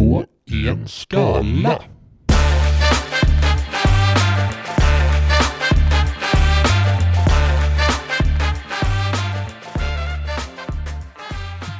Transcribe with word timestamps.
på 0.00 0.24
en 0.68 0.88
skala. 0.88 1.82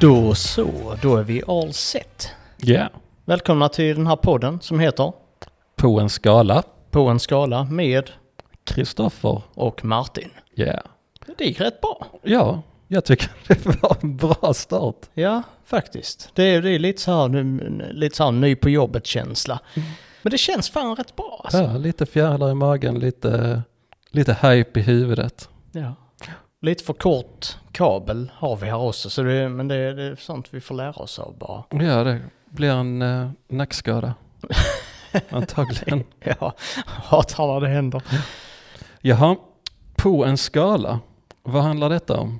Då 0.01 0.35
så, 0.35 0.97
då 1.01 1.15
är 1.15 1.23
vi 1.23 1.41
all 1.47 1.73
set. 1.73 2.29
Ja, 2.57 2.89
Välkomna 3.25 3.69
till 3.69 3.95
den 3.95 4.07
här 4.07 4.15
podden 4.15 4.61
som 4.61 4.79
heter 4.79 5.13
på 5.75 5.99
en 5.99 6.09
skala. 6.09 6.63
På 6.91 7.07
en 7.07 7.19
skala 7.19 7.63
med 7.63 8.09
Kristoffer. 8.63 9.41
och 9.53 9.85
Martin. 9.85 10.29
Ja. 10.55 10.81
Det 11.37 11.45
gick 11.45 11.61
rätt 11.61 11.81
bra. 11.81 12.07
Ja, 12.23 12.61
jag 12.91 13.05
tycker 13.05 13.29
det 13.47 13.65
var 13.65 13.97
en 14.01 14.17
bra 14.17 14.53
start. 14.53 14.95
Ja, 15.13 15.43
faktiskt. 15.65 16.29
Det 16.33 16.43
är, 16.43 16.61
det 16.61 16.69
är 16.69 16.79
lite 16.79 17.01
så 17.01 17.11
här, 17.11 17.93
lite 17.93 18.15
så 18.15 18.23
här 18.23 18.31
ny 18.31 18.55
på 18.55 18.69
jobbet-känsla. 18.69 19.59
Men 20.21 20.31
det 20.31 20.37
känns 20.37 20.69
fan 20.69 20.95
rätt 20.95 21.15
bra 21.15 21.41
alltså. 21.43 21.61
Ja, 21.61 21.77
lite 21.77 22.05
fjärilar 22.05 22.51
i 22.51 22.53
magen, 22.53 22.99
lite, 22.99 23.61
lite 24.09 24.37
hype 24.41 24.79
i 24.79 24.83
huvudet. 24.83 25.49
Ja. 25.71 25.95
Lite 26.61 26.83
för 26.83 26.93
kort 26.93 27.57
kabel 27.71 28.31
har 28.35 28.55
vi 28.55 28.65
här 28.65 28.77
också, 28.77 29.09
så 29.09 29.23
det, 29.23 29.49
men 29.49 29.67
det, 29.67 29.93
det 29.93 30.03
är 30.03 30.15
sånt 30.15 30.47
vi 30.51 30.61
får 30.61 30.75
lära 30.75 30.91
oss 30.91 31.19
av 31.19 31.37
bara. 31.37 31.63
Ja, 31.69 32.03
det 32.03 32.19
blir 32.49 32.71
en 32.71 33.01
uh, 33.01 33.29
nackskada. 33.47 34.13
Antagligen. 35.29 36.03
Ja, 36.19 36.53
hatar 36.85 37.47
när 37.47 37.61
det 37.61 37.67
händer. 37.67 38.03
Jaha, 39.01 39.35
på 39.95 40.25
en 40.25 40.37
skala. 40.37 40.99
Vad 41.43 41.63
handlar 41.63 41.89
detta 41.89 42.17
om? 42.17 42.39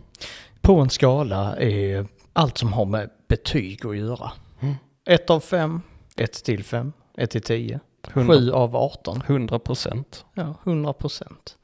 På 0.62 0.80
en 0.80 0.90
skala 0.90 1.56
är 1.56 2.06
allt 2.34 2.58
som 2.58 2.74
har 2.74 2.86
med 2.86 3.10
betyg 3.28 3.86
att 3.86 3.98
göra. 3.98 4.32
Mm. 4.60 4.76
Ett 5.06 5.30
av 5.30 5.40
fem, 5.40 5.82
ett 6.18 6.44
till 6.44 6.64
fem, 6.64 6.94
ett 7.18 7.32
till 7.32 7.42
tio, 7.42 7.80
100, 8.14 8.34
sju 8.34 8.52
av 8.52 8.76
arton. 8.76 9.24
100 9.28 9.60
procent. 9.60 10.26
Ja, 10.34 10.56
100 10.64 10.94
procent. 10.94 11.58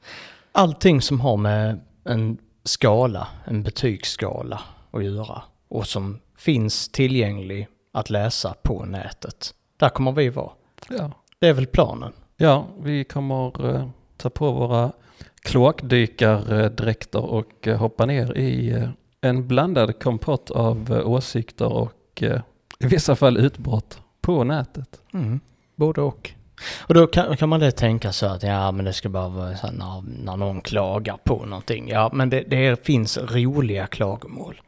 Allting 0.52 1.00
som 1.00 1.20
har 1.20 1.36
med 1.36 1.80
en 2.04 2.38
skala, 2.64 3.28
en 3.44 3.62
betygsskala 3.62 4.60
att 4.90 5.04
göra 5.04 5.42
och 5.68 5.86
som 5.86 6.20
finns 6.36 6.88
tillgänglig 6.88 7.68
att 7.92 8.10
läsa 8.10 8.54
på 8.62 8.84
nätet. 8.84 9.54
Där 9.76 9.88
kommer 9.88 10.12
vi 10.12 10.28
vara. 10.28 10.50
Ja. 10.88 11.10
Det 11.38 11.48
är 11.48 11.52
väl 11.52 11.66
planen. 11.66 12.12
ja, 12.36 12.66
vi 12.80 13.04
kommer 13.04 13.74
eh, 13.74 13.88
ta 14.16 14.30
på 14.30 14.52
våra 14.52 14.92
kloakdykardräkter 15.42 17.24
och 17.24 17.68
eh, 17.68 17.76
hoppa 17.76 18.06
ner 18.06 18.38
i 18.38 18.70
eh, 18.70 18.88
en 19.20 19.48
blandad 19.48 20.02
kompott 20.02 20.50
av 20.50 20.92
eh, 20.92 21.08
åsikter 21.08 21.72
och 21.72 22.22
eh, 22.22 22.40
i 22.78 22.86
vissa 22.86 23.16
fall 23.16 23.36
utbrott 23.36 24.00
på 24.20 24.44
nätet. 24.44 25.00
Mm. 25.14 25.40
Både 25.76 26.00
och. 26.00 26.30
Och 26.86 26.94
då 26.94 27.06
kan, 27.06 27.36
kan 27.36 27.48
man 27.48 27.60
det 27.60 27.70
tänka 27.70 28.12
så 28.12 28.26
att 28.26 28.42
ja 28.42 28.72
men 28.72 28.84
det 28.84 28.92
ska 28.92 29.08
bara 29.08 29.28
vara 29.28 29.56
så 29.56 29.70
när, 29.70 30.24
när 30.24 30.36
någon 30.36 30.60
klagar 30.60 31.18
på 31.24 31.46
någonting. 31.46 31.88
Ja 31.88 32.10
men 32.12 32.30
det, 32.30 32.40
det 32.40 32.86
finns 32.86 33.18
roliga 33.18 33.86
klagomål. 33.86 34.60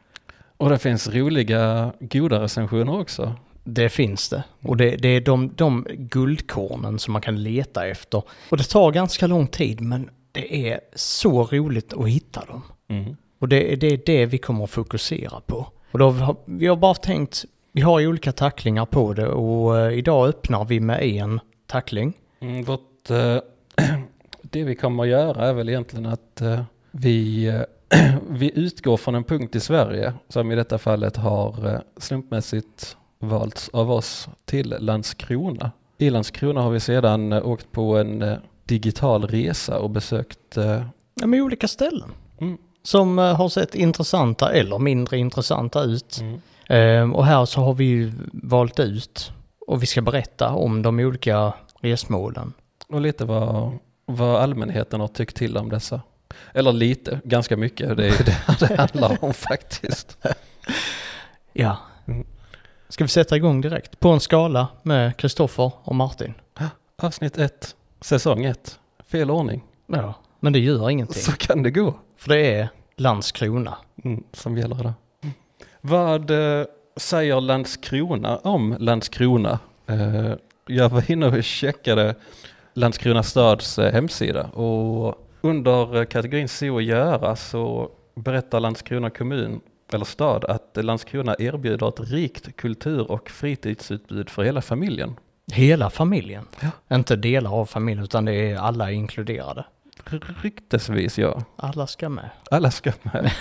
Och 0.57 0.69
det 0.69 0.79
finns 0.79 1.09
roliga, 1.09 1.93
goda 1.99 2.41
recensioner 2.41 2.99
också. 2.99 3.35
Det 3.63 3.89
finns 3.89 4.29
det. 4.29 4.43
Och 4.61 4.77
det, 4.77 4.95
det 4.95 5.07
är 5.07 5.21
de, 5.21 5.53
de 5.55 5.87
guldkornen 5.89 6.99
som 6.99 7.13
man 7.13 7.21
kan 7.21 7.43
leta 7.43 7.87
efter. 7.87 8.23
Och 8.49 8.57
det 8.57 8.63
tar 8.63 8.91
ganska 8.91 9.27
lång 9.27 9.47
tid 9.47 9.81
men 9.81 10.09
det 10.31 10.69
är 10.69 10.79
så 10.95 11.43
roligt 11.43 11.93
att 11.93 12.07
hitta 12.07 12.45
dem. 12.45 12.61
Mm. 12.87 13.15
Och 13.39 13.47
det, 13.47 13.75
det 13.75 13.87
är 13.87 13.99
det 14.05 14.25
vi 14.25 14.37
kommer 14.37 14.63
att 14.63 14.69
fokusera 14.69 15.39
på. 15.39 15.67
Och 15.91 15.99
då 15.99 16.09
har, 16.09 16.35
vi 16.45 16.67
har 16.67 16.75
bara 16.75 16.93
tänkt, 16.93 17.45
vi 17.71 17.81
har 17.81 17.99
ju 17.99 18.07
olika 18.07 18.31
tacklingar 18.31 18.85
på 18.85 19.13
det 19.13 19.27
och 19.27 19.79
eh, 19.79 19.97
idag 19.97 20.29
öppnar 20.29 20.65
vi 20.65 20.79
med 20.79 21.03
en 21.03 21.39
tackling. 21.67 22.13
Mm, 22.39 22.63
vårt, 22.63 23.09
eh, 23.09 23.37
det 24.41 24.63
vi 24.63 24.75
kommer 24.75 25.03
att 25.03 25.09
göra 25.09 25.47
är 25.47 25.53
väl 25.53 25.69
egentligen 25.69 26.05
att 26.05 26.41
eh, 26.41 26.61
vi, 26.91 27.51
vi 28.29 28.51
utgår 28.55 28.97
från 28.97 29.15
en 29.15 29.23
punkt 29.23 29.55
i 29.55 29.59
Sverige 29.59 30.13
som 30.29 30.51
i 30.51 30.55
detta 30.55 30.77
fallet 30.77 31.17
har 31.17 31.81
slumpmässigt 31.97 32.97
valts 33.19 33.69
av 33.69 33.91
oss 33.91 34.29
till 34.45 34.75
Landskrona. 34.79 35.71
I 35.97 36.09
Landskrona 36.09 36.61
har 36.61 36.71
vi 36.71 36.79
sedan 36.79 37.33
åkt 37.33 37.71
på 37.71 37.97
en 37.97 38.37
digital 38.71 39.27
resa 39.27 39.79
och 39.79 39.89
besökt 39.89 40.57
eh, 40.57 40.83
Ja, 41.13 41.27
med 41.27 41.41
olika 41.41 41.67
ställen. 41.67 42.11
Mm. 42.41 42.57
Som 42.83 43.19
eh, 43.19 43.35
har 43.35 43.49
sett 43.49 43.75
intressanta 43.75 44.51
eller 44.53 44.79
mindre 44.79 45.17
intressanta 45.17 45.83
ut. 45.83 46.17
mm, 46.21 46.41
Ehm, 46.69 47.15
och 47.15 47.25
här 47.25 47.45
så 47.45 47.61
har 47.61 47.73
vi 47.73 47.83
ju 47.85 48.11
valt 48.33 48.79
ut 48.79 49.31
och 49.67 49.83
vi 49.83 49.85
ska 49.85 50.01
berätta 50.01 50.49
om 50.49 50.81
de 50.81 50.99
olika 50.99 51.53
resmålen. 51.81 52.53
och 52.87 53.01
lite 53.01 53.25
vad, 53.25 53.71
vad 54.05 54.41
allmänheten 54.41 54.99
har 54.99 55.07
tyckt 55.07 55.35
till 55.35 55.57
om 55.57 55.69
dessa. 55.69 56.01
Eller 56.53 56.71
lite, 56.71 57.19
ganska 57.23 57.57
mycket. 57.57 57.97
Det 57.97 58.05
är 58.05 58.09
ju 58.09 58.23
det 58.25 58.37
det 58.67 58.75
handlar 58.77 59.23
om 59.23 59.33
faktiskt. 59.33 60.17
Ja. 61.53 61.77
Mm. 62.07 62.25
Ska 62.89 63.03
vi 63.03 63.07
sätta 63.07 63.35
igång 63.35 63.61
direkt? 63.61 63.99
På 63.99 64.09
en 64.09 64.19
skala 64.19 64.67
med 64.83 65.17
Kristoffer 65.17 65.71
och 65.83 65.95
Martin. 65.95 66.33
Avsnitt 67.01 67.37
1, 67.37 67.75
säsong 68.01 68.45
1. 68.45 68.79
Fel 69.11 69.31
ordning. 69.31 69.63
Ja, 69.87 70.13
men 70.39 70.53
det 70.53 70.59
gör 70.59 70.89
ingenting. 70.89 71.21
Så 71.21 71.31
kan 71.31 71.63
det 71.63 71.71
gå. 71.71 71.93
För 72.17 72.29
det 72.29 72.55
är 72.55 72.69
Landskrona. 72.95 73.77
Mm, 74.03 74.23
som 74.33 74.57
gäller 74.57 74.75
det. 74.83 74.93
Vad 75.81 76.31
eh, 76.31 76.65
säger 76.95 77.41
Landskrona 77.41 78.37
om 78.37 78.75
Landskrona? 78.79 79.59
Eh, 79.87 80.33
jag 80.67 80.89
var 80.89 81.11
inne 81.11 81.27
och 81.27 81.43
checkade 81.43 82.15
Landskrona 82.73 83.23
stads 83.23 83.79
eh, 83.79 83.93
hemsida 83.93 84.43
och 84.43 85.27
under 85.41 86.05
kategorin 86.05 86.47
Se 86.47 86.69
och 86.69 86.81
göra 86.81 87.35
så 87.35 87.89
berättar 88.15 88.59
Landskrona 88.59 89.09
kommun 89.09 89.61
eller 89.93 90.05
stad 90.05 90.45
att 90.45 90.77
Landskrona 90.81 91.35
erbjuder 91.39 91.87
ett 91.87 92.11
rikt 92.11 92.55
kultur 92.55 93.11
och 93.11 93.29
fritidsutbud 93.29 94.29
för 94.29 94.43
hela 94.43 94.61
familjen. 94.61 95.15
Hela 95.51 95.89
familjen. 95.89 96.47
Ja. 96.59 96.95
Inte 96.95 97.15
delar 97.15 97.51
av 97.51 97.65
familjen 97.65 98.03
utan 98.03 98.25
det 98.25 98.33
är 98.33 98.55
alla 98.57 98.91
inkluderade. 98.91 99.65
Ryktesvis 100.43 101.17
ja. 101.17 101.43
Alla 101.55 101.87
ska 101.87 102.09
med. 102.09 102.29
Alla 102.51 102.71
ska 102.71 102.91
med. 103.01 103.31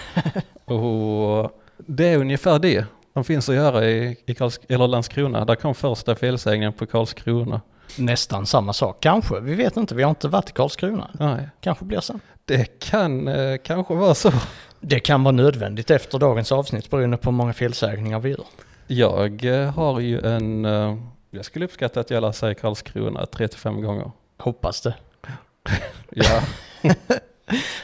och 0.64 1.52
det 1.76 2.08
är 2.08 2.18
ungefär 2.18 2.58
det 2.58 2.84
som 3.12 3.24
finns 3.24 3.48
att 3.48 3.54
göra 3.54 3.84
i, 3.84 4.16
i 4.26 4.34
Karls, 4.34 4.60
eller 4.68 4.88
Landskrona. 4.88 5.44
Där 5.44 5.54
kom 5.54 5.74
första 5.74 6.14
felsägningen 6.16 6.72
på 6.72 6.86
Karlskrona. 6.86 7.60
Nästan 7.98 8.46
samma 8.46 8.72
sak. 8.72 8.96
Kanske, 9.00 9.40
vi 9.40 9.54
vet 9.54 9.76
inte. 9.76 9.94
Vi 9.94 10.02
har 10.02 10.10
inte 10.10 10.28
varit 10.28 10.50
i 10.50 10.52
Karlskrona. 10.52 11.10
Nej, 11.12 11.48
Kanske 11.60 11.84
blir 11.84 12.00
sen. 12.00 12.20
det 12.44 12.78
kan 12.78 13.28
eh, 13.28 13.56
kanske 13.64 13.94
vara 13.94 14.14
så. 14.14 14.32
Det 14.80 15.00
kan 15.00 15.24
vara 15.24 15.32
nödvändigt 15.32 15.90
efter 15.90 16.18
dagens 16.18 16.52
avsnitt 16.52 16.90
beroende 16.90 17.16
på 17.16 17.30
hur 17.30 17.36
många 17.36 17.52
felsägningar 17.52 18.20
vi 18.20 18.30
gör. 18.30 18.44
Jag 18.86 19.44
eh, 19.44 19.70
har 19.74 20.00
ju 20.00 20.20
en, 20.20 20.64
eh, 20.64 20.96
jag 21.30 21.44
skulle 21.44 21.64
uppskatta 21.64 22.00
att 22.00 22.10
jag 22.10 22.20
lär 22.20 22.32
säga 22.32 22.54
Karlskrona 22.54 23.24
3-5 23.24 23.80
gånger. 23.82 24.10
Hoppas 24.38 24.80
det. 24.80 24.94
Ja, 26.10 26.42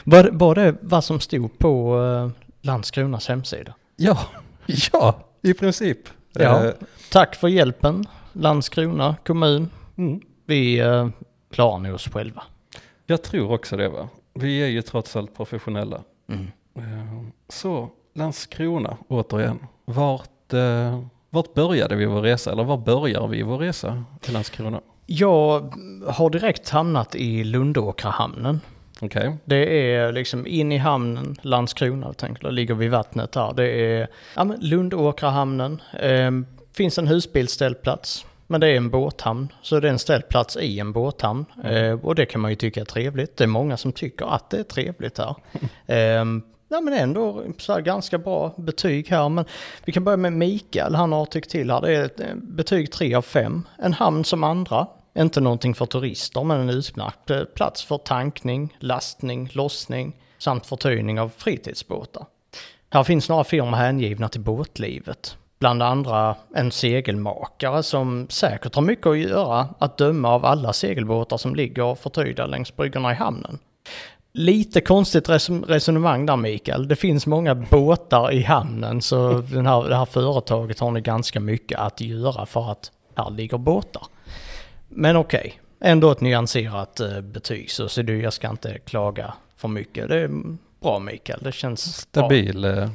Var, 0.03 0.29
var 0.31 0.55
det 0.55 0.75
vad 0.81 1.03
som 1.03 1.19
stod 1.19 1.57
på 1.59 1.95
uh, 1.97 2.29
Landskronas 2.61 3.27
hemsida? 3.27 3.73
ja, 3.95 4.19
ja, 4.93 5.19
i 5.41 5.53
princip. 5.53 5.97
Ja. 6.33 6.65
Eh, 6.65 6.73
Tack 7.11 7.35
för 7.35 7.47
hjälpen, 7.47 8.05
Landskrona 8.33 9.15
kommun. 9.25 9.69
mm. 9.97 10.21
Vi 10.45 10.83
uh, 10.83 11.09
klarar 11.51 11.79
nog 11.79 11.93
oss 11.95 12.07
själva. 12.07 12.43
Jag 13.05 13.23
tror 13.23 13.51
också 13.51 13.77
det 13.77 13.89
va. 13.89 14.09
Vi 14.33 14.63
är 14.63 14.67
ju 14.67 14.81
trots 14.81 15.15
allt 15.15 15.35
professionella. 15.35 16.01
Mm. 16.29 16.47
Eh, 16.75 17.23
Så, 17.49 17.89
Landskrona 18.15 18.97
återigen. 19.07 19.59
Vart, 19.85 20.53
eh, 20.53 21.01
vart 21.29 21.53
började 21.53 21.95
vi 21.95 22.05
vår 22.05 22.21
resa? 22.21 22.51
Eller 22.51 22.63
var 22.63 22.77
börjar 22.77 23.27
vi 23.27 23.43
vår 23.43 23.57
resa 23.57 24.03
till 24.21 24.33
Landskrona? 24.33 24.81
Jag 25.05 25.73
har 26.07 26.29
direkt 26.29 26.69
hamnat 26.69 27.15
i 27.15 27.43
Lundåkrahamnen. 27.43 28.61
Okej. 29.01 29.37
Det 29.45 29.93
är 29.93 30.11
liksom 30.11 30.47
in 30.47 30.71
i 30.71 30.77
hamnen, 30.77 31.35
Landskrona, 31.41 32.13
tänker 32.13 32.45
jag, 32.45 32.53
ligger 32.53 32.73
vid 32.73 32.91
vattnet 32.91 33.35
här. 33.35 33.53
Det 33.53 33.67
är 33.67 34.07
ja, 34.35 34.55
Lundåkrahamnen. 34.59 35.81
Eh, 35.99 36.31
finns 36.73 36.97
en 36.97 37.07
husbilsställplats. 37.07 38.25
Men 38.47 38.61
det 38.61 38.67
är 38.67 38.77
en 38.77 38.89
båthamn, 38.89 39.47
så 39.61 39.79
det 39.79 39.87
är 39.87 39.91
en 39.91 39.99
ställplats 39.99 40.57
i 40.57 40.79
en 40.79 40.91
båthamn. 40.93 41.45
Eh, 41.63 41.91
och 41.91 42.15
det 42.15 42.25
kan 42.25 42.41
man 42.41 42.51
ju 42.51 42.55
tycka 42.55 42.81
är 42.81 42.85
trevligt. 42.85 43.37
Det 43.37 43.43
är 43.43 43.47
många 43.47 43.77
som 43.77 43.91
tycker 43.91 44.25
att 44.25 44.49
det 44.49 44.57
är 44.57 44.63
trevligt 44.63 45.17
här. 45.17 45.35
Eh, 45.87 46.25
ja 46.67 46.81
men 46.81 46.93
ändå 46.93 47.43
så 47.57 47.73
här 47.73 47.81
ganska 47.81 48.17
bra 48.17 48.53
betyg 48.57 49.09
här. 49.09 49.29
Men 49.29 49.45
vi 49.85 49.91
kan 49.91 50.03
börja 50.03 50.17
med 50.17 50.33
Mikael, 50.33 50.95
han 50.95 51.11
har 51.11 51.25
tyckt 51.25 51.49
till 51.49 51.71
här. 51.71 51.81
Det 51.81 51.95
är 51.95 52.05
ett 52.05 52.19
eh, 52.19 52.35
betyg 52.35 52.91
3 52.91 53.15
av 53.15 53.21
5. 53.21 53.63
En 53.77 53.93
hamn 53.93 54.23
som 54.23 54.43
andra. 54.43 54.87
Inte 55.17 55.41
någonting 55.41 55.75
för 55.75 55.85
turister 55.85 56.43
men 56.43 56.59
en 56.59 56.69
utmärkt 56.69 57.29
eh, 57.29 57.43
plats 57.43 57.83
för 57.83 57.97
tankning, 57.97 58.77
lastning, 58.79 59.49
lossning 59.53 60.13
samt 60.37 60.65
förtöjning 60.65 61.19
av 61.19 61.31
fritidsbåtar. 61.37 62.25
Här 62.89 63.03
finns 63.03 63.29
några 63.29 63.43
firmor 63.43 63.77
hängivna 63.77 64.29
till 64.29 64.41
båtlivet. 64.41 65.37
Bland 65.59 65.83
andra 65.83 66.35
en 66.55 66.71
segelmakare 66.71 67.83
som 67.83 68.27
säkert 68.29 68.75
har 68.75 68.81
mycket 68.81 69.07
att 69.07 69.17
göra 69.17 69.67
att 69.79 69.97
döma 69.97 70.29
av 70.29 70.45
alla 70.45 70.73
segelbåtar 70.73 71.37
som 71.37 71.55
ligger 71.55 71.95
förtöjda 71.95 72.45
längs 72.45 72.75
bryggorna 72.75 73.11
i 73.11 73.15
hamnen. 73.15 73.59
Lite 74.37 74.81
konstigt 74.81 75.29
res- 75.29 75.49
resonemang 75.49 76.25
där 76.25 76.35
Mikael. 76.35 76.87
Det 76.87 76.95
finns 76.95 77.27
många 77.27 77.55
båtar 77.55 78.31
i 78.31 78.43
hamnen 78.43 79.01
så 79.01 79.31
den 79.33 79.65
här, 79.65 79.89
det 79.89 79.95
här 79.95 80.05
företaget 80.05 80.79
har 80.79 80.91
ni 80.91 81.01
ganska 81.01 81.39
mycket 81.39 81.79
att 81.79 82.01
göra 82.01 82.45
för 82.45 82.71
att 82.71 82.91
här 83.15 83.29
ligger 83.29 83.57
båtar. 83.57 84.03
Men 84.89 85.15
okej, 85.17 85.59
ändå 85.81 86.11
ett 86.11 86.21
nyanserat 86.21 86.99
eh, 86.99 87.21
betyg 87.21 87.71
så, 87.71 87.89
så 87.89 88.01
du, 88.01 88.21
jag 88.21 88.33
ska 88.33 88.49
inte 88.49 88.79
klaga 88.79 89.33
för 89.55 89.67
mycket. 89.67 90.09
Det 90.09 90.15
är 90.21 90.29
bra 90.81 90.99
Mikael, 90.99 91.39
det 91.43 91.51
känns 91.51 92.07
bra. 92.11 92.21
Stabil. 92.23 92.65
eh, 92.65 92.89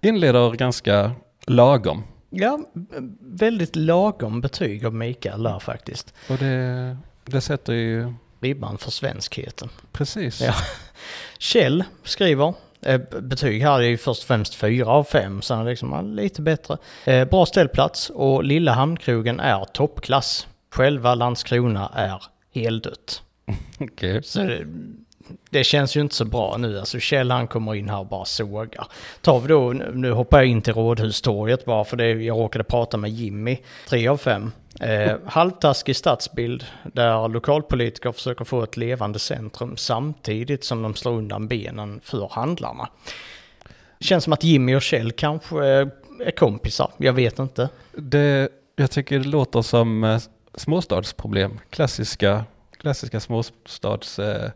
Inleder 0.00 0.50
ganska 0.52 1.10
lagom. 1.46 2.02
Ja, 2.30 2.58
väldigt 3.20 3.76
lagom 3.76 4.40
betyg 4.40 4.86
av 4.86 4.94
Mikael 4.94 5.42
där 5.42 5.58
faktiskt. 5.58 6.14
Och 6.30 6.36
det, 6.38 6.96
det 7.24 7.40
sätter 7.40 7.72
ju 7.72 8.12
Ribban 8.46 8.78
för 8.78 8.90
svenskheten. 8.90 9.68
precis. 9.92 10.40
Ja. 10.40 10.54
Kjell 11.38 11.84
skriver, 12.04 12.54
eh, 12.82 13.00
betyg 13.20 13.62
här 13.62 13.78
är 13.78 13.88
ju 13.88 13.96
först 13.96 14.22
och 14.22 14.26
främst 14.26 14.54
4 14.54 14.86
av 14.86 15.04
5, 15.04 15.42
så 15.42 15.54
han 15.54 15.66
är 15.66 15.70
liksom 15.70 15.92
ja, 15.92 16.00
lite 16.00 16.42
bättre. 16.42 16.78
Eh, 17.04 17.28
bra 17.28 17.46
ställplats 17.46 18.10
och 18.10 18.44
lilla 18.44 18.72
hamnkrogen 18.72 19.40
är 19.40 19.64
toppklass. 19.64 20.46
Själva 20.70 21.14
Landskrona 21.14 21.92
är 21.94 22.22
heldött. 22.54 23.22
Okej. 23.80 24.22
Så 24.22 24.40
det, 25.50 25.64
känns 25.64 25.96
ju 25.96 26.00
inte 26.00 26.14
så 26.14 26.24
bra 26.24 26.56
nu. 26.58 26.78
Alltså 26.78 26.98
Kjell 26.98 27.30
han 27.30 27.46
kommer 27.46 27.74
in 27.74 27.88
här 27.88 27.98
och 27.98 28.06
bara 28.06 28.24
sågar. 28.24 28.86
Tar 29.20 29.40
vi 29.40 29.48
då, 29.48 29.72
nu 29.72 30.12
hoppar 30.12 30.38
jag 30.38 30.46
in 30.46 30.62
till 30.62 30.74
Rådhustorget 30.74 31.64
bara 31.64 31.84
för 31.84 31.96
det, 31.96 32.08
jag 32.08 32.38
råkade 32.38 32.64
prata 32.64 32.96
med 32.96 33.10
Jimmy. 33.10 33.58
tre 33.88 34.08
av 34.08 34.16
fem. 34.16 34.52
Eh, 34.80 35.16
halvtaskig 35.26 35.96
stadsbild 35.96 36.64
där 36.82 37.28
lokalpolitiker 37.28 38.12
försöker 38.12 38.44
få 38.44 38.62
ett 38.62 38.76
levande 38.76 39.18
centrum 39.18 39.76
samtidigt 39.76 40.64
som 40.64 40.82
de 40.82 40.94
slår 40.94 41.12
undan 41.12 41.48
benen 41.48 42.00
för 42.02 42.28
handlarna. 42.32 42.88
Känns 44.00 44.24
som 44.24 44.32
att 44.32 44.44
Jimmy 44.44 44.74
och 44.74 44.82
Kjell 44.82 45.12
kanske 45.12 45.56
eh, 45.56 45.88
är 46.20 46.36
kompisar, 46.36 46.90
jag 46.96 47.12
vet 47.12 47.38
inte. 47.38 47.68
Det, 47.92 48.48
jag 48.76 48.90
tycker 48.90 49.18
det 49.18 49.28
låter 49.28 49.62
som 49.62 50.04
eh, 50.04 50.18
småstadsproblem. 50.54 51.58
Klassiska, 51.70 52.44
klassiska 52.78 53.20
småstads... 53.20 54.18
eh, 54.18 54.50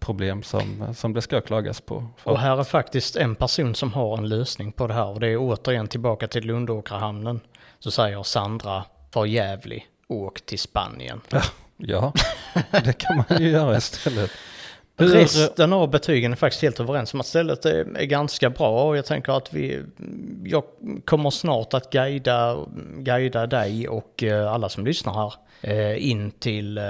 problem 0.00 0.42
som, 0.42 0.94
som 0.94 1.12
det 1.12 1.22
ska 1.22 1.40
klagas 1.40 1.80
på. 1.80 2.06
För- 2.16 2.30
Och 2.30 2.38
här 2.38 2.56
är 2.58 2.64
faktiskt 2.64 3.16
en 3.16 3.34
person 3.34 3.74
som 3.74 3.92
har 3.92 4.18
en 4.18 4.28
lösning 4.28 4.72
på 4.72 4.86
det 4.86 4.94
här 4.94 5.06
och 5.06 5.20
det 5.20 5.28
är 5.28 5.36
återigen 5.36 5.88
tillbaka 5.88 6.28
till 6.28 6.44
Lundåkrahamnen. 6.44 7.40
Så 7.78 7.90
säger 7.90 8.22
Sandra, 8.22 8.84
för 9.12 9.24
jävlig, 9.26 9.86
åk 10.08 10.40
till 10.40 10.58
Spanien. 10.58 11.20
Ja, 11.76 12.12
det 12.84 12.92
kan 12.98 13.16
man 13.28 13.42
ju 13.42 13.48
göra 13.48 13.76
istället. 13.76 14.30
Resten 15.00 15.72
av 15.72 15.90
betygen 15.90 16.32
är 16.32 16.36
faktiskt 16.36 16.62
helt 16.62 16.80
överens 16.80 17.14
om 17.14 17.20
att 17.20 17.26
stället 17.26 17.64
är, 17.64 17.84
ganska 18.04 18.50
bra 18.50 18.84
och 18.88 18.96
jag 18.96 19.04
tänker 19.06 19.32
att 19.32 19.54
vi, 19.54 19.82
jag 20.44 20.64
kommer 21.04 21.30
snart 21.30 21.74
att 21.74 21.90
guida, 21.92 22.58
guida 22.96 23.46
dig 23.46 23.88
och 23.88 24.22
eh, 24.22 24.52
alla 24.52 24.68
som 24.68 24.84
lyssnar 24.86 25.12
här 25.14 25.32
eh, 25.60 26.08
in 26.10 26.30
till 26.30 26.78
eh, 26.78 26.84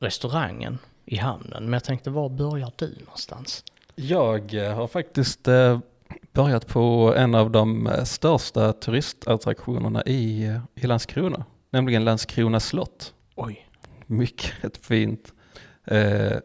restaurangen 0.00 0.78
i 1.08 1.16
hamnen. 1.16 1.64
Men 1.64 1.72
jag 1.72 1.84
tänkte, 1.84 2.10
var 2.10 2.28
börjar 2.28 2.72
du 2.76 2.94
någonstans? 3.04 3.64
Jag 3.94 4.54
eh, 4.54 4.74
har 4.74 4.86
faktiskt 4.86 5.48
eh, 5.48 5.78
börjat 6.32 6.66
på 6.66 7.14
en 7.16 7.34
av 7.34 7.50
de 7.50 7.86
eh, 7.86 8.04
största 8.04 8.72
turistattraktionerna 8.72 10.02
i, 10.06 10.54
i 10.74 10.86
Landskrona, 10.86 11.44
nämligen 11.70 12.04
Landskrona 12.04 12.60
slott. 12.60 13.14
Oj. 13.34 13.66
Mycket 14.06 14.76
fint. 14.76 15.32
Eh, 15.84 16.36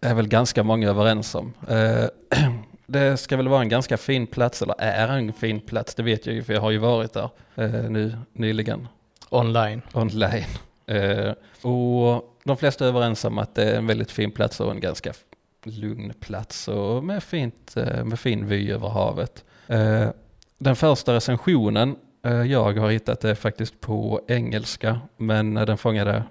är 0.00 0.14
väl 0.14 0.28
ganska 0.28 0.62
många 0.62 0.88
överens 0.88 1.34
om. 1.34 1.52
Eh, 1.68 2.04
det 2.86 3.16
ska 3.16 3.36
väl 3.36 3.48
vara 3.48 3.60
en 3.62 3.68
ganska 3.68 3.96
fin 3.96 4.26
plats, 4.26 4.62
eller 4.62 4.74
är 4.78 5.08
en 5.08 5.32
fin 5.32 5.60
plats, 5.60 5.94
det 5.94 6.02
vet 6.02 6.26
jag 6.26 6.34
ju 6.34 6.42
för 6.42 6.52
jag 6.52 6.60
har 6.60 6.70
ju 6.70 6.78
varit 6.78 7.12
där 7.12 7.30
eh, 7.54 7.70
nu 7.70 8.16
nyligen 8.32 8.88
Online. 9.30 9.82
online. 9.92 10.44
Eh, 10.86 11.32
och 11.62 12.29
de 12.50 12.56
flesta 12.56 12.84
är 12.84 12.88
överens 12.88 13.24
om 13.24 13.38
att 13.38 13.54
det 13.54 13.64
är 13.64 13.78
en 13.78 13.86
väldigt 13.86 14.10
fin 14.10 14.30
plats 14.30 14.60
och 14.60 14.70
en 14.70 14.80
ganska 14.80 15.12
lugn 15.64 16.12
plats 16.20 16.68
och 16.68 17.04
med, 17.04 17.22
fint, 17.22 17.76
eh, 17.76 18.04
med 18.04 18.20
fin 18.20 18.46
vy 18.46 18.72
över 18.72 18.88
havet. 18.88 19.44
Eh, 19.66 20.08
den 20.58 20.76
första 20.76 21.14
recensionen 21.14 21.96
eh, 22.24 22.42
jag 22.42 22.78
har 22.78 22.90
hittat 22.90 23.24
är 23.24 23.34
faktiskt 23.34 23.80
på 23.80 24.20
engelska, 24.28 25.00
men 25.16 25.54
den 25.54 25.78
fångade, 25.78 26.24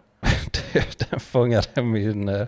den 1.09 1.19
fångade 1.19 1.81
min, 1.81 2.47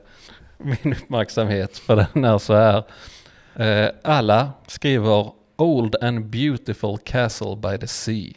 min 0.57 0.93
uppmärksamhet 0.93 1.77
för 1.77 1.95
den 1.95 2.25
är 2.25 2.37
så 2.37 2.53
här. 2.53 2.83
Alla 4.03 4.51
skriver 4.67 5.31
Old 5.57 5.95
and 6.01 6.25
beautiful 6.25 6.97
castle 6.97 7.55
by 7.55 7.77
the 7.77 7.87
sea. 7.87 8.33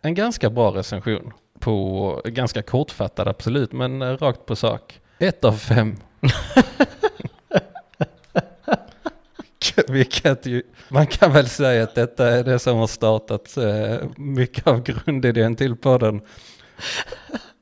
En 0.00 0.14
ganska 0.14 0.50
bra 0.50 0.70
recension. 0.70 1.32
På, 1.62 2.20
ganska 2.24 2.62
kortfattad 2.62 3.28
absolut, 3.28 3.72
men 3.72 4.02
eh, 4.02 4.16
rakt 4.16 4.46
på 4.46 4.56
sak. 4.56 5.00
Ett 5.18 5.44
av 5.44 5.52
fem. 5.52 5.96
Vilket 9.88 10.46
ju, 10.46 10.62
man 10.88 11.06
kan 11.06 11.32
väl 11.32 11.48
säga 11.48 11.82
att 11.82 11.94
detta 11.94 12.28
är 12.28 12.44
det 12.44 12.58
som 12.58 12.76
har 12.76 12.86
startat 12.86 13.56
eh, 13.56 13.96
mycket 14.16 14.66
av 14.66 14.82
grundidén 14.82 15.56
till 15.56 15.76
podden. 15.76 16.20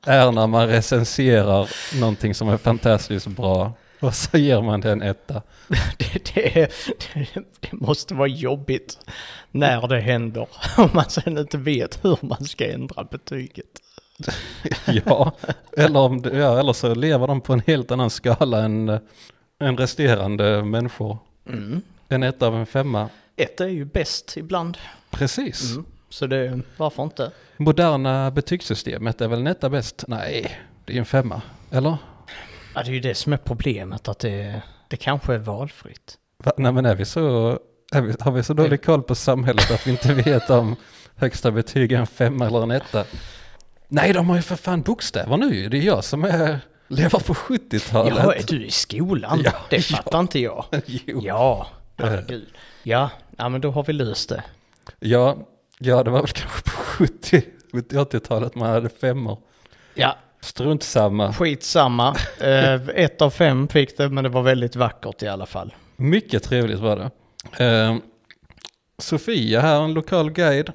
Är 0.05 0.31
när 0.31 0.47
man 0.47 0.67
recenserar 0.67 1.69
någonting 1.99 2.35
som 2.35 2.49
är 2.49 2.57
fantastiskt 2.57 3.27
bra 3.27 3.73
och 3.99 4.15
så 4.15 4.37
ger 4.37 4.61
man 4.61 4.81
den 4.81 5.01
etta. 5.01 5.41
Det, 5.97 6.33
det, 6.35 6.59
är- 6.61 6.71
det, 7.13 7.27
det 7.59 7.71
måste 7.71 8.13
vara 8.13 8.27
jobbigt 8.27 8.97
när 9.51 9.87
det 9.87 9.99
händer. 9.99 10.47
Om 10.77 10.89
man 10.93 11.09
sen 11.09 11.37
inte 11.37 11.57
vet 11.57 12.05
hur 12.05 12.17
man 12.21 12.45
ska 12.45 12.71
ändra 12.71 13.03
betyget. 13.03 13.65
Ja, 15.05 15.31
eller, 15.77 15.99
om 15.99 16.21
det, 16.21 16.37
ja, 16.37 16.59
eller 16.59 16.73
så 16.73 16.95
lever 16.95 17.27
de 17.27 17.41
på 17.41 17.53
en 17.53 17.61
helt 17.67 17.91
annan 17.91 18.09
skala 18.09 18.63
än, 18.63 18.89
eh, 18.89 18.99
än 19.59 19.77
resterande 19.77 20.63
människor. 20.63 21.17
Mm. 21.47 21.81
En 22.07 22.23
etta 22.23 22.47
av 22.47 22.55
en 22.55 22.65
femma. 22.65 23.09
Ett 23.35 23.61
är 23.61 23.67
ju 23.67 23.85
bäst 23.85 24.37
ibland. 24.37 24.77
Precis. 25.09 25.71
Mm. 25.71 25.85
Så 26.09 26.27
det, 26.27 26.59
varför 26.77 27.03
inte? 27.03 27.31
Moderna 27.57 28.31
betygssystemet 28.31 29.21
är 29.21 29.27
väl 29.27 29.39
en 29.39 29.47
etta 29.47 29.69
bäst? 29.69 30.03
Nej, 30.07 30.57
det 30.85 30.93
är 30.93 30.97
en 30.97 31.05
femma. 31.05 31.41
Eller? 31.71 31.97
Ja, 32.75 32.83
det 32.83 32.89
är 32.89 32.93
ju 32.93 32.99
det 32.99 33.15
som 33.15 33.33
är 33.33 33.37
problemet, 33.37 34.07
att 34.07 34.19
det, 34.19 34.61
det 34.87 34.97
kanske 34.97 35.33
är 35.33 35.37
valfritt. 35.37 36.17
Va? 36.43 36.51
Nej 36.57 36.71
men 36.71 36.85
är 36.85 36.95
vi 36.95 37.05
så, 37.05 37.49
är 37.91 38.01
vi, 38.01 38.15
har 38.19 38.31
vi 38.31 38.43
så 38.43 38.53
dålig 38.53 38.83
koll 38.83 39.03
på 39.03 39.15
samhället 39.15 39.71
att 39.71 39.87
vi 39.87 39.91
inte 39.91 40.13
vet 40.13 40.49
om 40.49 40.75
högsta 41.15 41.51
betyg 41.51 41.91
är 41.91 41.99
en 41.99 42.07
femma 42.07 42.47
eller 42.47 42.63
en 42.63 42.71
etta? 42.71 43.05
Nej, 43.93 44.13
de 44.13 44.29
har 44.29 44.35
ju 44.35 44.41
för 44.41 44.55
fan 44.55 44.81
bokstäver 44.81 45.37
nu. 45.37 45.69
Det 45.69 45.77
är 45.77 45.81
jag 45.81 46.03
som 46.03 46.23
är, 46.23 46.59
lever 46.87 47.19
på 47.19 47.33
70-talet. 47.33 48.13
Ja, 48.17 48.33
är 48.33 48.43
du 48.47 48.65
i 48.65 48.71
skolan? 48.71 49.41
Ja, 49.45 49.51
det 49.69 49.75
ja. 49.75 49.97
fattar 49.97 50.19
inte 50.19 50.39
jag. 50.39 50.65
jo. 50.85 51.21
Ja, 51.23 51.67
herregud. 51.97 52.47
Ja, 52.83 53.09
ja, 53.37 53.49
men 53.49 53.61
då 53.61 53.71
har 53.71 53.83
vi 53.83 53.93
löst 53.93 54.29
det. 54.29 54.43
Ja, 54.99 55.37
ja, 55.79 56.03
det 56.03 56.09
var 56.09 56.19
väl 56.19 56.27
kanske 56.27 56.61
på 56.63 56.69
70, 56.71 57.41
70-80-talet 57.71 58.55
man 58.55 58.69
hade 58.69 58.89
femmor. 58.89 59.37
Ja, 59.93 60.17
Strunt 60.41 60.83
samma. 60.83 61.33
skitsamma. 61.33 62.15
Eh, 62.41 62.81
ett 62.95 63.21
av 63.21 63.29
fem 63.29 63.67
fick 63.67 63.97
det, 63.97 64.09
men 64.09 64.23
det 64.23 64.29
var 64.29 64.41
väldigt 64.41 64.75
vackert 64.75 65.23
i 65.23 65.27
alla 65.27 65.45
fall. 65.45 65.73
Mycket 65.95 66.43
trevligt 66.43 66.79
var 66.79 66.97
det. 67.57 67.65
Eh, 67.65 67.95
Sofia 68.97 69.61
här, 69.61 69.81
en 69.83 69.93
lokal 69.93 70.31
guide, 70.31 70.71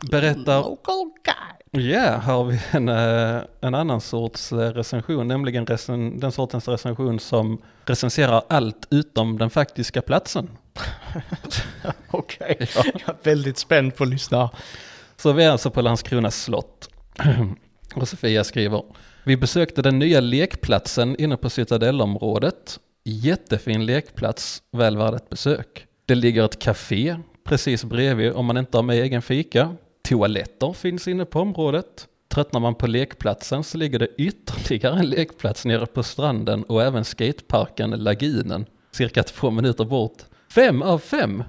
berättar, 0.00 0.62
Local 0.62 1.10
guy. 1.24 1.90
ja, 1.92 2.00
här 2.00 2.18
har 2.18 2.44
vi 2.44 2.60
en, 2.70 2.88
eh, 2.88 3.42
en 3.60 3.74
annan 3.74 4.00
sorts 4.00 4.52
eh, 4.52 4.58
recension, 4.58 5.28
nämligen 5.28 5.66
recen, 5.66 6.18
den 6.20 6.32
sortens 6.32 6.68
recension 6.68 7.20
som 7.20 7.62
recenserar 7.84 8.42
allt 8.48 8.88
utom 8.90 9.38
den 9.38 9.50
faktiska 9.50 10.02
platsen. 10.02 10.48
Okej, 12.10 12.56
jag 12.58 12.86
är 12.86 13.24
väldigt 13.24 13.58
spänd 13.58 13.96
på 13.96 14.04
att 14.04 14.10
lyssna. 14.10 14.50
Så 15.16 15.32
vi 15.32 15.44
är 15.44 15.50
alltså 15.50 15.70
på 15.70 15.80
Landskrona 15.80 16.30
slott. 16.30 16.90
Och 17.94 18.08
Sofia 18.08 18.44
skriver, 18.44 18.82
vi 19.24 19.36
besökte 19.36 19.82
den 19.82 19.98
nya 19.98 20.20
lekplatsen 20.20 21.16
inne 21.20 21.36
på 21.36 21.50
Citadellområdet. 21.50 22.80
Jättefin 23.04 23.86
lekplats, 23.86 24.62
väl 24.72 24.96
värd 24.96 25.14
ett 25.14 25.30
besök. 25.30 25.86
Det 26.06 26.14
ligger 26.14 26.44
ett 26.44 26.58
café 26.58 27.16
precis 27.44 27.84
bredvid 27.84 28.32
om 28.32 28.46
man 28.46 28.56
inte 28.56 28.78
har 28.78 28.82
med 28.82 28.96
egen 28.96 29.22
fika. 29.22 29.76
Toaletter 30.08 30.72
finns 30.72 31.08
inne 31.08 31.24
på 31.24 31.40
området. 31.40 32.08
Tröttnar 32.28 32.60
man 32.60 32.74
på 32.74 32.86
lekplatsen 32.86 33.64
så 33.64 33.78
ligger 33.78 33.98
det 33.98 34.08
ytterligare 34.18 34.98
en 34.98 35.10
lekplats 35.10 35.64
nere 35.64 35.86
på 35.86 36.02
stranden 36.02 36.62
och 36.64 36.82
även 36.82 37.04
skateparken 37.04 37.90
Lagunen, 37.90 38.66
cirka 38.92 39.22
två 39.22 39.50
minuter 39.50 39.84
bort. 39.84 40.22
Fem 40.50 40.82
av 40.82 40.98
fem! 40.98 41.42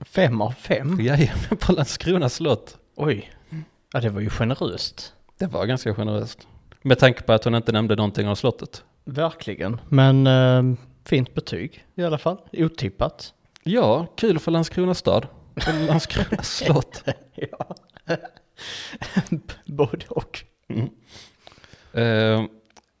Fem 0.00 0.40
av 0.40 0.50
fem? 0.50 1.00
Jajamän, 1.00 1.56
på 1.60 1.72
Landskrona 1.72 2.28
slott. 2.28 2.76
Oj. 2.96 3.30
Ja, 3.92 4.00
det 4.00 4.10
var 4.10 4.20
ju 4.20 4.30
generöst. 4.30 5.12
Det 5.38 5.46
var 5.46 5.66
ganska 5.66 5.94
generöst. 5.94 6.46
Med 6.82 6.98
tanke 6.98 7.22
på 7.22 7.32
att 7.32 7.44
hon 7.44 7.54
inte 7.54 7.72
nämnde 7.72 7.96
någonting 7.96 8.28
om 8.28 8.36
slottet. 8.36 8.84
Verkligen. 9.04 9.80
Men 9.88 10.26
eh, 10.26 10.78
fint 11.04 11.34
betyg 11.34 11.84
i 11.94 12.02
alla 12.04 12.18
fall. 12.18 12.38
Otippat. 12.52 13.34
Ja, 13.62 14.06
kul 14.16 14.38
för 14.38 14.50
Landskrona 14.50 14.94
stad. 14.94 15.26
Landskrona 15.88 16.42
slott. 16.42 17.02
ja. 17.34 17.74
Både 19.66 20.06
och. 20.08 20.44
Mm. 20.68 20.88
Eh, 21.92 22.46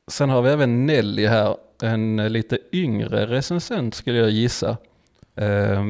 sen 0.08 0.30
har 0.30 0.42
vi 0.42 0.50
även 0.50 0.86
Nelly 0.86 1.26
här, 1.26 1.56
en 1.82 2.16
lite 2.16 2.58
yngre 2.72 3.26
recensent 3.26 3.94
skulle 3.94 4.18
jag 4.18 4.30
gissa. 4.30 4.76
Eh, 5.36 5.84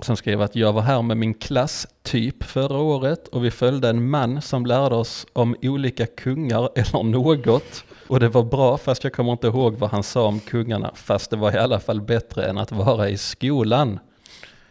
som 0.00 0.16
skrev 0.16 0.42
att 0.42 0.56
jag 0.56 0.72
var 0.72 0.82
här 0.82 1.02
med 1.02 1.16
min 1.16 1.34
klass 1.34 1.86
typ 2.02 2.44
förra 2.44 2.78
året 2.78 3.28
och 3.28 3.44
vi 3.44 3.50
följde 3.50 3.88
en 3.88 4.10
man 4.10 4.42
som 4.42 4.66
lärde 4.66 4.94
oss 4.94 5.26
om 5.32 5.56
olika 5.62 6.06
kungar 6.06 6.70
eller 6.74 7.02
något. 7.02 7.84
Och 8.08 8.20
det 8.20 8.28
var 8.28 8.42
bra 8.42 8.78
fast 8.78 9.04
jag 9.04 9.12
kommer 9.12 9.32
inte 9.32 9.46
ihåg 9.46 9.74
vad 9.74 9.90
han 9.90 10.02
sa 10.02 10.26
om 10.26 10.40
kungarna 10.40 10.90
fast 10.94 11.30
det 11.30 11.36
var 11.36 11.54
i 11.54 11.58
alla 11.58 11.80
fall 11.80 12.00
bättre 12.00 12.46
än 12.46 12.58
att 12.58 12.72
vara 12.72 13.08
i 13.08 13.18
skolan. 13.18 13.98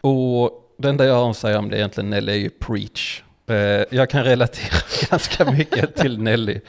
Och 0.01 0.67
det 0.78 0.90
enda 0.90 1.06
jag 1.06 1.16
har 1.16 1.30
att 1.30 1.38
säga 1.38 1.60
om 1.60 1.70
det 1.70 1.78
egentligen 1.78 2.10
Nelly 2.10 2.32
är 2.32 2.38
ju 2.38 2.50
preach. 2.50 3.24
Eh, 3.48 3.56
jag 3.90 4.10
kan 4.10 4.24
relatera 4.24 4.80
ganska 5.10 5.52
mycket 5.52 5.96
till 5.96 6.20
Nelly. 6.20 6.60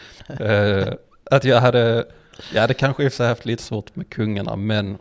Eh, 0.40 0.88
att 1.30 1.44
jag 1.44 1.60
hade, 1.60 2.06
jag 2.54 2.60
hade 2.60 2.74
kanske 2.74 3.04
i 3.04 3.08
och 3.08 3.12
för 3.12 3.16
sig 3.16 3.28
haft 3.28 3.46
lite 3.46 3.62
svårt 3.62 3.96
med 3.96 4.10
kungarna 4.10 4.56
men 4.56 4.98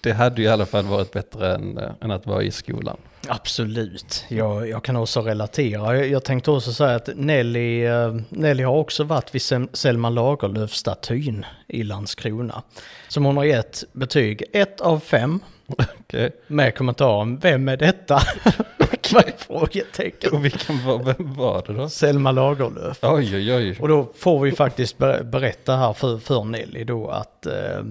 det 0.00 0.12
hade 0.12 0.42
ju 0.42 0.48
i 0.48 0.50
alla 0.50 0.66
fall 0.66 0.84
varit 0.84 1.12
bättre 1.12 1.54
än, 1.54 1.78
än 2.00 2.10
att 2.10 2.26
vara 2.26 2.42
i 2.42 2.50
skolan. 2.50 2.96
Absolut, 3.28 4.24
jag, 4.28 4.68
jag 4.68 4.84
kan 4.84 4.96
också 4.96 5.20
relatera. 5.20 5.96
Jag, 5.96 6.08
jag 6.08 6.24
tänkte 6.24 6.50
också 6.50 6.72
säga 6.72 6.94
att 6.96 7.08
Nelly, 7.14 7.86
uh, 7.88 8.20
Nelly 8.28 8.62
har 8.62 8.74
också 8.74 9.04
varit 9.04 9.34
vid 9.34 9.42
Selma 9.72 10.10
Lagerlöf-statyn 10.10 11.46
i 11.68 11.82
Landskrona. 11.82 12.62
Som 13.08 13.24
hon 13.24 13.36
har 13.36 13.44
gett 13.44 13.84
betyg 13.92 14.44
1 14.52 14.80
av 14.80 15.00
5. 15.00 15.40
Okay. 15.78 16.30
Med 16.46 16.74
kommentaren, 16.74 17.38
vem 17.38 17.68
är 17.68 17.76
detta? 17.76 18.20
Frågetecken. 19.36 20.32
Och 20.32 20.44
vilken 20.44 20.86
var, 20.86 20.98
vem 20.98 21.34
var 21.34 21.62
det 21.66 21.72
då? 21.72 21.88
Selma 21.88 22.32
Lagerlöf. 22.32 22.98
Oj, 23.02 23.36
oj, 23.36 23.54
oj. 23.54 23.76
Och 23.80 23.88
då 23.88 24.12
får 24.16 24.40
vi 24.40 24.52
faktiskt 24.52 24.98
berätta 24.98 25.76
här 25.76 25.92
för, 25.92 26.18
för 26.18 26.44
Nelly 26.44 26.84
då 26.84 27.08
att 27.08 27.46
uh, 27.46 27.84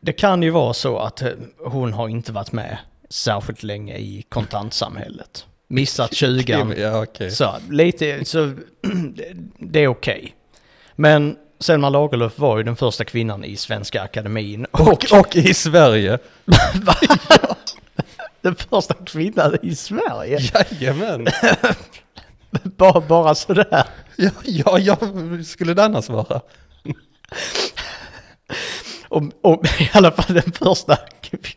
det 0.00 0.12
kan 0.12 0.42
ju 0.42 0.50
vara 0.50 0.72
så 0.72 0.98
att 0.98 1.22
eh, 1.22 1.28
hon 1.58 1.92
har 1.92 2.08
inte 2.08 2.32
varit 2.32 2.52
med 2.52 2.78
särskilt 3.08 3.62
länge 3.62 3.96
i 3.96 4.24
kontantsamhället. 4.28 5.46
Missat 5.68 6.14
20 6.14 6.74
ja, 6.76 7.02
okay. 7.02 7.30
Så 7.30 7.54
lite, 7.70 8.24
så 8.24 8.52
det 9.58 9.80
är 9.80 9.88
okej. 9.88 10.18
Okay. 10.18 10.32
Men 10.96 11.36
Selma 11.60 11.88
Lagerlöf 11.88 12.38
var 12.38 12.56
ju 12.56 12.62
den 12.62 12.76
första 12.76 13.04
kvinnan 13.04 13.44
i 13.44 13.56
Svenska 13.56 14.02
Akademin. 14.02 14.66
Och, 14.70 14.80
och, 14.80 15.04
och 15.20 15.36
i 15.36 15.54
Sverige. 15.54 16.18
den 18.40 18.54
första 18.54 18.94
kvinnan 18.94 19.56
i 19.62 19.74
Sverige? 19.74 20.38
Jajamän. 20.38 21.26
bara, 22.76 23.00
bara 23.00 23.34
sådär. 23.34 23.84
Ja, 24.16 24.30
ja, 24.44 24.78
ja, 24.78 24.96
skulle 25.46 25.74
det 25.74 25.84
annars 25.84 26.08
vara? 26.08 26.40
Om, 29.10 29.32
om 29.40 29.54
i 29.80 29.90
alla 29.92 30.10
fall 30.10 30.34
den 30.34 30.52
första 30.52 30.96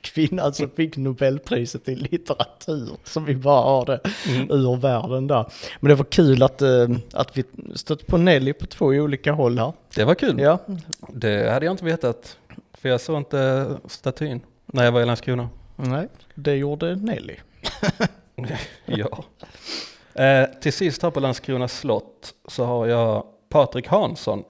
kvinnan 0.02 0.54
som 0.54 0.70
fick 0.70 0.98
Nobelpriset 0.98 1.90
i 1.90 1.96
litteratur. 1.96 2.90
Som 3.04 3.26
vi 3.26 3.36
bara 3.36 3.62
har 3.62 3.86
det 3.86 4.00
mm. 4.28 4.52
ur 4.52 4.76
världen 4.76 5.28
där. 5.28 5.46
Men 5.80 5.90
det 5.90 5.96
var 5.96 6.06
kul 6.06 6.44
att, 6.44 6.62
uh, 6.62 6.90
att 7.14 7.38
vi 7.38 7.44
stötte 7.76 8.06
på 8.06 8.18
Nelly 8.18 8.54
på 8.54 8.66
två 8.66 8.86
olika 8.86 9.32
håll 9.32 9.60
här. 9.60 9.74
Det 9.96 10.04
var 10.04 10.16
kul. 10.16 10.40
Ja. 10.40 10.60
Det 11.08 11.52
hade 11.52 11.66
jag 11.66 11.74
inte 11.74 11.86
vetat. 11.86 12.38
För 12.74 12.90
jag 12.90 13.02
såg 13.02 13.18
inte 13.18 13.68
statyn 13.86 14.42
när 14.66 14.84
jag 14.84 14.92
var 14.92 15.02
i 15.02 15.06
Landskrona. 15.06 15.50
Nej, 15.76 16.08
det 16.36 16.56
gjorde 16.56 16.96
Nelly. 16.96 17.36
ja. 18.86 19.24
Eh, 20.14 20.46
till 20.62 20.74
sist 20.74 21.04
här 21.04 21.12
på 21.12 21.20
Landskrona 21.20 21.68
slott 21.68 22.34
så 22.48 22.66
har 22.66 22.88
jag 22.88 23.26
Patrik 23.50 23.88
Hansson. 23.88 24.44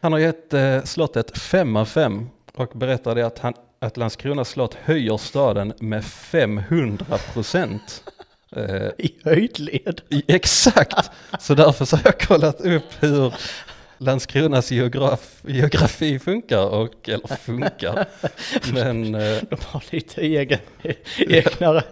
Han 0.00 0.12
har 0.12 0.20
gett 0.20 0.54
eh, 0.54 0.82
slottet 0.82 1.38
5 1.38 1.76
av 1.76 1.84
5 1.84 2.28
och 2.56 2.68
berättade 2.78 3.26
att, 3.26 3.38
han, 3.38 3.54
att 3.78 3.96
Landskrona 3.96 4.44
slott 4.44 4.74
höjer 4.74 5.16
staden 5.16 5.72
med 5.80 6.04
500 6.04 7.18
procent. 7.32 8.02
Eh, 8.56 8.88
I 8.98 9.14
höjdled? 9.24 10.00
exakt, 10.28 11.10
så 11.40 11.54
därför 11.54 11.84
så 11.84 11.96
har 11.96 12.02
jag 12.04 12.20
kollat 12.20 12.60
upp 12.60 12.84
hur 13.00 13.34
Landskronas 13.98 14.70
geograf, 14.70 15.40
geografi 15.46 16.18
funkar 16.18 16.66
och, 16.66 17.08
eller 17.08 17.36
funkar, 17.36 18.06
men... 18.72 19.14
Eh, 19.20 19.42
De 19.50 19.56
har 19.66 19.84
lite 19.90 20.20
egen, 20.20 20.58
egna 21.18 21.82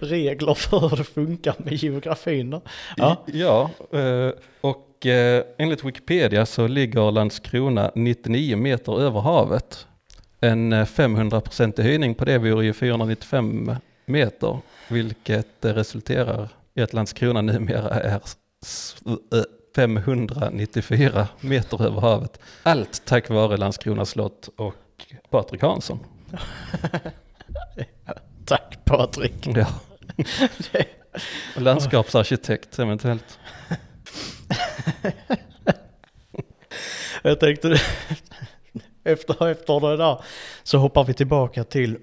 regler 0.00 0.54
för 0.54 0.80
hur 0.88 0.96
det 0.96 1.04
funkar 1.04 1.54
med 1.58 1.72
geografin 1.72 2.50
då. 2.50 2.62
Ja, 2.96 3.24
ja 3.26 3.70
eh, 3.92 4.30
och 4.60 4.95
och 5.06 5.12
eh, 5.12 5.44
enligt 5.58 5.84
Wikipedia 5.84 6.46
så 6.46 6.66
ligger 6.66 7.10
Landskrona 7.10 7.90
99 7.94 8.56
meter 8.56 9.00
över 9.00 9.20
havet. 9.20 9.86
En 10.40 10.74
500% 10.74 11.80
eh, 11.80 11.84
höjning 11.84 12.14
på 12.14 12.24
det 12.24 12.38
vore 12.38 12.64
ju 12.64 12.72
495 12.72 13.76
meter, 14.06 14.58
vilket 14.88 15.64
eh, 15.64 15.74
resulterar 15.74 16.48
i 16.74 16.82
att 16.82 16.92
Landskrona 16.92 17.42
numera 17.42 17.90
är 17.90 18.20
594 19.76 21.20
eh, 21.20 21.26
meter 21.40 21.86
över 21.86 22.00
havet. 22.00 22.40
Allt 22.62 23.02
tack 23.04 23.30
vare 23.30 23.56
Landskrona 23.56 24.04
slott 24.04 24.48
och 24.56 24.74
Patrik 25.30 25.62
Hansson. 25.62 25.98
tack 28.44 28.78
Patrik. 28.84 29.46
Ja. 29.46 29.66
Landskapsarkitekt 31.56 32.78
eventuellt. 32.78 33.38
Jag 37.22 37.40
tänkte, 37.40 37.80
efter, 39.04 39.48
efter 39.50 39.80
det 39.80 39.96
där 39.96 40.20
så 40.62 40.78
hoppar 40.78 41.04
vi 41.04 41.14
tillbaka 41.14 41.64
till 41.64 41.98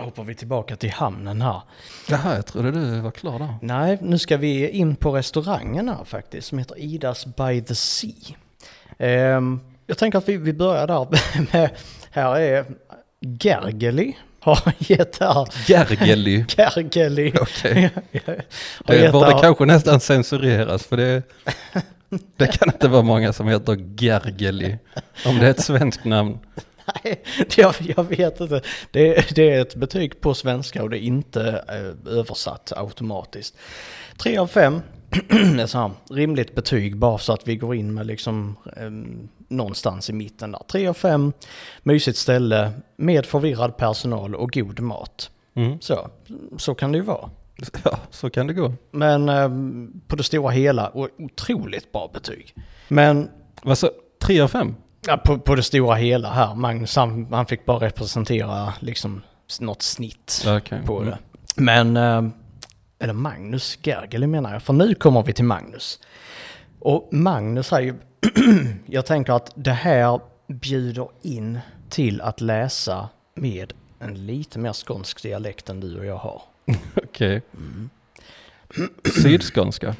hoppar 0.00 0.24
vi 0.24 0.34
tillbaka 0.34 0.76
till 0.76 0.90
hamnen 0.90 1.42
här. 1.42 1.62
Jaha, 2.08 2.34
jag 2.34 2.46
trodde 2.46 2.70
du 2.70 3.00
var 3.00 3.10
klar 3.10 3.38
där. 3.38 3.54
Nej, 3.62 3.98
nu 4.00 4.18
ska 4.18 4.36
vi 4.36 4.68
in 4.68 4.96
på 4.96 5.16
restaurangen 5.16 5.88
här 5.88 6.04
faktiskt, 6.04 6.48
som 6.48 6.58
heter 6.58 6.78
Idas 6.78 7.26
by 7.26 7.62
the 7.62 7.74
Sea. 7.74 8.34
Um, 8.98 9.60
jag 9.86 9.98
tänker 9.98 10.18
att 10.18 10.28
vi, 10.28 10.36
vi 10.36 10.52
börjar 10.52 10.86
där 10.86 11.06
med, 11.52 11.70
här 12.10 12.36
är 12.36 12.64
Gergely 13.20 14.12
har 14.46 14.72
gett 14.78 15.18
här. 15.18 15.48
Gergely. 15.66 16.44
Gergely. 16.48 17.32
Okej. 17.40 17.90
Okay. 18.12 18.40
Det 18.86 19.12
borde 19.12 19.38
kanske 19.40 19.64
nästan 19.64 20.00
censureras 20.00 20.86
för 20.86 20.96
det, 20.96 21.22
det 22.36 22.46
kan 22.46 22.68
inte 22.68 22.88
vara 22.88 23.02
många 23.02 23.32
som 23.32 23.48
heter 23.48 23.74
Gergely. 23.98 24.76
Om 25.26 25.38
det 25.38 25.46
är 25.46 25.50
ett 25.50 25.62
svenskt 25.62 26.04
namn. 26.04 26.38
Nej, 27.04 27.22
jag, 27.56 27.74
jag 27.96 28.04
vet 28.04 28.40
inte. 28.40 28.60
Det, 28.90 29.34
det, 29.34 29.50
är 29.50 29.60
ett 29.60 29.74
betyg 29.74 30.20
på 30.20 30.34
svenska 30.34 30.82
och 30.82 30.90
det 30.90 30.98
är 30.98 31.02
inte 31.02 31.64
eh, 31.68 32.12
översatt 32.18 32.72
automatiskt. 32.76 33.56
Tre 34.16 34.38
av 34.38 34.46
fem. 34.46 34.80
så 35.66 35.78
här 35.78 35.90
rimligt 36.10 36.54
betyg 36.54 36.96
bara 36.96 37.18
så 37.18 37.32
att 37.32 37.48
vi 37.48 37.56
går 37.56 37.74
in 37.74 37.94
med 37.94 38.06
liksom 38.06 38.56
eh, 38.76 38.90
någonstans 39.48 40.10
i 40.10 40.12
mitten 40.12 40.52
där. 40.52 40.62
Tre 40.68 40.86
av 40.86 40.94
fem, 40.94 41.32
mysigt 41.82 42.18
ställe 42.18 42.72
med 42.96 43.26
förvirrad 43.26 43.76
personal 43.76 44.34
och 44.34 44.52
god 44.52 44.80
mat. 44.80 45.30
Mm. 45.54 45.80
Så, 45.80 46.10
så 46.56 46.74
kan 46.74 46.92
det 46.92 46.98
ju 46.98 47.04
vara. 47.04 47.30
Ja, 47.84 47.98
så 48.10 48.30
kan 48.30 48.46
det 48.46 48.52
gå. 48.52 48.72
Men 48.90 49.28
eh, 49.28 49.50
på 50.06 50.16
det 50.16 50.22
stora 50.22 50.50
hela, 50.50 50.92
otroligt 51.18 51.92
bra 51.92 52.10
betyg. 52.14 52.54
Men... 52.88 53.30
Vad 53.62 53.78
så, 53.78 53.90
tre 54.22 54.40
av 54.40 54.48
fem? 54.48 54.74
Ja, 55.06 55.16
på, 55.16 55.38
på 55.38 55.54
det 55.54 55.62
stora 55.62 55.94
hela 55.94 56.30
här. 56.30 56.54
Magnus 56.54 56.96
han, 56.96 57.26
han 57.32 57.46
fick 57.46 57.64
bara 57.64 57.86
representera 57.86 58.74
liksom 58.80 59.22
något 59.60 59.82
snitt 59.82 60.46
okay. 60.56 60.82
på 60.82 60.98
mm. 60.98 61.10
det. 61.10 61.18
Men, 61.56 61.96
eh, 61.96 62.32
eller 62.98 63.12
Magnus 63.12 63.78
Gergely 63.82 64.26
menar 64.26 64.52
jag, 64.52 64.62
för 64.62 64.72
nu 64.72 64.94
kommer 64.94 65.22
vi 65.22 65.32
till 65.32 65.44
Magnus. 65.44 66.00
Och 66.78 67.08
Magnus 67.12 67.72
är 67.72 67.80
ju 67.80 67.94
jag 68.86 69.06
tänker 69.06 69.32
att 69.32 69.52
det 69.54 69.72
här 69.72 70.20
bjuder 70.48 71.08
in 71.22 71.58
till 71.88 72.20
att 72.20 72.40
läsa 72.40 73.08
med 73.34 73.72
en 73.98 74.26
lite 74.26 74.58
mer 74.58 74.72
skånsk 74.72 75.22
dialekt 75.22 75.68
än 75.68 75.80
du 75.80 75.98
och 75.98 76.06
jag 76.06 76.16
har. 76.16 76.42
Okej. 76.94 77.02
Okay. 77.04 77.40
Mm. 77.54 77.90
Sydskånska? 79.22 79.94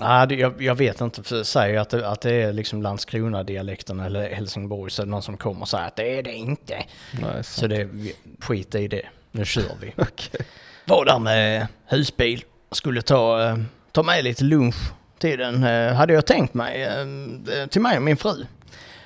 Nej, 0.00 0.08
ah, 0.08 0.32
jag, 0.32 0.62
jag, 0.62 0.74
vet 0.74 1.00
inte, 1.00 1.44
säger 1.44 1.80
att 1.80 1.90
det, 1.90 2.08
att 2.08 2.20
det 2.20 2.34
är 2.34 2.52
liksom 2.52 2.82
Landskrona-dialekten 2.82 4.00
eller 4.00 4.34
Helsingborg 4.34 4.90
så 4.90 5.02
är 5.02 5.06
det 5.06 5.10
någon 5.10 5.22
som 5.22 5.36
kommer 5.36 5.60
och 5.60 5.68
säger 5.68 5.86
att 5.86 5.96
det 5.96 6.18
är 6.18 6.22
det 6.22 6.32
inte. 6.32 6.84
Nej, 7.20 7.44
så 7.44 7.66
det, 7.66 7.88
skit 8.40 8.74
i 8.74 8.88
det, 8.88 9.06
nu 9.30 9.44
kör 9.44 9.76
vi. 9.80 9.88
okay. 9.96 10.46
var 10.84 11.04
där 11.04 11.18
med 11.18 11.66
husbil. 11.86 12.44
Skulle 12.70 13.02
ta, 13.02 13.48
eh, 13.48 13.56
ta 13.92 14.02
med 14.02 14.24
lite 14.24 14.44
lunch 14.44 14.92
till 15.22 15.38
den, 15.38 15.64
eh, 15.64 15.94
hade 15.94 16.12
jag 16.12 16.26
tänkt 16.26 16.54
mig, 16.54 16.82
eh, 16.82 17.66
till 17.66 17.80
mig 17.80 17.96
och 17.96 18.02
min 18.02 18.16
fru. 18.16 18.44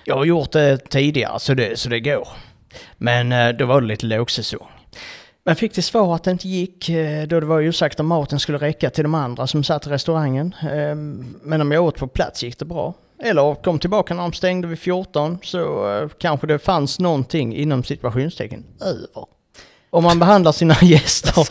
Jag 0.04 0.16
har 0.16 0.24
gjort 0.24 0.52
det 0.52 0.78
tidigare 0.78 1.40
så 1.40 1.54
det, 1.54 1.78
så 1.78 1.88
det 1.88 2.00
går. 2.00 2.28
Men 2.96 3.32
eh, 3.32 3.48
då 3.48 3.66
var 3.66 3.80
det 3.80 3.86
lite 3.86 4.06
lågsäsong. 4.06 4.68
Men 5.44 5.56
fick 5.56 5.72
till 5.72 5.82
svar 5.82 6.14
att 6.14 6.24
det 6.24 6.30
inte 6.30 6.48
gick 6.48 6.88
eh, 6.88 7.26
då 7.26 7.40
det 7.40 7.46
var 7.46 7.68
osagt 7.68 8.00
om 8.00 8.06
maten 8.06 8.40
skulle 8.40 8.58
räcka 8.58 8.90
till 8.90 9.02
de 9.02 9.14
andra 9.14 9.46
som 9.46 9.64
satt 9.64 9.86
i 9.86 9.90
restaurangen. 9.90 10.54
Eh, 10.62 10.94
Men 11.42 11.60
om 11.60 11.72
jag 11.72 11.84
åt 11.84 11.98
på 11.98 12.06
plats 12.06 12.42
gick 12.42 12.58
det 12.58 12.64
bra. 12.64 12.94
Eller 13.22 13.54
kom 13.54 13.78
tillbaka 13.78 14.14
när 14.14 14.22
de 14.22 14.32
stängde 14.32 14.68
vid 14.68 14.78
14 14.78 15.38
så 15.42 15.92
eh, 15.92 16.08
kanske 16.18 16.46
det 16.46 16.58
fanns 16.58 16.98
någonting 16.98 17.56
inom 17.56 17.84
situationstecken 17.84 18.64
över. 18.80 19.26
Om 19.90 20.04
man 20.04 20.18
behandlar 20.18 20.52
sina 20.52 20.76
gäster 20.82 21.48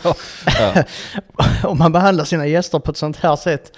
om 1.66 1.78
man 1.78 1.92
behandlar 1.92 2.24
sina 2.24 2.46
gäster 2.46 2.78
på 2.78 2.90
ett 2.90 2.96
sånt 2.96 3.16
här 3.16 3.36
sätt 3.36 3.72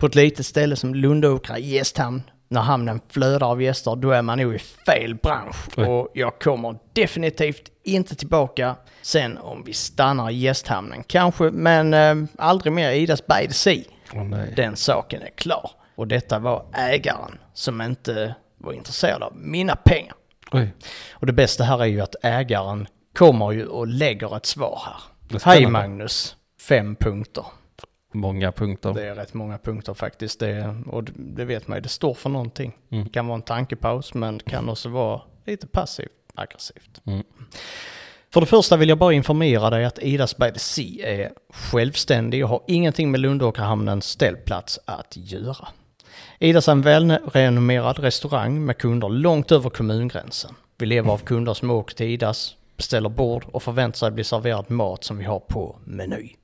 på 0.00 0.06
ett 0.06 0.14
litet 0.14 0.46
ställe 0.46 0.76
som 0.76 0.94
Lundåkra 0.94 1.58
gästhamn, 1.58 2.22
när 2.48 2.60
hamnen 2.60 3.00
flödar 3.08 3.46
av 3.46 3.62
gäster, 3.62 3.96
då 3.96 4.10
är 4.10 4.22
man 4.22 4.38
nog 4.38 4.54
i 4.54 4.58
fel 4.58 5.14
bransch. 5.14 5.56
Oj. 5.76 5.86
Och 5.86 6.08
jag 6.14 6.38
kommer 6.38 6.78
definitivt 6.92 7.62
inte 7.84 8.14
tillbaka 8.14 8.76
sen 9.02 9.38
om 9.38 9.64
vi 9.64 9.72
stannar 9.72 10.30
i 10.30 10.34
gästhamnen. 10.34 11.04
Kanske, 11.06 11.44
men 11.44 11.94
eh, 11.94 12.14
aldrig 12.38 12.72
mer 12.72 12.90
Idas 12.90 13.26
by 13.26 13.46
the 13.46 13.52
Sea. 13.52 13.84
Nej. 14.12 14.52
Den 14.56 14.76
saken 14.76 15.22
är 15.22 15.30
klar. 15.34 15.70
Och 15.94 16.08
detta 16.08 16.38
var 16.38 16.64
ägaren 16.72 17.38
som 17.54 17.82
inte 17.82 18.34
var 18.58 18.72
intresserad 18.72 19.22
av 19.22 19.36
mina 19.36 19.76
pengar. 19.76 20.14
Oj. 20.52 20.74
Och 21.12 21.26
det 21.26 21.32
bästa 21.32 21.64
här 21.64 21.82
är 21.82 21.86
ju 21.86 22.00
att 22.00 22.14
ägaren 22.22 22.86
kommer 23.18 23.52
ju 23.52 23.66
och 23.66 23.86
lägger 23.86 24.36
ett 24.36 24.46
svar 24.46 24.82
här. 24.86 25.40
Hej 25.44 25.66
Magnus, 25.66 26.36
fem 26.68 26.96
punkter. 26.96 27.44
Många 28.12 28.52
punkter. 28.52 28.94
Det 28.94 29.06
är 29.06 29.14
rätt 29.14 29.34
många 29.34 29.58
punkter 29.58 29.94
faktiskt. 29.94 30.40
Det, 30.40 30.74
och 30.86 31.04
det- 31.04 31.44
vet 31.44 31.68
man 31.68 31.76
ju, 31.76 31.82
det 31.82 31.88
står 31.88 32.14
för 32.14 32.30
någonting. 32.30 32.76
Mm. 32.90 33.04
Det 33.04 33.10
kan 33.10 33.26
vara 33.26 33.36
en 33.36 33.42
tankepaus 33.42 34.14
men 34.14 34.38
det 34.38 34.44
kan 34.44 34.68
också 34.68 34.88
vara 34.88 35.20
lite 35.46 35.66
passivt 35.66 36.10
aggressivt. 36.34 37.00
Mm. 37.06 37.22
För 38.32 38.40
det 38.40 38.46
första 38.46 38.76
vill 38.76 38.88
jag 38.88 38.98
bara 38.98 39.12
informera 39.12 39.70
dig 39.70 39.84
att 39.84 39.98
Idas 40.02 40.36
by 40.36 40.52
the 40.52 40.58
Sea 40.58 41.08
är 41.08 41.32
självständig 41.50 42.44
och 42.44 42.50
har 42.50 42.62
ingenting 42.66 43.10
med 43.10 43.20
Lundåkerhamnens 43.20 44.04
ställplats 44.04 44.78
att 44.84 45.16
göra. 45.16 45.68
Idas 46.38 46.68
är 46.68 46.72
en 46.72 46.82
välrenommerad 46.82 47.98
restaurang 47.98 48.64
med 48.64 48.78
kunder 48.78 49.08
långt 49.08 49.52
över 49.52 49.70
kommungränsen. 49.70 50.54
Vi 50.78 50.86
lever 50.86 51.12
av 51.12 51.18
kunder 51.18 51.54
som 51.54 51.70
åker 51.70 51.94
till 51.94 52.06
Idas, 52.06 52.56
beställer 52.76 53.08
bord 53.08 53.44
och 53.52 53.62
förväntar 53.62 53.96
sig 53.96 54.10
bli 54.10 54.24
serverad 54.24 54.70
mat 54.70 55.04
som 55.04 55.18
vi 55.18 55.24
har 55.24 55.40
på 55.40 55.76
meny. 55.84 56.34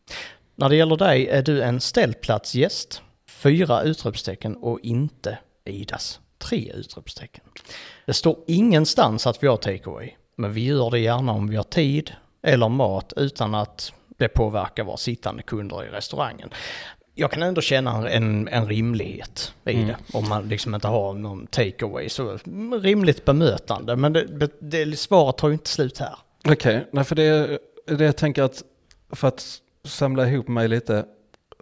När 0.58 0.68
det 0.68 0.76
gäller 0.76 0.96
dig 0.96 1.28
är 1.28 1.42
du 1.42 1.62
en 1.62 1.80
ställplatsgäst, 1.80 3.02
fyra 3.28 3.82
utropstecken 3.82 4.56
och 4.56 4.80
inte 4.82 5.38
Idas, 5.64 6.20
tre 6.38 6.72
utropstecken. 6.75 7.44
Det 8.06 8.12
står 8.12 8.36
ingenstans 8.46 9.26
att 9.26 9.42
vi 9.42 9.46
har 9.46 9.56
takeaway, 9.56 10.10
men 10.36 10.52
vi 10.52 10.64
gör 10.64 10.90
det 10.90 10.98
gärna 10.98 11.32
om 11.32 11.48
vi 11.48 11.56
har 11.56 11.64
tid 11.64 12.12
eller 12.42 12.68
mat 12.68 13.12
utan 13.16 13.54
att 13.54 13.92
det 14.16 14.28
påverkar 14.28 14.84
våra 14.84 14.96
sittande 14.96 15.42
kunder 15.42 15.84
i 15.84 15.88
restaurangen. 15.88 16.50
Jag 17.14 17.30
kan 17.30 17.42
ändå 17.42 17.60
känna 17.60 18.10
en, 18.10 18.48
en 18.48 18.68
rimlighet 18.68 19.54
i 19.64 19.75
Mm. 19.75 19.86
det, 19.86 19.96
om 20.12 20.28
man 20.28 20.48
liksom 20.48 20.75
inte 20.75 20.88
har 20.88 21.14
någon 21.14 21.46
takeaway. 21.46 22.08
Så 22.08 22.38
rimligt 22.82 23.25
bemötande, 23.25 23.96
men 23.96 24.12
det, 24.12 24.25
det, 24.25 24.50
det, 24.60 24.98
svaret 24.98 25.36
tar 25.36 25.48
ju 25.48 25.54
inte 25.54 25.70
slut 25.70 25.98
här. 25.98 26.18
Okej, 26.48 26.86
nej 26.92 27.04
för 27.04 27.14
det, 27.14 27.58
det 27.86 28.04
jag 28.04 28.16
tänker 28.16 28.42
att 28.42 28.62
för 29.12 29.28
att 29.28 29.60
samla 29.86 30.28
ihop 30.28 30.48
mig 30.48 30.68
lite. 30.68 31.04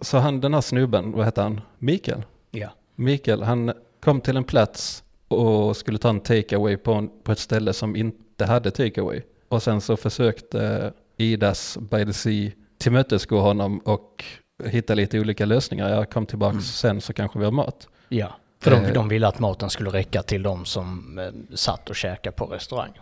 Så 0.01 0.17
han 0.17 0.41
den 0.41 0.53
här 0.53 0.61
snubben, 0.61 1.11
vad 1.11 1.25
heter 1.25 1.41
han? 1.43 1.61
Mikael? 1.79 2.23
Ja. 2.51 2.69
Mikael, 2.95 3.43
han 3.43 3.73
kom 3.99 4.21
till 4.21 4.37
en 4.37 4.43
plats 4.43 5.03
och 5.27 5.77
skulle 5.77 5.97
ta 5.97 6.09
en 6.09 6.19
takeaway 6.19 6.77
på, 6.77 6.93
en, 6.93 7.09
på 7.23 7.31
ett 7.31 7.39
ställe 7.39 7.73
som 7.73 7.95
inte 7.95 8.45
hade 8.45 8.71
takeaway. 8.71 9.21
Och 9.49 9.63
sen 9.63 9.81
så 9.81 9.97
försökte 9.97 10.93
Idas 11.17 11.77
by 11.91 12.05
the 12.05 12.13
Sea 12.13 12.51
tillmötesgå 12.77 13.39
honom 13.39 13.79
och 13.79 14.23
hitta 14.63 14.93
lite 14.95 15.19
olika 15.19 15.45
lösningar. 15.45 15.89
Jag 15.89 16.09
kom 16.09 16.25
tillbaka 16.25 16.51
Mm. 16.51 16.61
sen 16.61 17.01
så 17.01 17.13
kanske 17.13 17.39
vi 17.39 17.45
har 17.45 17.51
mat. 17.51 17.87
Ja, 18.09 18.35
för 18.65 18.71
de, 18.71 18.85
Eh. 18.85 18.93
de 18.93 19.07
ville 19.07 19.27
att 19.27 19.39
maten 19.39 19.69
skulle 19.69 19.89
räcka 19.89 20.23
till 20.23 20.43
de 20.43 20.65
som 20.65 21.19
eh, 21.19 21.55
satt 21.55 21.89
och 21.89 21.95
käkade 21.95 22.35
på 22.35 22.45
restaurangen. 22.45 23.01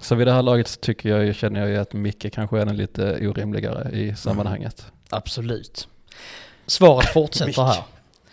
Så 0.00 0.14
vid 0.14 0.26
det 0.26 0.32
här 0.32 0.42
laget 0.42 0.68
så 0.68 0.80
tycker 0.80 1.08
jag, 1.08 1.34
känner 1.34 1.60
jag 1.60 1.68
ju 1.68 1.76
att 1.76 1.92
Micke 1.92 2.32
kanske 2.32 2.60
är 2.60 2.66
den 2.66 2.76
lite 2.76 3.28
orimligare 3.28 3.90
i 3.92 4.14
sammanhanget. 4.16 4.86
Absolut. 5.10 5.88
Svaret 6.66 7.08
fortsätter 7.12 7.62
här. 7.62 7.84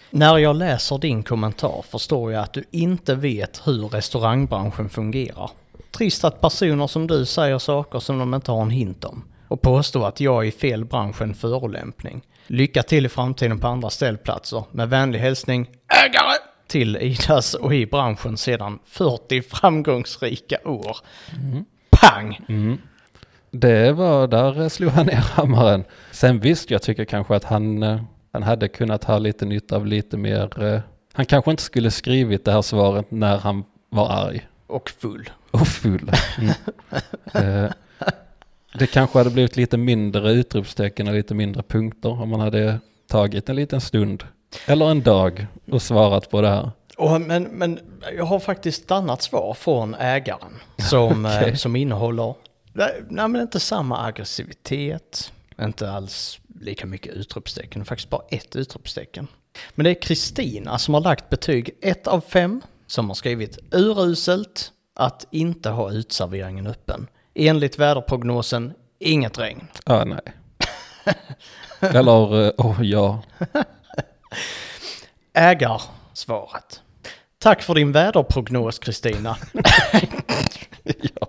När 0.10 0.38
jag 0.38 0.56
läser 0.56 0.98
din 0.98 1.24
kommentar 1.24 1.86
förstår 1.90 2.32
jag 2.34 2.44
att 2.44 2.54
du 2.54 2.64
inte 2.72 3.16
vet 3.16 3.62
hur 3.68 3.88
restaurangbranschen 3.88 4.90
fungerar. 4.90 5.52
Trist 5.92 6.24
att 6.24 6.42
personer 6.42 6.88
som 6.88 7.08
du 7.08 7.26
säger 7.26 7.60
saker 7.60 8.00
som 8.00 8.20
de 8.20 8.34
inte 8.34 8.52
har 8.52 8.62
en 8.62 8.70
hint 8.70 9.04
om. 9.04 9.24
Och 9.48 9.62
påstår 9.62 10.08
att 10.08 10.20
jag 10.20 10.44
är 10.44 10.48
i 10.48 10.52
fel 10.52 10.86
bransch 10.86 11.22
en 11.22 11.34
förolämpning. 11.34 12.22
Lycka 12.48 12.84
till 12.84 13.06
i 13.06 13.10
framtiden 13.10 13.60
på 13.60 13.68
andra 13.68 13.90
ställplatser. 13.90 14.64
Med 14.72 14.90
vänlig 14.90 15.20
hälsning 15.20 15.70
ägare 16.06 16.38
till 16.72 16.98
Idas 16.98 17.54
och 17.54 17.76
i 17.76 17.86
branschen 17.86 18.38
sedan 18.38 18.80
40 18.86 19.42
framgångsrika 19.42 20.58
år. 20.66 20.98
Pang! 21.90 22.40
Mm. 22.50 22.78
Det 23.52 23.92
var, 23.92 24.28
där 24.28 24.70
slog 24.70 24.92
han 24.92 25.06
ner 25.06 25.16
hammaren. 25.34 25.84
Sen 26.12 26.40
visst, 26.40 26.72
jag 26.72 26.82
tycker 26.82 27.06
kanske 27.06 27.36
att 27.36 27.44
han, 27.44 27.84
eh, 27.84 28.02
han 28.34 28.44
hade 28.44 28.68
kunnat 28.68 29.04
ha 29.04 29.18
lite 29.18 29.46
nytta 29.46 29.76
av 29.76 29.86
lite 29.86 30.18
mer, 30.18 30.64
eh, 30.64 30.80
han 31.14 31.26
kanske 31.26 31.52
inte 31.52 31.64
skulle 31.64 31.92
skrivit 31.92 32.46
det 32.46 32.52
här 32.52 32.62
svaret 32.62 33.12
när 33.12 33.38
han 33.38 33.64
var 33.90 34.10
arg 34.10 34.48
Och 34.68 34.90
full. 34.90 35.30
och 35.52 35.68
full. 35.68 36.12
Mm. 36.38 36.54
Eh, 37.34 37.72
det 38.74 38.88
kanske 38.88 39.18
hade 39.18 39.30
blivit 39.30 39.56
lite 39.56 39.78
mindre 39.78 40.32
utropstecken 40.32 41.08
och 41.08 41.14
lite 41.14 41.34
mindre 41.34 41.64
punkter 41.64 42.22
om 42.22 42.30
man 42.30 42.40
hade 42.40 42.80
tagit 43.08 43.50
en 43.50 43.56
liten 43.56 43.82
stund 43.82 44.24
eller 44.66 44.92
en 44.92 45.02
dag 45.02 45.48
och 45.72 45.82
svarat 45.82 46.30
på 46.30 46.42
det 46.42 46.48
här. 46.50 46.72
Och, 46.98 47.22
men, 47.22 47.44
men 47.44 47.80
jag 48.18 48.26
har 48.26 48.40
faktiskt 48.40 48.84
ett 48.84 48.92
annat 48.92 49.22
svar 49.22 49.54
från 49.54 49.96
ägaren 49.96 50.60
som, 50.90 51.26
Okej. 51.38 51.50
eh, 51.50 51.56
som 51.56 51.76
innehåller, 51.76 52.34
nej, 52.74 53.28
men 53.28 53.36
inte 53.42 53.60
samma 53.60 54.06
aggressivitet, 54.06 55.34
inte 55.62 55.92
alls 55.92 56.40
lika 56.60 56.86
mycket 56.86 57.14
utropstecken, 57.14 57.86
faktiskt 57.86 58.10
bara 58.10 58.22
ett 58.30 58.56
utropstecken. 58.56 59.28
Men 59.76 59.84
det 59.84 59.90
är 59.90 60.02
Kristina 60.02 60.78
som 60.78 60.94
har 60.94 61.02
lagt 61.02 61.30
betyg 61.30 61.70
1 61.82 62.08
av 62.08 62.22
5, 62.22 62.62
som 62.88 63.08
har 63.08 63.16
skrivit 63.16 63.58
uruselt 63.72 64.72
att 64.96 65.26
inte 65.32 65.70
ha 65.70 65.92
utserveringen 65.92 66.68
öppen. 66.68 67.08
Enligt 67.36 67.80
väderprognosen, 67.80 68.74
inget 69.00 69.40
regn. 69.40 69.68
Ja, 69.86 70.06
nej. 70.06 70.20
Eller, 71.80 72.46
eh, 72.46 72.52
åh 72.58 72.86
ja. 72.86 73.22
Ägarsvaret. 75.34 76.82
Tack 77.39 77.62
för 77.62 77.76
din 77.76 77.91
väderprognos 77.91 78.80
Kristina. 78.80 79.38
ja. 80.84 81.28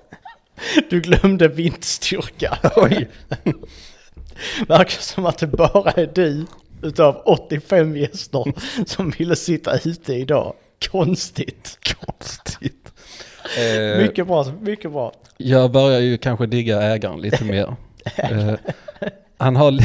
Du 0.91 1.01
glömde 1.01 1.49
vindstyrka. 1.49 2.59
Oj. 2.77 3.09
Verkar 4.69 5.01
som 5.03 5.27
att 5.27 5.39
det 5.39 5.47
bara 5.47 5.91
är 5.91 6.11
du 6.15 6.47
utav 6.83 7.23
85 7.27 7.97
gäster 7.97 8.53
som 8.87 9.11
ville 9.11 9.37
sitta 9.37 9.79
ute 9.85 10.15
idag. 10.15 10.55
Konstigt. 10.91 11.79
Konstigt. 12.01 12.93
Eh, 13.59 13.99
Mycket 14.03 14.27
bra, 14.27 14.47
mycket 14.61 14.93
bra. 14.93 15.13
Jag 15.37 15.73
börjar 15.73 16.01
ju 16.01 16.19
kanske 16.19 16.47
digga 16.47 16.83
ägaren 16.83 17.21
lite 17.21 17.45
mer. 17.45 17.77
Eh, 18.17 18.55
han, 19.39 19.57
har, 19.57 19.79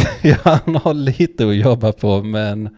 han 0.44 0.76
har 0.76 0.94
lite 0.94 1.48
att 1.48 1.56
jobba 1.56 1.92
på 1.92 2.24
men 2.24 2.78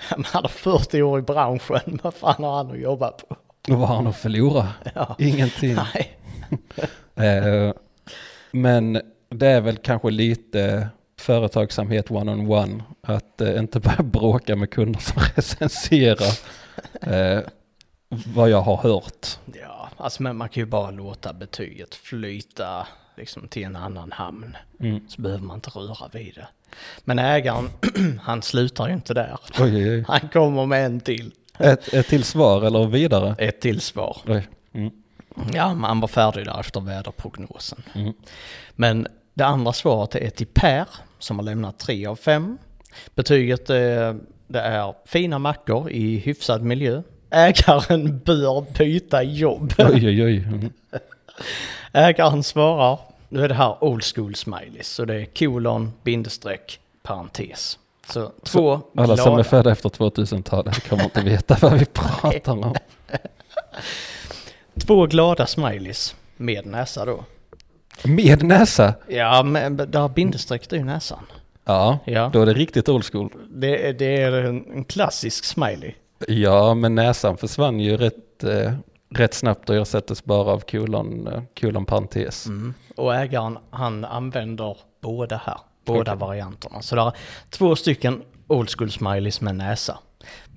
Han 0.00 0.24
hade 0.24 0.48
40 0.48 1.02
år 1.02 1.18
i 1.18 1.22
branschen. 1.22 1.98
Vad 2.02 2.14
fan 2.14 2.44
har 2.44 2.56
han 2.56 2.70
att 2.70 2.78
jobba 2.78 3.10
på? 3.10 3.36
vad 3.68 3.88
har 3.88 3.96
han 3.96 4.06
att 4.06 4.16
förlora? 4.16 4.68
Ja. 4.94 5.16
Ingenting. 5.18 5.74
Nej. 5.94 6.18
Eh, 7.16 7.72
men 8.50 9.00
det 9.28 9.46
är 9.46 9.60
väl 9.60 9.76
kanske 9.76 10.10
lite 10.10 10.88
företagsamhet 11.20 12.10
one-on-one. 12.10 12.82
Att 13.00 13.40
eh, 13.40 13.58
inte 13.58 13.80
bara 13.80 14.02
bråka 14.02 14.56
med 14.56 14.70
kunder 14.70 15.00
som 15.00 15.22
recenserar 15.36 16.38
eh, 17.02 17.40
vad 18.08 18.50
jag 18.50 18.60
har 18.60 18.76
hört. 18.76 19.26
Ja, 19.60 19.88
alltså 19.96 20.22
men 20.22 20.36
man 20.36 20.48
kan 20.48 20.60
ju 20.60 20.66
bara 20.66 20.90
låta 20.90 21.32
betyget 21.32 21.94
flyta 21.94 22.86
liksom 23.16 23.48
till 23.48 23.64
en 23.64 23.76
annan 23.76 24.12
hamn. 24.12 24.56
Mm. 24.80 25.00
Så 25.08 25.22
behöver 25.22 25.44
man 25.44 25.56
inte 25.56 25.70
röra 25.70 26.08
vid 26.12 26.34
det. 26.34 26.48
Men 27.04 27.18
ägaren, 27.18 27.70
han 28.22 28.42
slutar 28.42 28.88
ju 28.88 28.94
inte 28.94 29.14
där. 29.14 29.38
Oj, 29.60 29.76
oj, 29.76 29.90
oj. 29.90 30.04
Han 30.08 30.28
kommer 30.28 30.66
med 30.66 30.86
en 30.86 31.00
till. 31.00 31.32
Ett, 31.58 31.94
ett 31.94 32.08
till 32.08 32.24
svar 32.24 32.62
eller 32.62 32.86
vidare? 32.86 33.34
Ett 33.38 33.60
till 33.60 33.80
svar. 33.80 34.44
Mm. 34.72 34.90
Ja, 35.52 35.74
man 35.74 36.00
var 36.00 36.08
färdig 36.08 36.46
där 36.46 36.60
efter 36.60 36.80
väderprognosen. 36.80 37.82
Mm. 37.94 38.12
Men 38.74 39.06
det 39.34 39.44
andra 39.44 39.72
svaret 39.72 40.14
är 40.14 40.30
till 40.30 40.46
Per 40.46 40.86
som 41.18 41.38
har 41.38 41.44
lämnat 41.44 41.78
3 41.78 42.06
av 42.06 42.16
5. 42.16 42.58
Betyget 43.14 43.70
är, 43.70 44.16
det 44.46 44.60
är 44.60 44.94
fina 45.04 45.38
mackor 45.38 45.90
i 45.90 46.16
hyfsad 46.16 46.62
miljö. 46.62 47.02
Ägaren 47.30 48.18
bör 48.18 48.78
byta 48.78 49.22
jobb. 49.22 49.72
Oj, 49.78 50.06
oj, 50.06 50.24
oj. 50.24 50.38
Mm. 50.38 50.70
Ägaren 51.94 52.42
svarar, 52.42 52.98
nu 53.28 53.44
är 53.44 53.48
det 53.48 53.54
här 53.54 53.84
old 53.84 54.04
school 54.04 54.34
smileys, 54.34 54.88
så 54.88 55.04
det 55.04 55.14
är 55.14 55.24
kolon, 55.24 55.92
bindestreck, 56.02 56.80
parentes. 57.02 57.78
Så 58.08 58.32
två 58.42 58.80
Alla 58.96 59.16
som 59.16 59.24
glada, 59.24 59.38
är 59.38 59.42
födda 59.42 59.72
efter 59.72 59.88
2000-talet 59.88 60.88
kommer 60.88 61.04
inte 61.04 61.20
veta 61.20 61.56
vad 61.62 61.72
vi 61.78 61.84
pratar 61.84 62.52
om. 62.52 62.74
två 64.86 65.06
glada 65.06 65.46
smileys 65.46 66.14
med 66.36 66.66
näsa 66.66 67.04
då. 67.04 67.24
Med 68.04 68.42
näsa? 68.42 68.94
Ja, 69.08 69.42
men 69.42 69.76
där 69.76 70.08
bindestreck 70.08 70.72
är 70.72 70.76
ju 70.76 70.84
näsan. 70.84 71.26
Ja, 71.64 71.98
Ja, 72.04 72.30
då 72.32 72.42
är 72.42 72.46
det 72.46 72.52
riktigt 72.54 72.88
old 72.88 73.04
school. 73.04 73.32
det, 73.50 73.88
är- 73.88 73.92
det 73.92 74.16
är 74.22 74.32
en, 74.32 74.64
en 74.74 74.84
klassisk 74.84 75.44
smiley. 75.44 75.92
Ja, 76.28 76.74
men 76.74 76.94
näsan 76.94 77.36
försvann 77.36 77.80
ju 77.80 77.96
rätt, 77.96 78.44
eh, 78.44 78.72
rätt 79.18 79.34
snabbt 79.34 79.70
och 79.70 79.76
ersattes 79.76 80.24
bara 80.24 80.52
av 80.52 80.60
kolon, 80.60 81.26
eh, 81.26 81.42
kolon 81.60 81.86
parentes. 81.86 82.46
Mm. 82.46 82.74
Och 82.96 83.14
ägaren 83.14 83.58
han 83.70 84.04
använder 84.04 84.76
båda 85.02 85.40
här, 85.44 85.58
båda 85.86 86.12
Okej. 86.12 86.26
varianterna. 86.28 86.82
Så 86.82 86.96
det 86.96 87.02
är 87.02 87.12
två 87.50 87.76
stycken 87.76 88.22
old 88.46 88.70
school 88.70 88.90
smileys 88.90 89.40
med 89.40 89.56
näsa. 89.56 89.98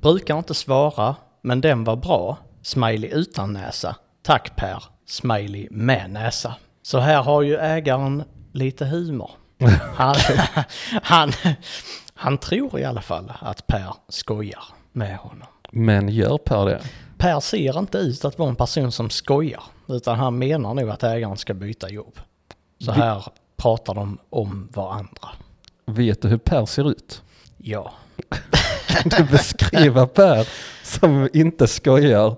Brukar 0.01 0.37
inte 0.37 0.53
svara, 0.53 1.15
men 1.41 1.61
den 1.61 1.83
var 1.83 1.95
bra. 1.95 2.37
Smiley 2.61 3.09
utan 3.09 3.53
näsa. 3.53 3.95
Tack 4.23 4.55
Per, 4.55 4.83
smiley 5.05 5.67
med 5.71 6.09
näsa. 6.09 6.55
Så 6.81 6.99
här 6.99 7.23
har 7.23 7.41
ju 7.41 7.57
ägaren 7.57 8.23
lite 8.53 8.85
humor. 8.85 9.31
Han, 9.93 10.15
han, 11.03 11.31
han 12.13 12.37
tror 12.37 12.79
i 12.79 12.83
alla 12.83 13.01
fall 13.01 13.33
att 13.39 13.67
Per 13.67 13.93
skojar 14.09 14.63
med 14.91 15.17
honom. 15.17 15.47
Men 15.71 16.09
gör 16.09 16.37
Per 16.37 16.65
det? 16.65 16.81
Per 17.17 17.39
ser 17.39 17.79
inte 17.79 17.97
ut 17.97 18.25
att 18.25 18.39
vara 18.39 18.49
en 18.49 18.55
person 18.55 18.91
som 18.91 19.09
skojar, 19.09 19.63
utan 19.87 20.19
han 20.19 20.37
menar 20.37 20.73
nog 20.73 20.89
att 20.89 21.03
ägaren 21.03 21.37
ska 21.37 21.53
byta 21.53 21.89
jobb. 21.89 22.19
Så 22.79 22.91
Vi- 22.91 22.97
här 22.97 23.23
pratar 23.57 23.93
de 23.93 24.17
om 24.29 24.67
varandra. 24.73 25.29
Vet 25.85 26.21
du 26.21 26.27
hur 26.27 26.37
Per 26.37 26.65
ser 26.65 26.89
ut? 26.91 27.21
Ja, 27.57 27.91
Kan 28.87 29.09
du 29.17 29.23
beskriva 29.31 30.07
Per 30.07 30.47
som 30.83 31.29
inte 31.33 31.67
skojar? 31.67 32.35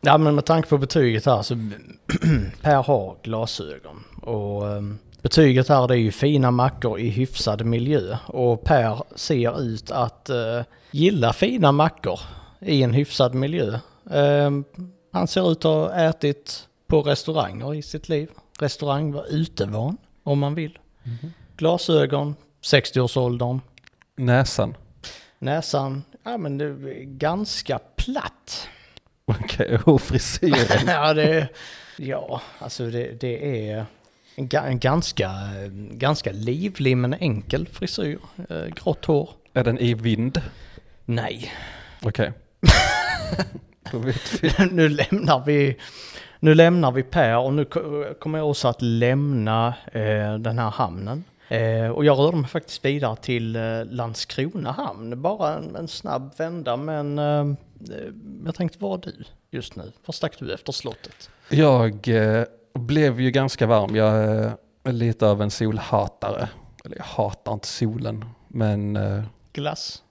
ja 0.00 0.18
men 0.18 0.34
med 0.34 0.44
tanke 0.44 0.68
på 0.68 0.78
betyget 0.78 1.26
här 1.26 1.42
så 1.42 1.54
Per 2.62 2.82
har 2.82 3.16
glasögon 3.22 4.04
och 4.22 4.68
ehm, 4.72 4.98
betyget 5.22 5.68
här 5.68 5.88
det 5.88 5.94
är 5.94 5.98
ju 5.98 6.12
fina 6.12 6.50
mackor 6.50 6.98
i 6.98 7.08
hyfsad 7.08 7.64
miljö 7.66 8.16
och 8.26 8.64
Per 8.64 9.02
ser 9.16 9.60
ut 9.60 9.90
att 9.90 10.30
eh, 10.30 10.60
gilla 10.90 11.32
fina 11.32 11.72
mackor 11.72 12.20
i 12.64 12.82
en 12.82 12.94
hyfsad 12.94 13.34
miljö. 13.34 13.78
Ehm, 14.10 14.64
han 15.12 15.28
ser 15.28 15.52
ut 15.52 15.58
att 15.58 15.64
ha 15.64 15.92
ätit 15.94 16.68
på 16.86 17.02
restauranger 17.02 17.74
i 17.74 17.82
sitt 17.82 18.08
liv. 18.08 18.30
Restaurang 18.58 19.12
var 19.12 19.26
utevan 19.30 19.96
om 20.22 20.38
man 20.38 20.54
vill. 20.54 20.78
Glasögon, 21.56 22.34
60-årsåldern. 22.62 23.60
Näsan? 24.16 24.76
Näsan, 25.38 26.02
ja 26.22 26.38
men 26.38 26.58
det 26.58 26.64
är 26.64 27.04
ganska 27.04 27.78
platt. 27.78 28.68
Okej, 29.24 29.78
och 29.86 30.00
frisyren? 30.00 30.86
ja, 30.86 31.14
det, 31.14 31.48
ja, 31.98 32.40
alltså 32.58 32.86
det, 32.86 33.20
det 33.20 33.68
är 33.70 33.86
en, 34.34 34.48
en 34.52 34.78
ganska, 34.78 35.30
ganska 35.90 36.32
livlig 36.32 36.96
men 36.96 37.14
enkel 37.14 37.68
frisyr. 37.68 38.18
Eh, 38.48 38.66
grått 38.66 39.04
hår. 39.04 39.30
Är 39.52 39.64
den 39.64 39.78
i 39.78 39.94
vind? 39.94 40.42
Nej, 41.04 41.52
Okej. 42.02 42.32
Vi. 42.36 42.43
nu 44.70 44.88
lämnar 44.88 45.42
vi 45.46 45.76
nu 46.40 46.54
lämnar 46.54 46.92
vi 46.92 47.02
Per 47.02 47.38
och 47.38 47.52
nu 47.52 47.64
ko- 47.64 48.14
kommer 48.20 48.38
jag 48.38 48.50
också 48.50 48.68
att 48.68 48.82
lämna 48.82 49.74
eh, 49.92 50.34
den 50.34 50.58
här 50.58 50.70
hamnen. 50.70 51.24
Eh, 51.48 51.88
och 51.88 52.04
jag 52.04 52.18
rörde 52.18 52.36
mig 52.36 52.48
faktiskt 52.50 52.84
vidare 52.84 53.16
till 53.16 53.56
eh, 53.56 53.62
Landskrona 53.84 54.72
hamn. 54.72 55.22
Bara 55.22 55.54
en, 55.54 55.76
en 55.76 55.88
snabb 55.88 56.32
vända 56.38 56.76
men 56.76 57.18
eh, 57.18 57.40
eh, 57.40 58.12
jag 58.44 58.54
tänkte, 58.54 58.78
var 58.78 58.98
du 58.98 59.24
just 59.50 59.76
nu? 59.76 59.92
Var 60.06 60.12
stack 60.12 60.38
du 60.38 60.54
efter 60.54 60.72
slottet? 60.72 61.30
Jag 61.48 62.08
eh, 62.08 62.44
blev 62.74 63.20
ju 63.20 63.30
ganska 63.30 63.66
varm. 63.66 63.96
Jag 63.96 64.38
eh, 64.44 64.52
är 64.84 64.92
lite 64.92 65.26
av 65.26 65.42
en 65.42 65.50
solhatare. 65.50 66.48
Eller 66.84 66.96
jag 66.96 67.04
hatar 67.04 67.52
inte 67.52 67.68
solen. 67.68 68.24
Men 68.48 68.98
Glass? 69.52 70.02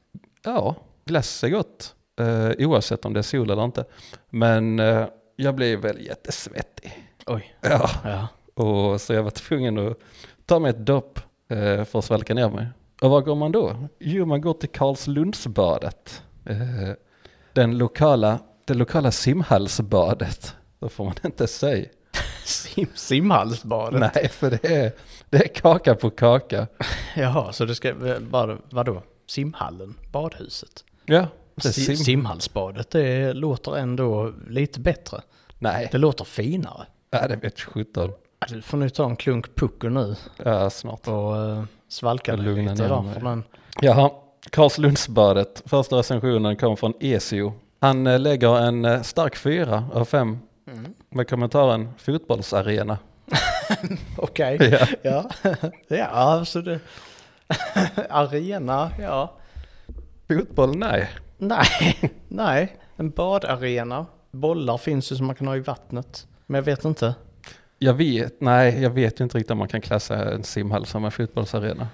ja, 0.44 0.76
glass 1.06 1.44
är 1.44 1.50
gott. 1.50 1.93
Eh, 2.20 2.52
oavsett 2.68 3.06
om 3.06 3.14
det 3.14 3.20
är 3.20 3.22
sol 3.22 3.50
eller 3.50 3.64
inte. 3.66 3.86
Men 4.30 4.80
eh, 4.80 5.06
jag 5.36 5.56
blev 5.56 5.80
väl 5.80 6.06
jättesvettig. 6.06 7.08
Oj. 7.28 7.56
Ja, 7.62 7.90
Ja. 8.04 8.28
och 8.64 9.02
så 9.02 9.14
jag 9.14 9.24
var 9.24 9.32
tvungen 9.32 9.88
att 9.88 9.98
ta 10.46 10.60
mig 10.60 10.70
ett 10.70 10.86
dopp 10.86 11.20
eh, 11.50 11.84
för 11.84 12.00
att 12.00 12.06
svalka 12.06 12.34
ner 12.34 12.50
mig. 12.50 12.68
Och 13.02 13.10
var 13.10 13.22
går 13.22 13.36
man 13.36 13.52
då? 13.52 13.76
Jo, 14.00 14.26
man 14.26 14.42
går 14.42 14.54
till 14.54 14.70
Karlslundsbadet. 14.70 16.22
Eh, 16.46 16.58
den 17.54 17.78
lokala, 17.78 18.40
det 18.66 18.74
lokala 18.74 19.12
simhallsbadet. 19.12 20.56
Det 20.80 20.90
får 20.90 21.04
man 21.06 21.14
inte 21.26 21.48
säga. 21.48 21.86
Sim, 22.46 22.88
simhallsbadet? 22.94 24.00
Nej, 24.16 24.30
för 24.30 24.50
det 24.52 24.66
är, 24.66 24.92
det 25.30 25.38
är 25.38 25.48
kaka 25.48 25.96
på 25.96 26.10
kaka. 26.10 26.68
Jaha, 27.16 27.54
så 27.54 27.66
det 27.66 27.76
ska, 27.76 27.94
bara, 28.20 28.58
vadå? 28.70 29.04
Simhallen? 29.28 29.96
Badhuset? 30.12 30.84
Ja, 31.06 31.28
sim... 31.62 31.96
simhallsbadet, 31.96 32.92
det 32.92 33.34
låter 33.34 33.78
ändå 33.78 34.32
lite 34.48 34.80
bättre. 34.80 35.22
Nej, 35.60 35.90
Det 35.92 35.98
låter 35.98 36.26
finare. 36.26 36.86
ja, 37.10 37.28
det 37.28 37.36
vet 37.36 37.60
17. 37.60 38.12
Ja, 38.40 38.48
Du 38.50 38.62
får 38.62 38.78
nu 38.78 38.90
ta 38.90 39.06
en 39.06 39.16
klunk 39.16 39.56
pucko 39.56 39.90
nu 39.90 40.16
Ja, 40.44 40.70
snart. 40.70 41.08
och 41.08 41.36
uh, 41.36 41.64
svalka 41.88 42.36
dig 42.36 42.56
lite. 42.64 42.76
För 42.76 43.20
den, 43.24 43.44
Jaha, 43.82 44.12
Karlslundsbadet. 44.50 45.64
Första 45.66 45.96
recensionen 45.96 46.56
kom 46.56 46.78
från 46.78 46.94
Esio. 47.00 47.54
Han 47.80 48.08
eh, 48.08 48.20
lägger 48.20 48.58
en 48.58 48.86
eh, 48.86 49.02
stark 49.02 49.36
fyra 49.36 49.86
av 49.94 50.06
fem 50.06 50.40
mm. 50.68 50.94
med 51.10 51.30
kommentaren 51.30 51.90
fotbollsarena. 51.98 52.98
Okej, 54.18 54.58
Ja. 54.72 54.88
ja. 55.02 55.30
ja, 55.88 56.06
alltså 56.06 56.62
det... 56.62 56.80
Arena, 58.10 58.92
ja. 59.00 59.34
Fotboll, 60.40 60.78
nej. 60.78 61.10
Nej, 61.38 61.98
nej. 62.28 62.78
En 62.96 63.10
badarena. 63.10 64.06
Bollar 64.32 64.78
finns 64.78 65.12
ju 65.12 65.16
som 65.16 65.26
man 65.26 65.36
kan 65.36 65.48
ha 65.48 65.56
i 65.56 65.60
vattnet. 65.60 66.28
Men 66.46 66.56
jag 66.56 66.64
vet 66.64 66.86
inte. 66.86 67.16
Jag 67.80 67.94
vet, 67.94 68.42
nej, 68.42 68.82
jag 68.82 68.90
vet 68.90 69.20
ju 69.20 69.24
inte 69.24 69.38
riktigt 69.38 69.52
om 69.52 69.58
man 69.58 69.68
kan 69.68 69.82
klassa 69.82 70.32
en 70.32 70.44
simhall 70.44 70.86
som 70.86 71.06
en 71.06 71.12
fotbollsarena. 71.12 71.88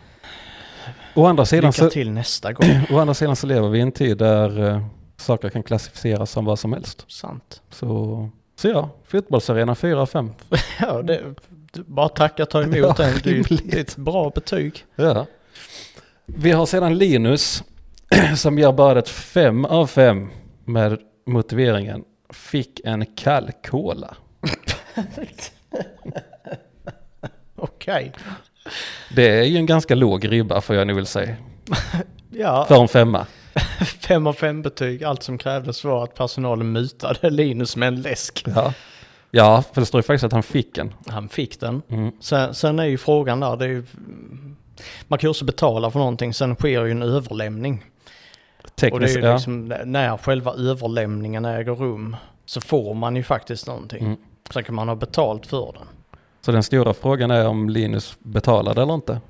Å 1.16 1.26
andra 1.26 1.46
sidan, 1.46 1.72
Lycka 1.72 1.84
så, 1.84 1.90
till 1.90 2.12
nästa 2.12 2.54
gång. 2.54 2.68
å 2.92 3.00
andra 3.00 3.14
sidan 3.14 3.36
så 3.36 3.48
lever 3.48 3.70
vi 3.70 3.80
i 3.80 3.82
en 3.82 3.92
tid 3.92 4.18
där 4.18 4.68
eh, 4.68 4.86
saker 5.18 5.50
kan 5.50 5.64
klassificeras 5.64 6.32
som 6.32 6.46
vad 6.46 6.60
som 6.60 6.74
helst. 6.74 7.06
Sant. 7.08 7.62
Så, 7.70 8.30
så 8.56 8.68
ja, 8.68 8.90
fotbollsarena 9.08 9.76
4 9.76 10.02
av 10.02 10.06
5. 10.06 10.32
Ja, 10.80 11.02
det, 11.02 11.24
bara 11.74 12.10
tacka 12.10 12.46
ta 12.46 12.64
emot 12.64 12.76
Ja, 12.78 12.94
den. 12.98 13.14
Det 13.24 13.74
är 13.74 13.80
ett 13.80 13.96
bra 13.96 14.30
betyg. 14.36 14.86
Ja. 14.96 15.26
Vi 16.26 16.52
har 16.52 16.66
sedan 16.66 16.98
Linus 16.98 17.64
som 18.36 18.60
ger 18.60 18.72
badet 18.72 19.10
5 19.10 19.66
av 19.66 19.88
5 19.88 20.30
med 20.66 21.00
motiveringen 21.26 22.04
fick 22.30 22.82
en 22.84 23.06
kall 23.06 23.52
cola. 23.68 24.16
Okej. 27.56 28.12
Det 29.16 29.40
är 29.40 29.44
ju 29.44 29.58
en 29.58 29.66
ganska 29.66 29.96
låg 29.96 30.32
ribba 30.32 30.62
får 30.62 30.76
jag 30.76 30.88
nu 30.88 30.94
vill 30.94 31.06
säga. 31.06 31.36
Ja, 32.32 32.66
För 32.68 32.82
en 32.82 32.88
femma. 32.88 33.26
fem 34.08 34.28
av 34.28 34.34
fem 34.34 34.62
betyg. 34.62 35.04
Allt 35.04 35.24
som 35.24 35.38
krävdes 35.38 35.84
var 35.84 36.04
att 36.04 36.16
personalen 36.16 36.72
mutade 36.72 37.30
Linus 37.30 37.76
med 37.76 37.88
en 37.88 38.02
läsk. 38.02 38.44
Ja. 38.56 38.74
ja, 39.32 39.64
för 39.74 39.82
det 39.82 39.86
står 39.86 40.00
ju 40.00 40.04
faktiskt 40.04 40.24
att 40.24 40.32
han 40.32 40.44
fick 40.44 40.78
en. 40.78 40.94
Han 41.08 41.30
fick 41.30 41.60
den. 41.60 41.82
Mm. 41.90 42.12
Sen, 42.22 42.54
sen 42.54 42.80
är 42.80 42.86
ju 42.86 42.98
frågan 42.98 43.40
där, 43.40 43.58
det 43.58 43.66
är 43.66 43.70
ju, 43.70 43.84
man 45.08 45.20
kan 45.20 45.28
ju 45.28 45.30
också 45.30 45.46
betala 45.46 45.92
för 45.92 46.00
någonting, 46.00 46.34
sen 46.34 46.56
sker 46.56 46.86
ju 46.86 46.92
en 46.92 47.02
överlämning. 47.02 47.86
Och 48.64 48.70
det 48.76 48.86
är 48.86 48.90
Tekniskt, 48.90 49.18
ju 49.18 49.22
ja. 49.22 49.34
liksom 49.34 49.66
när 49.86 50.18
själva 50.18 50.52
överlämningen 50.54 51.46
äger 51.46 51.76
rum 51.76 52.16
så 52.46 52.62
får 52.62 52.94
man 52.94 53.16
ju 53.16 53.24
faktiskt 53.24 53.68
någonting. 53.68 54.06
Mm. 54.06 54.18
Sen 54.54 54.64
kan 54.64 54.76
man 54.76 54.88
ha 54.88 54.96
betalt 54.96 55.46
för 55.46 55.74
den. 55.74 55.88
Så 56.42 56.52
den 56.52 56.64
stora 56.64 56.94
frågan 56.94 57.32
är 57.32 57.48
om 57.48 57.70
Linus 57.70 58.18
betalade 58.20 58.82
eller 58.82 58.94
inte. 58.94 59.22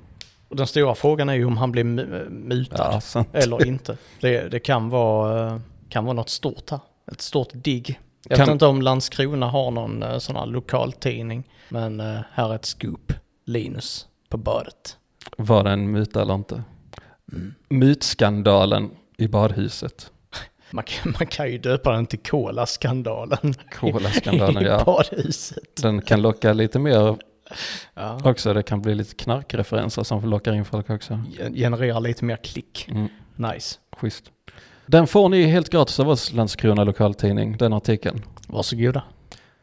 Och 0.48 0.56
den 0.56 0.66
stora 0.66 0.94
frågan 0.94 1.28
är 1.28 1.34
ju 1.34 1.44
om 1.44 1.56
han 1.56 1.72
blir 1.72 1.84
mu- 1.84 2.30
mutad 2.30 3.00
Ja, 3.14 3.24
eller 3.32 3.66
inte. 3.66 3.96
Det, 4.20 4.48
det 4.48 4.58
kan, 4.60 4.88
vara, 4.88 5.46
eh, 5.54 5.60
kan 5.88 6.04
vara 6.04 6.14
något 6.14 6.28
stort 6.30 6.70
här. 6.70 6.80
Ett 7.12 7.20
stort 7.20 7.48
digg. 7.52 8.00
Jag 8.28 8.36
Kan- 8.36 8.46
vet 8.46 8.52
inte 8.52 8.66
om 8.66 8.82
Landskrona 8.82 9.46
har 9.48 9.70
någon 9.70 10.02
eh, 10.02 10.18
sån 10.18 10.36
här 10.36 10.46
lokaltidning. 10.46 11.48
Men 11.68 12.00
eh, 12.00 12.18
här 12.32 12.50
är 12.50 12.54
ett 12.54 12.64
scoop. 12.64 13.12
Linus 13.46 14.06
på 14.28 14.36
badet. 14.36 14.96
var 15.36 15.64
det 15.64 15.70
en 15.70 15.90
myt 15.92 16.16
eller 16.16 16.34
inte? 16.34 16.62
Mm. 17.32 17.54
Mytskandalen 17.68 18.90
i 19.20 19.28
badhuset. 19.28 20.12
Man 20.72 20.84
kan, 20.84 21.14
man 21.18 21.26
kan 21.26 21.50
ju 21.50 21.58
döpa 21.58 21.92
den 21.92 22.06
till. 22.06 22.18
Cola-skandalen, 22.18 23.54
I 24.62 24.66
ja. 24.66 24.82
badhuset. 24.86 25.82
Den 25.82 26.02
kan 26.02 26.22
locka 26.22 26.52
lite 26.52 26.78
mer 26.78 27.16
Ja. 27.94 28.18
också. 28.24 28.54
Det 28.54 28.62
kan 28.62 28.82
bli 28.82 28.94
lite 28.94 29.14
knarkreferenser 29.14 30.02
som 30.02 30.24
lockar 30.24 30.52
in 30.52 30.64
folk 30.64 30.90
också. 30.90 31.22
Gen- 31.38 31.54
Genererar 31.54 32.00
lite 32.00 32.24
mer 32.24 32.36
klick. 32.36 32.88
Mm, 32.90 33.08
Nice. 33.36 33.78
schysst. 33.96 34.24
Den 34.86 35.06
får 35.06 35.28
ni 35.28 35.42
helt 35.42 35.70
gratis 35.70 36.00
av 36.00 36.08
oss, 36.08 36.32
Landskrona 36.32 36.84
lokaltidning, 36.84 37.56
den 37.56 37.72
artikeln. 37.72 38.22
Varsågoda. 38.48 39.02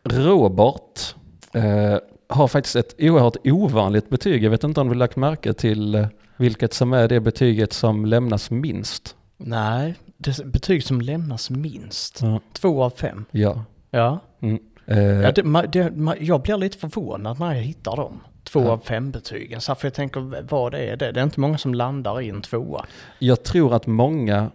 Robert 0.03 1.15
eh, 1.53 1.97
har 2.29 2.47
faktiskt 2.47 2.75
ett 2.75 2.95
oerhört 2.99 3.35
ovanligt 3.43 4.09
betyg. 4.09 4.43
Jag 4.43 4.49
vet 4.51 4.63
inte 4.63 4.81
om 4.81 4.89
du 4.89 4.95
lagt 4.95 5.15
märke 5.15 5.53
till 5.53 5.95
eh, 5.95 6.07
vilket 6.37 6.73
som 6.73 6.93
är 6.93 7.07
det 7.07 7.19
betyget 7.19 7.73
som 7.73 8.05
lämnas 8.05 8.51
minst. 8.51 9.15
Nej, 9.37 9.95
det 10.17 10.45
betyg 10.45 10.83
som 10.83 11.01
lämnas 11.01 11.49
minst. 11.49 12.19
Ja. 12.21 12.39
Två 12.53 12.83
av 12.83 12.89
fem. 12.89 13.25
Ja. 13.31 13.63
Ja. 13.91 14.19
Mm. 14.41 14.59
Eh, 14.85 14.97
ja 14.99 15.31
det, 15.31 15.43
ma- 15.43 15.67
det, 15.71 15.89
ma- 15.89 16.17
jag 16.19 16.41
blir 16.41 16.57
lite 16.57 16.77
förvånad 16.77 17.39
när 17.39 17.53
jag 17.53 17.61
hittar 17.61 17.95
dem. 17.95 18.19
Två 18.43 18.59
Ja. 18.59 18.69
av 18.71 18.77
fem 18.77 19.11
betygen. 19.11 19.61
Så 19.61 19.75
för 19.75 19.85
jag 19.87 19.93
tänker, 19.93 20.43
vad 20.49 20.73
är 20.73 20.95
det? 20.97 21.11
Det 21.11 21.19
är 21.19 21.23
inte 21.23 21.39
många 21.39 21.57
som 21.57 21.73
landar 21.73 22.21
i 22.21 22.29
en 22.29 22.41
tvåa. 22.41 22.85
Jag 23.19 23.43
tror 23.43 23.73
att 23.73 23.87
många 23.87 24.51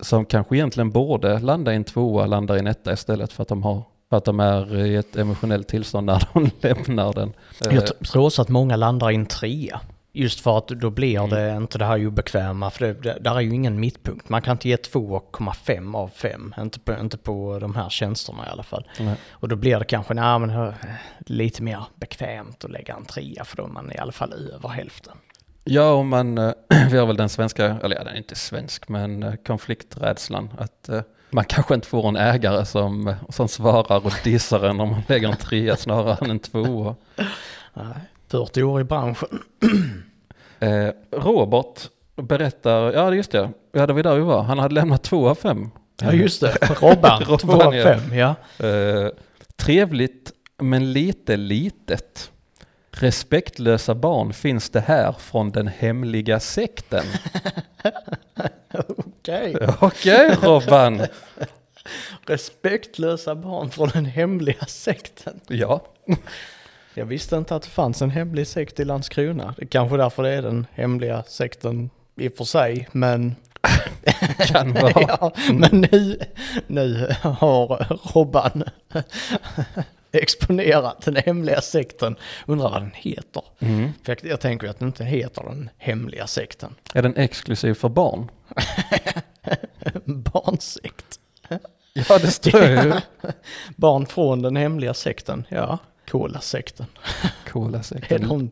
som 0.00 0.24
kanske 0.24 0.56
egentligen 0.56 0.90
borde 0.90 1.38
landa 1.38 1.72
i 1.72 1.76
en 1.76 1.84
tvåa 1.84 2.26
landar 2.26 2.56
i 2.56 2.58
en 2.58 2.66
etta 2.66 2.92
istället 2.92 3.32
för 3.32 3.42
att 3.42 3.48
de 3.48 3.62
har 3.62 3.82
för 4.10 4.16
att 4.16 4.24
de 4.24 4.40
är 4.40 4.86
i 4.86 4.96
ett 4.96 5.16
emotionellt 5.16 5.68
tillstånd 5.68 6.06
när 6.06 6.28
de 6.34 6.50
lämnar 6.60 7.12
den. 7.12 7.28
Eh, 7.28 7.74
Jag 7.74 7.84
tr- 7.84 8.04
tror 8.12 8.24
också 8.26 8.42
att 8.42 8.48
många 8.48 8.76
landar 8.76 9.10
i 9.10 9.14
en 9.14 9.26
trea. 9.26 9.80
Just 10.18 10.40
för 10.40 10.58
att 10.58 10.68
då 10.68 10.90
blir 10.90 11.18
Mm. 11.18 11.30
det 11.30 11.56
inte 11.56 11.78
det 11.78 11.84
här 11.84 12.06
obekväma, 12.06 12.70
för 12.70 12.86
det, 12.86 12.92
det, 12.92 13.18
där 13.20 13.36
är 13.36 13.40
ju 13.40 13.54
ingen 13.54 13.80
mittpunkt. 13.80 14.28
Man 14.28 14.42
kan 14.42 14.52
inte 14.52 14.68
ge 14.68 14.76
2,5 14.76 15.96
av 15.96 16.08
5, 16.08 16.54
inte 16.60 16.80
på, 16.80 16.92
inte 17.00 17.18
på 17.18 17.58
de 17.58 17.74
här 17.74 17.88
tjänsterna 17.88 18.46
i 18.46 18.50
alla 18.50 18.62
fall. 18.62 18.86
nej. 19.00 19.16
Och 19.30 19.48
då 19.48 19.56
blir 19.56 19.78
det 19.78 19.84
kanske 19.84 20.14
nej, 20.14 20.38
men, 20.38 20.50
eh, 20.50 20.74
lite 21.18 21.62
mer 21.62 21.84
bekvämt 21.94 22.64
att 22.64 22.70
lägga 22.70 22.94
en 22.94 23.04
trea, 23.04 23.44
för 23.44 23.56
då 23.56 23.64
är 23.64 23.68
man 23.68 23.92
i 23.92 23.98
alla 23.98 24.12
fall 24.12 24.32
över 24.32 24.68
hälften. 24.68 25.16
Ja, 25.64 25.92
och 25.92 26.06
man, 26.06 26.38
eh, 26.38 26.52
vi 26.90 26.98
har 26.98 27.06
väl 27.06 27.16
den 27.16 27.28
svenska, 27.28 27.64
eller 27.64 27.96
ja, 27.96 28.04
den 28.04 28.12
är 28.12 28.18
inte 28.18 28.34
svensk, 28.34 28.88
men 28.88 29.22
eh, 29.22 29.34
konflikträdslan. 29.46 30.50
Att 30.58 30.90
man 31.30 31.44
kanske 31.44 31.74
inte 31.74 31.88
får 31.88 32.08
en 32.08 32.16
ägare 32.16 32.64
som, 32.64 33.14
som 33.28 33.48
svarar 33.48 34.06
och 34.06 34.12
dissar 34.24 34.64
en 34.64 34.80
om 34.80 34.90
man 34.90 35.02
lägger 35.08 35.28
en 35.28 35.36
trea 35.36 35.76
snarare 35.76 36.18
än 36.24 36.30
en 36.30 36.38
tvåa. 36.38 36.94
Nej, 37.74 37.94
40 38.28 38.62
år 38.62 38.80
i 38.80 38.84
branschen. 38.84 39.42
Eh, 40.60 40.88
Robert 41.10 41.90
berättar, 42.16 42.92
ja 42.92 43.14
just 43.14 43.30
det, 43.30 43.50
ja 43.72 43.86
det 43.86 43.92
var 43.92 44.02
där 44.02 44.14
vi 44.14 44.20
var, 44.20 44.42
han 44.42 44.58
hade 44.58 44.74
lämnat 44.74 45.02
två 45.02 45.28
av 45.28 45.34
fem. 45.34 45.70
Ja 46.02 46.12
just 46.12 46.40
det, 46.40 46.56
Robban, 46.80 47.24
2 47.24 47.36
Robban, 47.36 47.66
av. 47.66 47.82
5, 47.82 48.14
ja. 48.14 48.34
Eh, 48.66 49.08
trevligt 49.56 50.32
men 50.58 50.92
lite 50.92 51.36
litet. 51.36 52.30
Respektlösa 52.90 53.94
barn 53.94 54.32
finns 54.32 54.70
det 54.70 54.80
här 54.80 55.12
från 55.12 55.50
den 55.50 55.68
hemliga 55.68 56.40
sekten. 56.40 57.04
Okej. 58.96 59.56
Okej 59.80 60.36
Robban. 60.42 61.02
Respektlösa 62.26 63.34
barn 63.34 63.70
från 63.70 63.88
den 63.88 64.04
hemliga 64.04 64.66
sekten. 64.66 65.40
Ja, 65.48 65.86
Jag 66.98 67.06
visste 67.06 67.36
inte 67.36 67.56
att 67.56 67.62
det 67.62 67.68
fanns 67.68 68.02
en 68.02 68.10
hemlig 68.10 68.46
sekt 68.46 68.80
i 68.80 68.84
Landskrona. 68.84 69.54
Det 69.56 69.62
är 69.62 69.66
kanske 69.66 69.96
därför 69.96 70.22
det 70.22 70.30
är 70.30 70.42
den 70.42 70.66
hemliga 70.72 71.22
sekten 71.22 71.90
i 72.16 72.28
och 72.28 72.32
för 72.32 72.44
sig, 72.44 72.88
men... 72.92 73.36
kan 74.38 74.72
vara. 74.72 74.92
ja, 75.08 75.32
men 75.52 75.80
nu, 75.92 76.18
nu 76.66 77.14
har 77.22 77.98
Robban 78.14 78.64
exponerat 80.12 81.02
den 81.04 81.16
hemliga 81.16 81.60
sekten. 81.60 82.16
Undrar 82.46 82.70
vad 82.70 82.82
den 82.82 82.92
heter. 82.94 83.42
Mm. 83.58 83.92
För 84.02 84.16
jag, 84.22 84.30
jag 84.30 84.40
tänker 84.40 84.68
att 84.68 84.78
den 84.78 84.88
inte 84.88 85.04
heter 85.04 85.42
den 85.42 85.70
hemliga 85.78 86.26
sekten. 86.26 86.74
Är 86.94 87.02
den 87.02 87.16
exklusiv 87.16 87.74
för 87.74 87.88
barn? 87.88 88.30
Barnsekt. 90.04 91.20
Ja, 91.92 92.18
det 92.18 92.30
står 92.30 92.62
ju. 92.64 92.92
Barn 93.76 94.06
från 94.06 94.42
den 94.42 94.56
hemliga 94.56 94.94
sekten, 94.94 95.46
ja. 95.48 95.78
Cola-sekten. 96.10 96.86
Coola 97.48 97.78
Det 98.08 98.14
är 98.14 98.18
de, 98.18 98.50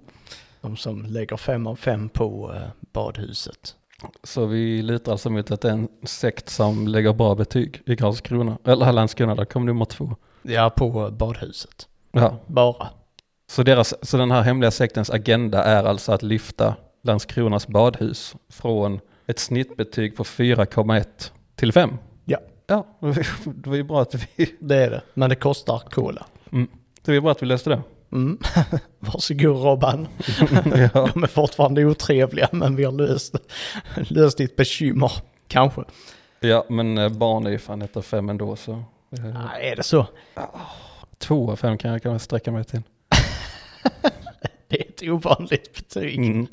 de 0.60 0.76
som 0.76 1.02
lägger 1.02 1.36
fem 1.36 1.66
av 1.66 1.76
fem 1.76 2.08
på 2.08 2.54
eh, 2.54 2.68
badhuset. 2.92 3.76
Så 4.22 4.46
vi 4.46 4.82
lutar 4.82 5.12
alltså 5.12 5.30
mot 5.30 5.50
att 5.50 5.60
det 5.60 5.68
är 5.68 5.72
en 5.72 5.88
sekt 6.02 6.48
som 6.48 6.88
lägger 6.88 7.12
bra 7.12 7.34
betyg 7.34 7.82
i 7.86 7.96
Karlskrona. 7.96 8.58
Eller 8.64 8.92
Landskrona, 8.92 9.34
där 9.34 9.44
kom 9.44 9.66
nummer 9.66 9.84
två. 9.84 10.16
Ja, 10.42 10.70
på 10.70 11.10
badhuset. 11.10 11.88
Ja, 12.12 12.40
Bara. 12.46 12.88
så, 13.50 13.62
deras, 13.62 13.94
så 14.02 14.16
den 14.16 14.30
här 14.30 14.42
hemliga 14.42 14.70
sektens 14.70 15.10
agenda 15.10 15.64
är 15.64 15.84
alltså 15.84 16.12
att 16.12 16.22
lyfta 16.22 16.76
Landskronas 17.02 17.66
badhus 17.66 18.34
från 18.48 19.00
ett 19.26 19.38
snittbetyg 19.38 20.16
på 20.16 20.24
4,1 20.24 21.04
till 21.54 21.72
5. 21.72 21.90
Ja. 22.24 22.38
Ja, 22.66 22.86
det 23.44 23.66
var 23.66 23.76
ju 23.76 23.82
bra 23.82 24.02
att 24.02 24.14
vi, 24.14 24.54
Det 24.60 24.76
är 24.76 24.90
det. 24.90 25.02
Men 25.14 25.30
det 25.30 25.36
kostar 25.36 25.82
cola. 25.90 26.26
Det 27.04 27.10
var 27.10 27.14
ju 27.14 27.20
bra 27.20 27.30
att 27.30 27.42
vi 27.42 27.46
löste 27.46 27.70
det. 27.70 27.82
Mm. 28.12 28.38
Varsågod 28.98 29.62
Robban. 29.62 30.08
ja. 30.64 31.08
De 31.14 31.22
är 31.22 31.26
fortfarande 31.26 31.84
otrevliga 31.84 32.48
men 32.52 32.76
vi 32.76 32.84
har 32.84 32.92
löst, 32.92 33.34
löst 33.94 34.38
ditt 34.38 34.56
bekymmer. 34.56 35.12
Kanske. 35.48 35.82
ja, 36.40 36.66
men 36.68 36.98
eh, 36.98 37.08
barn 37.08 37.46
är 37.46 37.50
ju 37.50 37.58
fan 37.58 37.82
ett 37.82 37.96
av 37.96 38.02
fem 38.02 38.28
ändå 38.28 38.56
så. 38.56 38.84
Nej, 39.10 39.70
är 39.70 39.76
det 39.76 39.82
så? 39.82 40.06
Två 41.18 41.50
av 41.50 41.56
fem 41.56 41.78
kan 41.78 41.92
jag 41.92 42.02
kanske 42.02 42.24
sträcka 42.24 42.52
mig 42.52 42.64
till. 42.64 42.82
Det 44.68 44.80
är 44.80 44.88
ett 44.88 45.02
ovanligt 45.02 45.74
betyg. 45.74 46.18
Mm. 46.18 46.46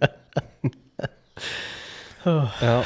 Ja. 2.23 2.83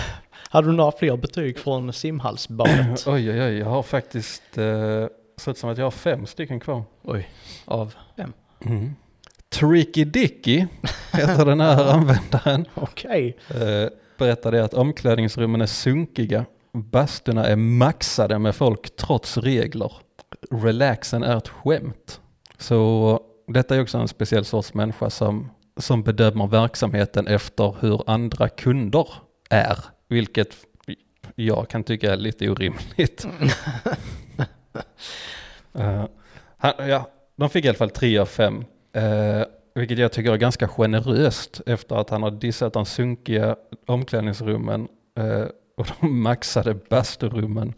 Hade 0.50 0.68
du 0.68 0.74
några 0.74 0.92
fler 0.92 1.18
betyg 1.18 1.60
från 1.60 1.94
simhallsbadet? 1.94 3.04
Oj, 3.08 3.32
oj, 3.32 3.42
oj, 3.42 3.58
jag 3.58 3.66
har 3.66 3.84
faktiskt, 3.84 4.58
eh, 4.58 5.06
så 5.38 5.52
ut 5.52 5.58
som 5.58 5.70
att 5.70 5.78
jag 5.78 5.86
har 5.86 5.92
fem 5.92 6.26
stycken 6.26 6.60
kvar. 6.60 6.84
Oj, 7.04 7.30
av 7.66 7.96
fem. 8.18 8.34
Mm. 8.66 8.96
Tricky 9.50 10.06
Dicky 10.06 10.66
heter 11.14 11.46
den 11.46 11.62
här 11.62 11.86
användaren. 11.94 12.66
Okej. 12.74 13.38
Eh, 13.50 13.90
berättade 14.18 14.64
att 14.64 14.74
omklädningsrummen 14.74 15.62
är 15.62 15.66
sunkiga. 15.66 16.46
Bastorna 16.74 17.46
är 17.46 17.56
maxade 17.56 18.40
med 18.40 18.56
folk 18.56 18.96
trots 18.96 19.38
regler. 19.38 19.92
Relaxen 20.52 21.24
är 21.24 21.38
ett 21.38 21.48
skämt. 21.48 22.22
Så 22.58 23.20
detta 23.48 23.76
är 23.76 23.82
också 23.82 23.98
en 23.98 24.08
speciell 24.08 24.46
sorts 24.46 24.74
människa 24.74 25.10
som, 25.10 25.52
som 25.78 26.04
bedömer 26.04 26.48
verksamheten 26.48 27.28
efter 27.28 27.76
hur 27.80 28.02
andra 28.08 28.50
kunder 28.50 29.08
är. 29.50 29.78
Vilket 30.08 30.56
jag 31.36 31.70
kan 31.70 31.84
tycka 31.84 32.14
är 32.14 32.18
lite 32.18 32.50
orimligt. 32.50 33.28
Eh, 35.78 36.06
han, 36.58 36.74
ja, 36.78 37.10
de 37.36 37.50
fick 37.50 37.66
i 37.66 37.68
alla 37.68 37.78
fall 37.78 37.90
tre 37.90 38.18
av 38.18 38.26
fem. 38.26 38.66
Eh, 38.94 39.42
vilket 39.74 39.98
jag 39.98 40.12
tycker 40.12 40.34
är 40.34 40.38
ganska 40.38 40.68
generöst 40.68 41.62
efter 41.66 41.96
att 41.96 42.10
han 42.10 42.24
har 42.24 42.32
dissat 42.32 42.74
de 42.74 42.86
sunkiga 42.86 43.56
omklädningsrummen 43.86 44.88
eh, 45.18 45.46
och 45.78 45.88
de 46.00 46.22
maxade 46.22 46.74
basturummen. 46.90 47.74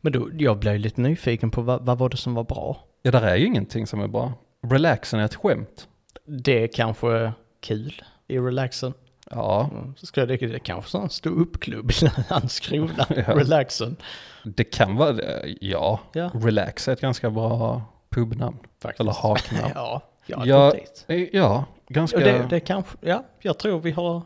Men 0.00 0.12
då, 0.12 0.30
jag 0.38 0.58
blev 0.58 0.78
lite 0.78 1.00
nyfiken 1.00 1.50
på 1.50 1.62
vad, 1.62 1.86
vad 1.86 1.98
var 1.98 2.08
det 2.08 2.16
som 2.16 2.34
var 2.34 2.44
bra? 2.44 2.84
ja, 3.04 3.10
där 3.10 3.22
är 3.22 3.36
ju 3.36 3.46
ingenting 3.46 3.86
som 3.86 4.00
är 4.00 4.08
bra. 4.08 4.32
Relaxen 4.62 5.20
är 5.20 5.24
ett 5.24 5.34
skämt. 5.34 5.88
Det 6.26 6.62
är 6.62 6.66
kanske 6.66 7.32
kul 7.60 8.02
i 8.28 8.38
relaxen. 8.38 8.94
Ja, 9.30 9.70
Så 9.96 10.06
ska 10.06 10.26
det, 10.26 10.42
är 10.42 10.58
kanske 10.58 10.98
en 10.98 11.08
stå 11.10 11.30
uppklubb 11.30 11.90
i 11.90 11.94
Landskrona, 12.30 13.06
Ja. 13.08 13.22
relaxen. 13.36 13.96
det 14.44 14.64
kan 14.64 14.96
vara 14.96 15.12
det. 15.12 15.56
Ja, 15.60 16.00
Ja, 16.12 16.30
Relax 16.34 16.88
är 16.88 16.92
ett 16.92 17.00
ganska 17.00 17.30
bra 17.30 17.82
pubnamn. 18.10 18.56
faktiskt. 18.82 19.00
Eller 19.00 19.12
haknamn. 19.12 19.70
Ja, 19.74 20.00
jag 20.26 20.46
Ja, 20.46 20.64
gått 20.66 20.74
dit. 20.74 21.04
Eh, 21.08 21.36
Ja, 21.38 21.64
ganska... 21.88 22.18
Det, 22.18 22.46
det 22.50 22.60
kanske, 22.60 22.96
ja, 23.00 23.24
jag 23.40 23.58
tror 23.58 23.80
vi 23.80 23.90
har 23.90 24.22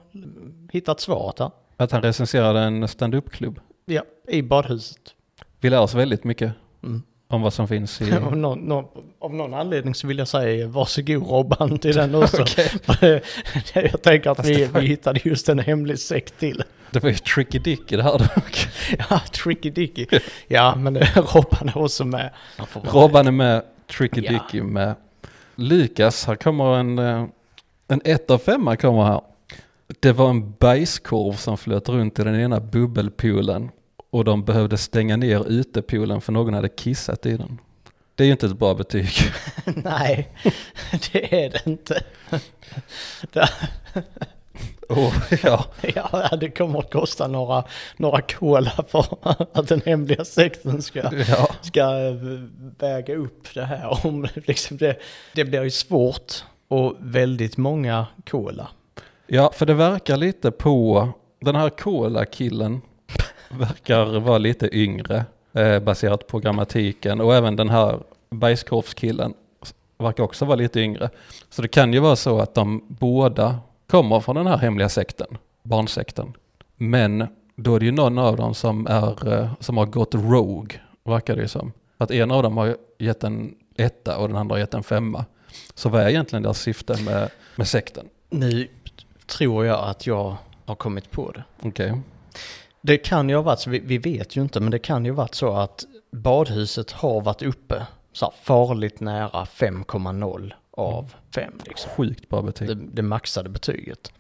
hittat 0.72 1.00
svaret 1.00 1.38
här. 1.38 1.50
Att 1.76 1.92
han 1.92 2.02
recenserade 2.02 2.60
en 2.60 2.88
stand-up-klubb. 2.88 3.60
Ja, 3.84 4.02
i 4.28 4.42
badhuset. 4.42 5.14
Vi 5.60 5.70
lär 5.70 5.80
oss 5.80 5.94
väldigt 5.94 6.24
mycket 6.24 6.52
Mm. 6.82 7.02
Om 7.28 7.42
vad 7.42 7.52
som 7.52 7.68
finns 7.68 8.00
i... 8.02 8.12
Av, 8.16 8.36
någon, 8.36 8.58
någon, 8.58 8.84
av 9.20 9.34
någon 9.34 9.54
anledning 9.54 9.94
så 9.94 10.06
vill 10.06 10.18
jag 10.18 10.28
säga 10.28 10.66
varsågod 10.66 11.30
Robban 11.30 11.78
till 11.78 11.94
den 11.96 12.14
också. 12.22 12.44
Jag 13.74 14.02
tänker 14.02 14.30
att 14.30 14.36
Fast 14.36 14.48
vi, 14.48 14.64
var- 14.64 14.80
vi 14.80 14.86
hittade 14.86 15.20
just 15.24 15.48
en 15.48 15.58
hemlig 15.58 15.98
sekt 15.98 16.38
till. 16.38 16.62
Det 16.90 17.02
var 17.02 17.10
ju 17.10 17.16
Tricky 17.16 17.58
Dicky 17.58 17.96
det 17.96 18.02
här 18.02 18.18
dock. 18.18 18.68
Ja, 19.10 19.18
Tricky 19.18 19.70
Dicky. 19.70 20.06
Ja, 20.46 20.74
men 20.74 20.96
eh, 20.96 21.16
Robban 21.16 21.68
är 21.68 21.78
också 21.78 22.04
med. 22.04 22.30
Robban 22.84 23.26
är 23.26 23.30
med, 23.30 23.62
Tricky 23.98 24.20
Ja. 24.24 24.32
Dicky 24.32 24.62
med. 24.62 24.94
Lukas, 25.54 26.26
här 26.26 26.34
kommer 26.36 26.76
en, 26.76 26.98
eh, 26.98 27.24
En 27.88 28.00
1 28.04 28.30
av 28.30 28.38
5 28.38 28.76
kommer 28.76 29.04
här. 29.04 29.20
Det 30.00 30.12
var 30.12 30.30
en 30.30 30.52
bajskorv 30.52 31.32
som 31.32 31.58
flöt 31.58 31.88
runt 31.88 32.18
i 32.18 32.24
den 32.24 32.40
ena 32.40 32.60
bubbelpoolen 32.60 33.70
och 34.10 34.24
de 34.24 34.44
behövde 34.44 34.76
stänga 34.76 35.16
ner 35.16 35.48
utepoolen 35.48 36.20
för 36.20 36.32
någon 36.32 36.54
hade 36.54 36.68
kissat 36.68 37.26
i 37.26 37.36
den. 37.36 37.58
Det 38.14 38.24
är 38.24 38.26
ju 38.26 38.32
inte 38.32 38.46
ett 38.46 38.58
bra 38.58 38.74
betyg. 38.74 39.10
Nej, 39.64 40.28
det 41.12 41.44
är 41.44 41.50
det 41.50 41.66
inte. 41.66 42.02
Och, 44.88 45.12
ja, 45.42 45.64
ja, 45.94 46.36
det 46.40 46.50
kommer 46.50 46.78
att 46.78 46.92
kosta 46.92 47.26
några, 47.26 47.64
några 47.96 48.20
cola 48.20 48.70
för 48.88 49.06
att 49.52 49.68
den 49.68 49.82
hemliga 49.86 50.24
sekten 50.24 50.82
ska, 50.82 51.14
ja. 51.28 51.48
ska 51.60 51.86
väga 52.78 53.16
upp 53.16 53.54
det 53.54 53.64
här. 53.64 54.06
Om 54.06 54.26
liksom 54.34 54.76
det, 54.76 54.96
det 55.34 55.44
blir 55.44 55.62
ju 55.62 55.70
svårt 55.70 56.44
och 56.68 56.96
väldigt 57.00 57.56
många 57.56 58.06
cola. 58.30 58.68
ja, 59.26 59.52
för 59.54 59.66
det 59.66 59.74
verkar 59.74 60.16
lite 60.16 60.50
på 60.50 61.08
den 61.40 61.56
här 61.56 61.70
Cola-killen 61.70 62.80
verkar 63.48 64.20
vara 64.20 64.38
lite 64.38 64.76
yngre 64.76 65.24
eh, 65.52 65.78
baserat 65.78 66.26
på 66.26 66.38
grammatiken 66.38 67.20
och 67.20 67.34
även 67.34 67.56
den 67.56 67.68
här 67.68 68.00
bajskorvskillen 68.30 69.34
verkar 69.98 70.24
också 70.24 70.44
vara 70.44 70.56
lite 70.56 70.80
yngre. 70.80 71.10
Så 71.50 71.62
det 71.62 71.68
kan 71.68 71.92
ju 71.92 72.00
vara 72.00 72.16
så 72.16 72.38
att 72.38 72.54
de 72.54 72.84
båda 72.88 73.58
kommer 73.86 74.20
från 74.20 74.36
den 74.36 74.46
här 74.46 74.58
hemliga 74.58 74.88
sekten, 74.88 75.38
barnsekten. 75.62 76.32
Men 76.76 77.26
då 77.56 77.74
är 77.74 77.80
det 77.80 77.86
ju 77.86 77.92
någon 77.92 78.18
av 78.18 78.36
dem 78.36 78.54
som, 78.54 78.86
är, 78.86 79.32
eh, 79.32 79.50
som 79.60 79.76
har 79.76 79.86
gått 79.86 80.14
rogue, 80.14 80.80
verkar 81.04 81.36
det 81.36 81.42
ju 81.42 81.48
som. 81.48 81.72
Att 81.98 82.10
en 82.10 82.30
av 82.30 82.42
dem 82.42 82.56
har 82.56 82.76
gett 82.98 83.24
en 83.24 83.54
etta 83.76 84.18
och 84.18 84.28
den 84.28 84.36
andra 84.36 84.54
har 84.54 84.60
gett 84.60 84.74
en 84.74 84.82
femma. 84.82 85.24
Så 85.74 85.88
vad 85.88 86.02
är 86.02 86.08
egentligen 86.08 86.42
deras 86.42 86.60
syfte 86.60 87.02
med, 87.02 87.30
med 87.56 87.68
sekten? 87.68 88.08
Nu 88.30 88.68
tror 89.26 89.66
jag 89.66 89.88
att 89.88 90.06
jag 90.06 90.36
har 90.64 90.74
kommit 90.74 91.10
på 91.10 91.32
det. 91.32 91.42
Okej. 91.62 92.00
Det 92.80 92.98
kan 92.98 93.28
ju 93.28 93.34
ha 93.34 93.42
varit 93.42 93.60
så, 93.60 93.70
vi, 93.70 93.78
vi 93.78 93.98
vet 93.98 94.36
ju 94.36 94.42
inte, 94.42 94.60
men 94.60 94.70
det 94.70 94.78
kan 94.78 95.04
ju 95.04 95.10
ha 95.10 95.16
varit 95.16 95.34
så 95.34 95.52
att 95.52 95.84
badhuset 96.10 96.90
har 96.90 97.20
varit 97.20 97.42
uppe 97.42 97.86
så 98.12 98.24
här 98.24 98.34
farligt 98.42 99.00
nära 99.00 99.44
5,0 99.44 100.52
av 100.70 101.14
5 101.34 101.52
liksom. 101.64 101.90
Sjukt 101.90 102.28
bra 102.28 102.42
betyg. 102.42 102.68
Det, 102.68 102.74
det 102.74 103.02
maxade 103.02 103.48
betyget. 103.48 104.12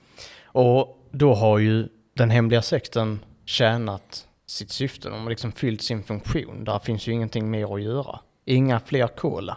Och 0.42 1.08
då 1.10 1.34
har 1.34 1.58
ju 1.58 1.88
den 2.14 2.30
hemliga 2.30 2.62
sekten 2.62 3.20
tjänat 3.44 4.28
sitt 4.46 4.70
syfte, 4.70 5.08
de 5.08 5.22
har 5.22 5.30
liksom 5.30 5.52
fyllt 5.52 5.82
sin 5.82 6.02
funktion. 6.02 6.64
Där 6.64 6.78
finns 6.78 7.06
ju 7.06 7.12
ingenting 7.12 7.50
mer 7.50 7.74
att 7.74 7.82
göra. 7.82 8.20
Inga 8.44 8.80
fler 8.80 9.06
cola. 9.06 9.56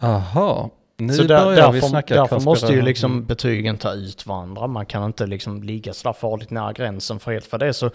Aha, 0.00 0.70
nu 0.96 1.14
Så 1.14 1.22
där, 1.22 1.44
börjar 1.44 1.72
vi 1.72 1.80
därför, 1.80 2.14
därför 2.14 2.40
måste 2.40 2.72
ju 2.72 2.82
liksom 2.82 3.24
betygen 3.24 3.78
ta 3.78 3.92
ut 3.92 4.26
varandra. 4.26 4.66
Man 4.66 4.86
kan 4.86 5.04
inte 5.04 5.26
liksom 5.26 5.62
ligga 5.62 5.92
sådär 5.92 6.12
farligt 6.12 6.50
nära 6.50 6.72
gränsen 6.72 7.20
för 7.20 7.32
helt 7.32 7.46
för 7.46 7.58
det 7.58 7.74
så, 7.74 7.90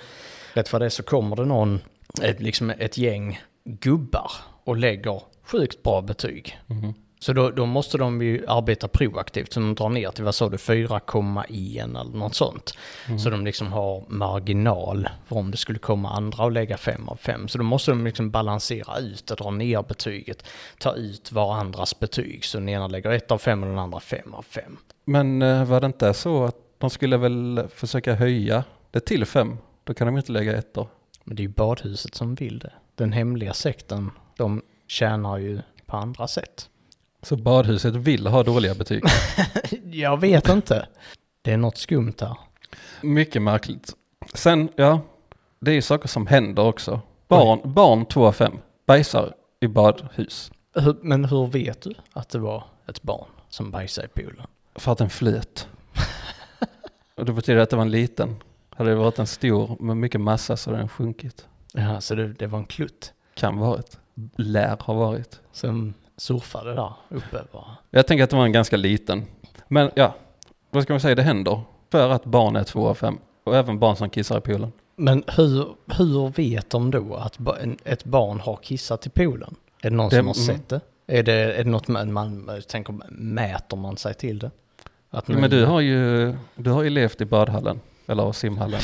rätt 0.54 0.68
för 0.68 0.80
det 0.80 0.90
så 0.90 1.04
kommer 1.04 1.36
det 1.36 1.46
någon, 1.46 1.80
ett, 2.22 2.40
liksom 2.40 2.70
ett 2.70 2.98
gäng 2.98 3.40
gubbar 3.64 4.32
och 4.64 4.78
lägger 4.78 5.22
sjukt 5.44 5.84
bra 5.84 6.02
betyg. 6.02 6.60
Mhm. 6.68 6.94
Så 7.20 7.34
då, 7.34 7.50
då 7.50 7.66
måste 7.66 7.98
de 7.98 8.22
ju 8.22 8.46
arbeta 8.48 8.88
proaktivt, 8.88 9.54
så 9.54 9.60
de 9.60 9.76
drar 9.76 9.90
ner 9.90 10.12
till, 10.12 10.24
vad 10.24 10.36
sa 10.36 10.50
du, 10.50 10.58
4,1 10.58 12.02
eller 12.02 12.18
något 12.18 12.36
sånt. 12.36 12.78
Mm. 13.08 13.20
Så 13.20 13.30
de 13.30 13.46
liksom 13.46 13.72
har 13.72 14.04
marginal 14.08 15.10
för 15.26 15.36
om 15.36 15.52
det 15.52 15.58
skulle 15.58 15.80
komma 15.80 16.10
andra 16.10 16.44
och 16.44 16.52
lägga 16.52 16.78
5 16.78 17.10
av 17.10 17.16
5. 17.16 17.48
Så 17.48 17.58
då 17.58 17.64
måste 17.64 17.92
de 17.92 18.06
liksom 18.06 18.32
balansera 18.32 19.00
ut 19.00 19.32
och 19.32 19.38
dra 19.38 19.52
ner 19.52 19.84
betyget, 19.84 20.44
ta 20.80 20.94
ut 20.94 21.32
varandras 21.32 22.00
betyg. 22.00 22.46
Så 22.46 22.58
den 22.58 22.70
ena 22.70 22.88
lägger 22.88 23.10
1 23.10 23.32
av 23.32 23.38
5 23.38 23.64
och 23.64 23.70
den 23.70 23.80
andra 23.80 24.00
5 24.00 24.34
av 24.34 24.42
5. 24.42 24.78
Men 25.06 25.42
eh, 25.42 25.66
var 25.66 25.82
det 25.82 25.88
inte 25.88 26.14
så 26.14 26.44
att 26.44 26.56
de 26.78 26.90
skulle 26.90 27.18
väl 27.18 27.68
försöka 27.76 28.16
höja 28.16 28.64
det 28.92 29.00
till 29.00 29.26
fem? 29.26 29.58
Då 29.84 29.94
kan 29.94 30.08
de 30.08 30.18
inte 30.18 30.32
lägga 30.32 30.58
ettor. 30.58 30.88
Men 31.24 31.36
det 31.36 31.42
är 31.42 31.48
ju 31.48 31.54
badhuset 31.54 32.16
som 32.16 32.36
vill 32.36 32.60
det. 32.60 32.74
Den 32.96 33.12
hemliga 33.12 33.54
sekten, 33.54 34.12
de 34.38 34.62
tjänar 34.88 35.38
ju 35.38 35.62
på 35.86 35.98
andra 35.98 36.28
sätt. 36.28 36.70
Så 37.22 37.36
badhuset 37.36 37.96
vill 37.96 38.28
ha 38.28 38.44
dåliga 38.44 38.76
betyg. 38.76 39.04
Jag 39.84 40.20
vet 40.22 40.50
inte. 40.50 40.88
Det 41.42 41.52
är 41.54 41.58
något 41.58 41.78
skumt 41.78 42.14
här. 42.22 42.38
Mycket 43.02 43.42
märkligt. 43.42 43.94
Sen, 44.34 44.70
ja, 44.76 45.00
det 45.60 45.72
är 45.72 45.76
ju 45.76 45.82
saker 45.82 46.08
som 46.08 46.28
händer 46.28 46.64
också. 46.64 47.02
Barn, 47.28 47.60
barn 47.74 48.06
2 48.06 48.26
av 48.28 48.32
5 48.32 48.60
bajsar 48.88 49.34
i 49.60 49.68
badhus. 49.68 50.52
Hur- 50.76 50.98
Men 51.02 51.26
hur 51.26 51.48
vet 51.48 51.82
du 51.82 51.94
att 52.14 52.30
det 52.30 52.40
var 52.40 52.64
ett 52.88 53.02
barn 53.02 53.28
som 53.50 53.72
bajsade 53.72 54.08
i 54.08 54.10
poolen? 54.22 54.48
För 54.76 54.92
att 54.92 54.98
den 54.98 55.10
flöt. 55.10 55.68
Och 57.16 57.26
det 57.26 57.34
betyder 57.34 57.60
att 57.62 57.70
det 57.70 57.76
var 57.76 57.84
en 57.84 57.92
liten. 57.92 58.36
Hade 58.70 58.90
det 58.90 58.96
varit 58.96 59.20
en 59.20 59.28
stor 59.28 59.78
med 59.80 59.98
mycket 59.98 60.22
massa 60.22 60.58
så 60.58 60.70
hade 60.70 60.82
den 60.82 60.90
sjunkit. 60.90 61.46
Ja, 61.74 62.02
så 62.02 62.16
det, 62.16 62.28
det 62.34 62.48
var 62.48 62.60
en 62.60 62.66
klutt 62.66 63.14
Kan 63.34 63.58
varit. 63.58 63.98
Lär 64.36 64.78
ha 64.82 64.94
varit. 64.94 65.40
som 65.52 65.94
surfade 66.18 66.74
där 66.74 66.94
uppe 67.10 67.38
bara. 67.52 67.78
Jag 67.92 68.08
tänker 68.08 68.24
att 68.24 68.30
det 68.30 68.36
var 68.36 68.46
en 68.46 68.52
ganska 68.52 68.78
liten. 68.78 69.26
Men 69.68 69.92
ja, 69.96 70.16
vad 70.70 70.84
ska 70.84 70.94
man 70.94 71.00
säga, 71.00 71.16
det 71.16 71.24
händer. 71.24 71.62
För 71.92 72.10
att 72.10 72.26
barn 72.26 72.56
är 72.56 72.64
2 72.64 72.88
av 72.88 72.96
5. 72.96 73.18
Och 73.44 73.56
även 73.56 73.80
barn 73.80 73.96
som 73.96 74.10
kissar 74.10 74.38
i 74.38 74.42
poolen. 74.42 74.72
Men 74.96 75.24
hur, 75.28 75.68
hur 75.98 76.30
vet 76.30 76.70
de 76.70 76.92
då 76.92 77.16
att 77.16 77.38
ett 77.84 78.04
barn 78.04 78.40
har 78.40 78.56
kissat 78.56 79.06
i 79.06 79.10
poolen? 79.10 79.56
Är 79.82 79.90
det 79.90 79.96
någon 79.96 80.10
Det- 80.10 80.16
som 80.16 80.28
har 80.28 80.34
sett 80.34 80.70
det? 80.70 80.82
Är 81.08 81.24
det, 81.24 81.34
är 81.34 81.64
det 81.64 81.70
något 81.70 81.88
man, 81.88 82.14
man 82.14 82.50
tänker, 82.68 82.96
mäter 83.12 83.78
man 83.78 83.98
sig 83.98 84.14
till 84.14 84.40
det? 84.40 84.52
Att 85.10 85.28
Men 85.28 85.50
du 85.50 85.66
har 85.66 85.82
ju, 85.82 86.34
du 86.56 86.70
har 86.70 86.84
ju 86.84 86.90
levt 86.90 87.22
i 87.22 87.26
badhallen. 87.26 87.80
Eller 88.08 88.32
simhallen. 88.32 88.80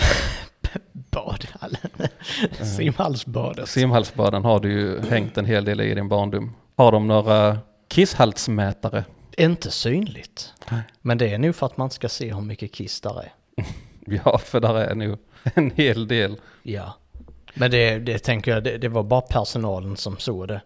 Badhallen. 0.92 1.78
Simhallsbadet. 2.78 3.70
Simhallsbaden 3.70 4.46
har 4.46 4.60
du 4.60 4.72
ju 4.72 5.00
hängt 5.10 5.38
en 5.38 5.46
hel 5.46 5.66
del 5.66 5.82
i 5.82 5.94
din 5.96 6.10
barndom. 6.10 6.56
Har 6.76 6.92
de 6.92 7.08
några 7.08 7.58
kisshaltsmätare? 7.88 9.06
Inte 9.38 9.72
synligt. 9.72 10.54
Nej. 10.72 10.82
Men 11.02 11.18
det 11.18 11.34
är 11.34 11.38
nog 11.38 11.56
för 11.56 11.66
att 11.66 11.78
man 11.78 11.90
ska 11.92 12.10
se 12.10 12.34
hur 12.34 12.42
mycket 12.42 12.72
kiss 12.72 13.02
där 13.02 13.20
är. 13.20 13.34
Ja, 14.06 14.38
för 14.38 14.60
där 14.60 14.76
är 14.76 14.96
nog 14.96 15.18
en 15.44 15.72
hel 15.72 16.08
del. 16.08 16.40
Ja. 16.64 16.94
Men 17.54 17.72
det, 17.72 18.00
det 18.00 18.20
tänker 18.20 18.52
jag, 18.52 18.64
det, 18.64 18.78
det 18.78 18.90
var 18.90 19.04
bara 19.04 19.22
personalen 19.22 19.98
som 19.98 20.18
såg 20.18 20.48
det. 20.48 20.62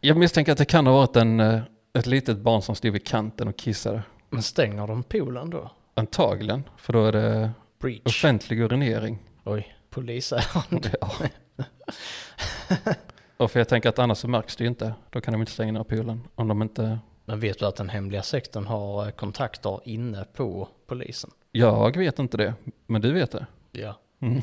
Jag 0.00 0.16
misstänker 0.16 0.52
att 0.52 0.58
det 0.58 0.64
kan 0.64 0.86
ha 0.86 0.92
varit 0.92 1.16
en, 1.16 1.40
eh, 1.40 1.60
ett 1.94 2.06
litet 2.06 2.38
barn 2.38 2.62
som 2.62 2.74
stod 2.74 2.92
vid 2.92 3.06
kanten 3.06 3.48
och 3.48 3.56
kissade. 3.56 4.02
Men 4.30 4.42
stänger 4.42 4.86
de 4.86 5.02
poolen 5.02 5.50
då? 5.50 5.70
Antagligen, 5.94 6.64
för 6.76 6.92
då 6.92 7.06
är 7.06 7.12
det 7.12 7.50
Breach. 7.80 8.00
offentlig 8.04 8.60
urinering. 8.60 9.18
Oj, 9.44 9.76
polisärende. 9.90 10.90
Ja. 11.00 11.12
och 13.40 13.50
för 13.50 13.60
jag 13.60 13.68
tänker 13.68 13.88
att 13.88 13.98
annars 13.98 14.18
så 14.18 14.28
märks 14.28 14.56
det 14.56 14.64
ju 14.64 14.68
inte. 14.68 14.94
Då 15.10 15.20
kan 15.20 15.32
de 15.32 15.40
inte 15.40 15.52
stänga 15.52 15.72
ner 15.72 15.84
poolen. 15.84 16.28
Om 16.34 16.48
de 16.48 16.62
inte... 16.62 16.98
Men 17.24 17.40
vet 17.40 17.58
du 17.58 17.66
att 17.66 17.76
den 17.76 17.88
hemliga 17.88 18.22
sekten 18.22 18.66
har 18.66 19.06
eh, 19.06 19.10
kontakter 19.10 19.80
inne 19.84 20.24
på 20.34 20.68
polisen? 20.86 21.30
Jag 21.52 21.96
vet 21.96 22.18
inte 22.18 22.36
det, 22.36 22.54
men 22.86 23.00
du 23.00 23.12
vet 23.12 23.30
det. 23.30 23.46
Ja. 23.72 24.00
Mm. 24.22 24.40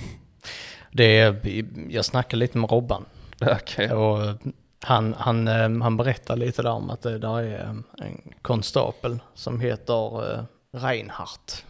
Det 0.91 1.19
är, 1.19 1.41
jag 1.89 2.05
snackade 2.05 2.39
lite 2.39 2.57
med 2.57 2.71
Robban 2.71 3.05
Okej. 3.41 3.91
och 3.91 4.25
eh, 4.25 4.36
han, 4.81 5.13
han, 5.13 5.47
eh, 5.47 5.81
han 5.81 5.97
berättar 5.97 6.36
lite 6.36 6.62
där 6.62 6.71
om 6.71 6.89
att 6.89 7.01
det 7.01 7.19
där 7.19 7.39
är 7.39 7.83
en 7.97 8.33
konstapel 8.41 9.19
som 9.33 9.60
heter 9.60 10.45
Reinhardt 10.71 11.65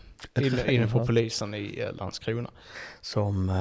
inne, 0.67 0.87
på 0.87 1.05
polisen 1.05 1.53
i 1.53 1.89
Landskrona. 1.93 2.49
Som, 3.01 3.51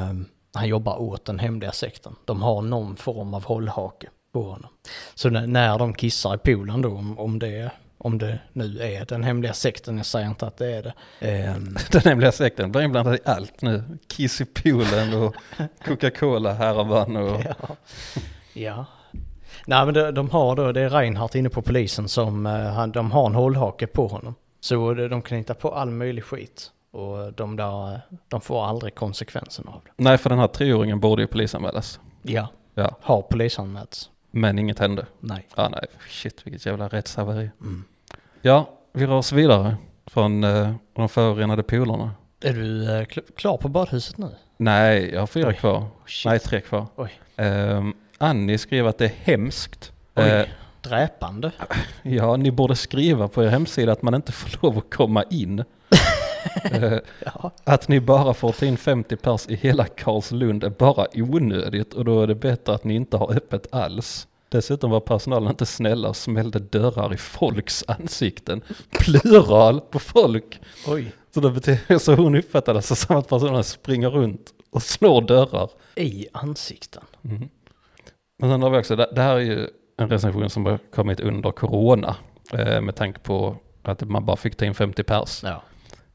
han 0.56 0.68
jobbar 0.68 1.00
åt 1.00 1.24
den 1.24 1.38
hemliga 1.38 1.72
sekten. 1.72 2.16
De 2.24 2.42
har 2.42 2.62
någon 2.62 2.96
form 2.96 3.34
av 3.34 3.44
hållhake 3.44 4.08
på 4.32 4.42
honom. 4.42 4.70
Så 5.14 5.30
när, 5.30 5.78
de 5.78 5.94
kissar 5.94 6.34
i 6.34 6.38
poolen 6.38 6.82
då, 6.82 6.88
om, 6.88 7.18
om, 7.18 7.38
det, 7.38 7.70
om 7.98 8.18
det 8.18 8.38
nu 8.52 8.78
är 8.80 9.04
den 9.04 9.24
hemliga 9.24 9.52
sekten, 9.52 9.96
jag 9.96 10.06
säger 10.06 10.28
inte 10.28 10.46
att 10.46 10.56
det 10.56 10.76
är 10.76 10.82
det. 10.82 10.94
ehm, 11.20 11.76
Den 11.92 12.02
hemliga 12.02 12.32
sekten 12.32 12.72
blir 12.72 12.82
inblandad 12.82 13.14
i 13.14 13.18
allt 13.24 13.62
nu. 13.62 13.98
Kiss 14.08 14.40
i 14.40 14.44
poolen 14.44 15.22
och 15.22 15.34
Coca-Cola 15.84 16.52
här 16.52 16.78
och. 16.78 17.42
Ja. 17.44 17.76
ja. 18.54 18.86
Nej 19.66 19.84
men 19.84 19.94
de, 19.94 20.10
de 20.10 20.30
har 20.30 20.56
då, 20.56 20.72
det 20.72 20.80
är 20.80 20.90
Reinhardt 20.90 21.34
inne 21.34 21.48
på 21.48 21.62
polisen 21.62 22.08
som, 22.08 22.46
eh, 22.46 22.86
de 22.86 23.10
har 23.10 23.26
en 23.26 23.34
hållhake 23.34 23.86
på 23.86 24.06
honom. 24.06 24.34
Så 24.60 24.94
de, 24.94 25.08
de 25.08 25.22
kan 25.22 25.38
hitta 25.38 25.54
på 25.54 25.74
all 25.74 25.90
möjlig 25.90 26.24
skit. 26.24 26.70
Och 26.96 27.32
de 27.32 27.56
där, 27.56 27.92
eh, 27.94 27.98
de 28.28 28.40
får 28.40 28.66
aldrig 28.66 28.94
konsekvensen 28.94 29.68
av 29.68 29.80
det. 29.84 29.90
Nej, 29.96 30.18
för 30.18 30.30
den 30.30 30.38
här 30.38 30.46
treåringen 30.46 31.00
borde 31.00 31.22
ju 31.22 31.26
polisanmälas. 31.28 32.00
Ja, 32.22 32.48
Ja, 32.74 32.96
har 33.02 33.22
polisanmälts? 33.22 34.10
men 34.30 34.58
inget 34.58 34.78
hände. 34.78 35.06
Nej. 35.20 35.46
Ja, 35.56 35.68
nej, 35.68 35.86
shit 36.10 36.40
vilket 36.46 36.66
jävla 36.66 36.88
rättshaveri. 36.88 37.50
Mm. 37.60 37.84
Ja, 38.42 38.68
vi 38.92 39.06
rör 39.06 39.14
oss 39.14 39.32
vidare 39.32 39.76
från 40.06 40.44
eh, 40.44 40.72
de 40.94 41.08
förorenade 41.08 41.62
polerna. 41.62 42.10
Är 42.40 42.52
du 42.52 42.84
eh, 42.84 43.02
kl- 43.02 43.32
klar 43.36 43.56
på 43.56 43.68
badhuset 43.68 44.18
nu? 44.18 44.30
Nej, 44.56 45.10
jag 45.12 45.20
har 45.20 45.26
fyra 45.26 45.48
Oj. 45.48 45.54
kvar. 45.54 45.84
Shit. 46.06 46.30
Nej, 46.30 46.38
tre 46.38 46.60
kvar. 46.60 46.86
Oj. 46.96 47.20
Um, 47.36 47.94
Annie 48.18 48.58
skrev 48.58 48.86
att 48.86 48.98
det 48.98 49.04
är 49.04 49.14
hemskt. 49.22 49.92
Oj. 50.14 50.24
Eh, 50.24 50.46
Dräpande? 50.82 51.52
ja, 52.02 52.36
ni 52.36 52.50
borde 52.50 52.76
skriva 52.76 53.28
på 53.28 53.44
er 53.44 53.48
hemsida 53.48 53.92
att 53.92 54.02
man 54.02 54.14
inte 54.14 54.32
får 54.32 54.58
lov 54.62 54.78
att 54.78 54.94
komma 54.94 55.22
in. 55.30 55.64
Ja. 57.24 57.50
Att 57.64 57.88
ni 57.88 58.00
bara 58.00 58.34
får 58.34 58.52
ta 58.52 58.66
in 58.66 58.76
50 58.76 59.16
pers 59.16 59.46
i 59.48 59.54
hela 59.54 59.84
Karlslund 59.84 60.64
är 60.64 60.70
bara 60.70 61.06
onödigt 61.14 61.94
och 61.94 62.04
då 62.04 62.22
är 62.22 62.26
det 62.26 62.34
bättre 62.34 62.74
att 62.74 62.84
ni 62.84 62.94
inte 62.94 63.16
har 63.16 63.32
öppet 63.36 63.74
alls. 63.74 64.28
Dessutom 64.48 64.90
var 64.90 65.00
personalen 65.00 65.48
inte 65.48 65.66
snälla 65.66 66.08
och 66.08 66.16
smällde 66.16 66.58
dörrar 66.58 67.14
i 67.14 67.16
folks 67.16 67.84
ansikten. 67.88 68.62
Plural 68.90 69.80
på 69.80 69.98
folk. 69.98 70.60
Oj. 70.86 71.12
Så, 71.34 71.40
det 71.40 71.50
betyder, 71.50 71.98
så 71.98 72.14
hon 72.14 72.34
uppfattade 72.34 72.78
det 72.78 72.82
som 72.82 73.16
att 73.16 73.28
personalen 73.28 73.64
springer 73.64 74.10
runt 74.10 74.50
och 74.70 74.82
slår 74.82 75.22
dörrar. 75.22 75.70
I 75.94 76.26
ansikten. 76.32 77.02
Mhm. 77.22 77.48
Men 78.38 78.50
sen 78.50 78.62
har 78.62 78.70
vi 78.70 78.78
också, 78.78 78.96
det, 78.96 79.10
det 79.14 79.22
här 79.22 79.34
är 79.34 79.40
ju 79.40 79.68
en 79.96 80.10
recension 80.10 80.50
som 80.50 80.66
har 80.66 80.78
kommit 80.94 81.20
under 81.20 81.50
corona. 81.50 82.16
Eh, 82.52 82.80
med 82.80 82.96
tanke 82.96 83.20
på 83.20 83.56
att 83.82 84.02
man 84.02 84.24
bara 84.24 84.36
fick 84.36 84.56
ta 84.56 84.64
in 84.64 84.74
50 84.74 85.02
pers. 85.02 85.42
Ja. 85.44 85.62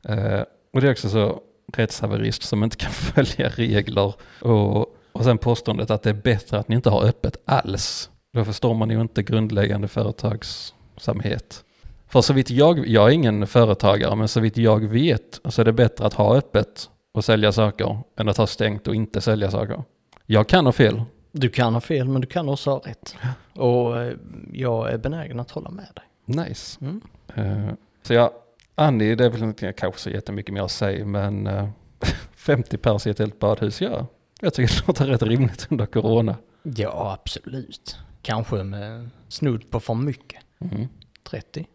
Eh, 0.03 0.43
och 0.73 0.81
det 0.81 0.87
är 0.87 0.91
också 0.91 1.09
så 1.09 1.41
rättshaverist 1.73 2.43
som 2.43 2.63
inte 2.63 2.77
kan 2.77 2.91
följa 3.15 3.49
regler. 3.49 4.13
Och, 4.41 4.95
och 5.11 5.23
sen 5.23 5.37
påståendet 5.37 5.91
att 5.91 6.03
det 6.03 6.09
är 6.09 6.13
bättre 6.13 6.59
att 6.59 6.67
ni 6.67 6.75
inte 6.75 6.89
har 6.89 7.03
öppet 7.03 7.37
alls. 7.45 8.09
Då 8.33 8.45
förstår 8.45 8.73
man 8.73 8.89
ju 8.89 9.01
inte 9.01 9.23
grundläggande 9.23 9.87
företagsamhet. 9.87 11.63
För 12.07 12.21
så 12.21 12.33
vitt 12.33 12.49
jag, 12.49 12.87
jag 12.87 13.07
är 13.07 13.11
ingen 13.11 13.47
företagare, 13.47 14.15
men 14.15 14.27
så 14.27 14.39
vitt 14.39 14.57
jag 14.57 14.79
vet 14.79 15.41
så 15.45 15.61
är 15.61 15.65
det 15.65 15.73
bättre 15.73 16.05
att 16.05 16.13
ha 16.13 16.35
öppet 16.35 16.89
och 17.13 17.25
sälja 17.25 17.51
saker 17.51 17.97
än 18.19 18.29
att 18.29 18.37
ha 18.37 18.47
stängt 18.47 18.87
och 18.87 18.95
inte 18.95 19.21
sälja 19.21 19.51
saker. 19.51 19.83
Jag 20.25 20.47
kan 20.47 20.65
ha 20.65 20.71
fel. 20.71 21.01
Du 21.31 21.49
kan 21.49 21.73
ha 21.73 21.81
fel 21.81 22.07
men 22.07 22.21
du 22.21 22.27
kan 22.27 22.49
också 22.49 22.69
ha 22.69 22.79
rätt. 22.79 23.15
Och 23.53 24.01
eh, 24.01 24.13
jag 24.53 24.91
är 24.91 24.97
benägen 24.97 25.39
att 25.39 25.51
hålla 25.51 25.69
med 25.69 25.87
dig. 25.95 26.05
Nice. 26.45 26.79
Mm. 26.81 27.01
Eh, 27.35 27.73
så 28.03 28.13
ja, 28.13 28.33
Annie, 28.81 29.15
det 29.15 29.25
är 29.25 29.29
väl 29.29 29.43
inte 29.43 29.73
kanske 29.73 30.01
så 30.01 30.09
jättemycket 30.09 30.53
mer 30.53 30.61
att 30.61 30.71
säga, 30.71 31.05
men 31.05 31.47
eh, 31.47 31.69
50 32.35 32.77
pers 32.77 33.07
i 33.07 33.09
ett 33.09 33.19
helt 33.19 33.39
badhus, 33.39 33.81
ja. 33.81 34.07
Jag 34.41 34.53
tycker 34.53 34.75
det 34.75 34.87
låter 34.87 35.05
rätt 35.05 35.21
rimligt 35.23 35.67
under 35.69 35.85
corona. 35.85 36.37
Ja, 36.63 37.17
absolut. 37.21 37.97
Kanske 38.21 38.63
med 38.63 39.09
snudd 39.27 39.69
på 39.69 39.79
för 39.79 39.93
mycket. 39.93 40.41
Mm. 40.59 40.87
30. 41.23 41.67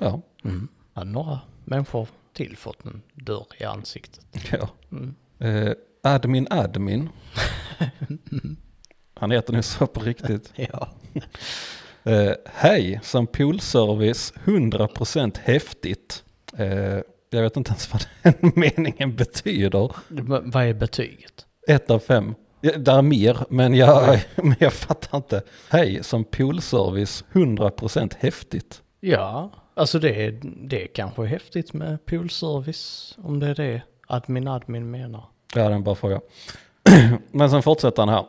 Ja, 0.00 0.20
Mm. 0.44 0.68
Hade 0.94 1.10
några 1.10 1.40
människor 1.64 2.08
till 2.32 2.56
fått 2.56 2.84
en 2.86 3.02
dörr 3.14 3.46
i 3.58 3.64
ansiktet. 3.64 4.26
ja. 4.52 4.68
Mm. 4.92 5.14
Eh, 5.38 5.72
admin 6.02 6.46
Admin. 6.50 7.08
Han 9.14 9.30
heter 9.30 9.52
nu 9.52 9.62
så 9.62 9.86
på 9.86 10.00
riktigt. 10.00 10.52
Ja. 10.56 10.88
Eh, 12.04 12.32
Hej, 12.46 13.00
som 13.02 13.26
poolservice 13.26 14.32
100% 14.44 15.38
häftigt. 15.42 16.24
Eh, 16.58 16.98
jag 17.30 17.42
vet 17.42 17.56
inte 17.56 17.70
ens 17.70 17.92
vad 17.92 18.06
den 18.22 18.52
meningen 18.56 19.16
betyder. 19.16 19.92
V- 20.08 20.40
vad 20.42 20.64
är 20.66 20.74
betyget? 20.74 21.46
Ett 21.68 21.90
av 21.90 21.98
fem. 21.98 22.34
Ja, 22.60 22.78
där 22.78 22.98
är 22.98 23.02
mer, 23.02 23.36
men 23.48 23.74
jag, 23.74 24.20
men 24.36 24.54
jag 24.58 24.72
fattar 24.72 25.16
inte. 25.18 25.42
Hej, 25.70 26.04
som 26.04 26.24
poolservice 26.24 27.24
100% 27.32 28.12
häftigt. 28.18 28.82
Ja, 29.00 29.50
alltså 29.74 29.98
det 29.98 30.26
är, 30.26 30.40
det 30.42 30.82
är 30.82 30.86
kanske 30.86 31.24
häftigt 31.24 31.72
med 31.72 32.06
poolservice. 32.06 33.16
Om 33.22 33.40
det 33.40 33.46
är 33.48 33.54
det 33.54 33.82
admin 34.06 34.48
admin 34.48 34.90
menar. 34.90 35.24
Ja, 35.54 35.60
det 35.60 35.66
är 35.66 35.70
en 35.70 35.84
bra 35.84 35.94
fråga. 35.94 36.20
Men 37.30 37.50
sen 37.50 37.62
fortsätter 37.62 38.06
han 38.06 38.08
här. 38.08 38.24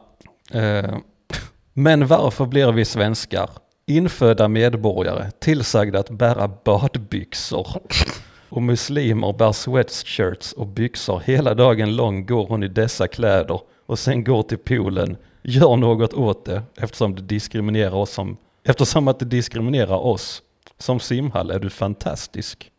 Eh, 0.83 0.97
men 1.73 2.07
varför 2.07 2.45
blir 2.45 2.71
vi 2.71 2.85
svenskar, 2.85 3.49
infödda 3.85 4.47
medborgare, 4.47 5.31
tillsagda 5.39 5.99
att 5.99 6.09
bära 6.09 6.51
badbyxor? 6.63 7.67
Och 8.49 8.61
muslimer 8.61 9.33
bär 9.33 9.51
sweatshirts 9.51 10.53
och 10.53 10.67
byxor. 10.67 11.19
Hela 11.19 11.53
dagen 11.53 11.95
lång 11.95 12.25
går 12.25 12.47
hon 12.47 12.63
i 12.63 12.67
dessa 12.67 13.07
kläder 13.07 13.61
och 13.85 13.99
sen 13.99 14.23
går 14.23 14.43
till 14.43 14.57
poolen. 14.57 15.17
Gör 15.41 15.75
något 15.75 16.13
åt 16.13 16.45
det 16.45 16.63
eftersom 16.77 17.15
det 17.15 17.21
diskriminerar 17.21 17.95
oss 17.95 18.11
som, 18.11 18.37
eftersom 18.63 19.07
att 19.07 19.19
det 19.19 19.25
diskriminerar 19.25 19.95
oss. 19.97 20.41
Som 20.77 20.99
simhall 20.99 21.51
är 21.51 21.59
du 21.59 21.69
fantastisk. 21.69 22.71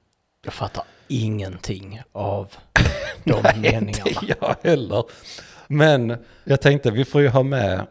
Jag 0.45 0.55
fattar 0.55 0.85
ingenting 1.09 2.03
av 2.13 2.53
de 3.25 3.43
meningarna. 3.57 4.11
Inte 4.11 4.37
jag 4.41 4.57
heller. 4.63 5.05
Men 5.67 6.17
jag 6.45 6.61
tänkte 6.61 6.91
vi 6.91 7.05
får 7.05 7.21
ju 7.21 7.29
ha 7.29 7.43
med, 7.43 7.87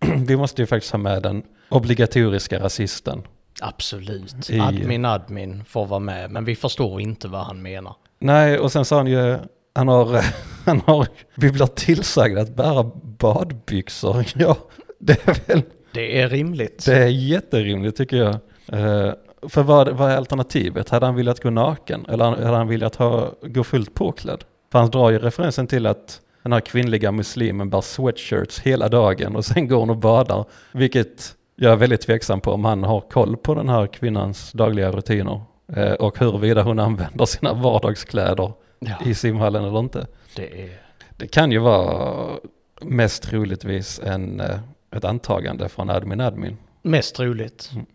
vi 0.26 0.36
måste 0.36 0.62
ju 0.62 0.66
faktiskt 0.66 0.92
ha 0.92 0.98
med 0.98 1.22
den 1.22 1.42
obligatoriska 1.68 2.58
rasisten. 2.60 3.22
Absolut. 3.60 4.50
I- 4.50 4.60
Admin 4.60 5.04
admin 5.04 5.64
får 5.68 5.86
vara 5.86 6.00
med, 6.00 6.30
men 6.30 6.44
vi 6.44 6.56
förstår 6.56 7.00
inte 7.00 7.28
vad 7.28 7.40
han 7.44 7.62
menar. 7.62 7.94
Nej, 8.18 8.58
och 8.58 8.72
sen 8.72 8.84
sa 8.84 8.96
han 8.96 9.06
ju, 9.06 9.38
han 9.74 9.88
har, 9.88 10.24
han 10.64 10.80
har, 10.86 11.06
vi 11.34 11.50
blir 11.52 11.66
tillsagda 11.66 12.40
att 12.40 12.56
bära 12.56 12.90
badbyxor. 13.02 14.24
Ja, 14.36 14.56
det 14.98 15.28
är 15.28 15.34
väl, 15.48 15.62
Det 15.92 16.20
är 16.20 16.28
rimligt. 16.28 16.84
det 16.86 16.96
är 16.98 17.06
jätterimligt 17.08 17.96
tycker 17.96 18.16
jag. 18.16 18.34
Eh, 18.72 19.12
för 19.48 19.62
vad, 19.62 19.88
vad 19.88 20.10
är 20.10 20.16
alternativet? 20.16 20.88
Hade 20.88 21.06
han 21.06 21.14
velat 21.16 21.42
gå 21.42 21.50
naken? 21.50 22.06
Eller 22.08 22.24
hade 22.24 22.46
han 22.56 22.68
velat 22.68 22.96
ha, 22.96 23.32
gå 23.42 23.64
fullt 23.64 23.94
påklädd? 23.94 24.44
För 24.72 24.78
han 24.78 24.90
drar 24.90 25.10
ju 25.10 25.18
referensen 25.18 25.66
till 25.66 25.86
att 25.86 26.20
den 26.42 26.52
här 26.52 26.60
kvinnliga 26.60 27.12
muslimen 27.12 27.70
bär 27.70 27.80
sweatshirts 27.80 28.60
hela 28.60 28.88
dagen 28.88 29.36
och 29.36 29.44
sen 29.44 29.68
går 29.68 29.76
hon 29.78 29.90
och 29.90 29.96
badar. 29.96 30.44
Vilket 30.72 31.32
jag 31.56 31.72
är 31.72 31.76
väldigt 31.76 32.00
tveksam 32.00 32.40
på 32.40 32.52
om 32.52 32.64
han 32.64 32.82
har 32.84 33.00
koll 33.00 33.36
på 33.36 33.54
den 33.54 33.68
här 33.68 33.86
kvinnans 33.86 34.52
dagliga 34.52 34.90
rutiner. 34.90 35.40
Eh, 35.76 35.92
och 35.92 36.18
huruvida 36.18 36.62
hon 36.62 36.78
använder 36.78 37.24
sina 37.24 37.52
vardagskläder 37.54 38.52
Ja, 38.78 38.94
i 39.04 39.14
simhallen 39.14 39.64
eller 39.64 39.78
inte. 39.78 40.06
det 40.36 40.62
är... 40.62 40.80
Det 41.16 41.26
kan 41.26 41.52
ju 41.52 41.58
vara 41.58 42.36
mest 42.80 43.22
troligtvis 43.22 44.00
en, 44.04 44.40
eh, 44.40 44.58
ett 44.90 45.04
antagande 45.04 45.68
från 45.68 45.90
admin 45.90 46.20
admin. 46.20 46.56
Mest 46.82 47.14
troligt. 47.16 47.70
Mm. 47.74 47.86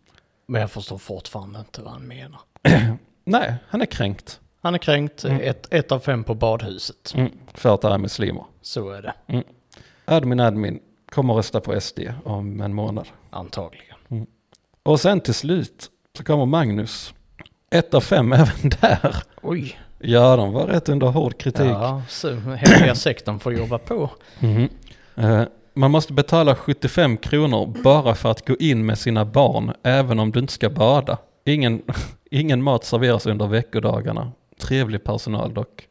Men 0.45 0.61
jag 0.61 0.71
förstår 0.71 0.97
fortfarande 0.97 1.59
inte 1.59 1.81
vad 1.81 1.93
han 1.93 2.07
menar. 2.07 2.39
Nej, 3.23 3.55
han 3.67 3.81
är 3.81 3.85
kränkt. 3.85 4.39
Han 4.61 4.73
är 4.73 4.77
kränkt, 4.77 5.23
Mm. 5.25 5.39
ett, 5.43 5.73
ett 5.73 5.91
av 5.91 5.99
fem 5.99 6.23
på 6.23 6.35
badhuset. 6.35 7.13
Mm, 7.15 7.31
för 7.53 7.73
att 7.73 7.81
det 7.81 7.87
är 7.87 7.97
muslimer. 7.97 8.43
Så 8.61 8.89
är 8.89 9.01
det, 9.01 9.43
Admin 10.05 10.39
admin 10.39 10.79
kommer 11.13 11.33
rösta 11.33 11.59
på 11.61 11.81
SD 11.81 11.99
om 12.23 12.61
en 12.61 12.73
månad. 12.73 13.07
antagligen. 13.29 13.95
Och 14.83 14.99
sen 14.99 15.21
till 15.21 15.33
slut 15.33 15.89
så 16.17 16.23
kommer 16.23 16.45
Magnus. 16.45 17.13
Ett 17.71 17.93
av 17.93 18.01
fem 18.01 18.33
även 18.33 18.69
där. 18.81 19.15
Oj, 19.41 19.79
Ja, 20.03 20.35
de 20.35 20.53
var 20.53 20.67
rätt 20.67 20.89
under 20.89 21.07
hård 21.07 21.37
kritik. 21.37 21.61
ja, 21.67 22.01
så 22.09 22.33
hemliga 22.35 22.95
sektorn 22.95 23.39
får 23.39 23.53
jobba 23.53 23.77
på. 23.77 24.09
Mhm. 24.39 24.69
Eh, 25.15 25.43
man 25.73 25.91
måste 25.91 26.13
betala 26.13 26.55
75 26.55 27.17
kronor 27.17 27.81
bara 27.83 28.15
för 28.15 28.31
att 28.31 28.47
gå 28.47 28.55
in 28.59 28.85
med 28.85 28.97
sina 28.99 29.25
barn, 29.25 29.73
även 29.83 30.19
om 30.19 30.31
du 30.31 30.39
inte 30.39 30.53
ska 30.53 30.69
bada. 30.69 31.17
Ingen, 31.45 31.81
ingen 32.31 32.63
mat 32.63 32.83
serveras 32.85 33.25
under 33.25 33.47
veckodagarna. 33.47 34.31
Trevlig 34.61 35.03
personal 35.03 35.53
dock. 35.53 35.87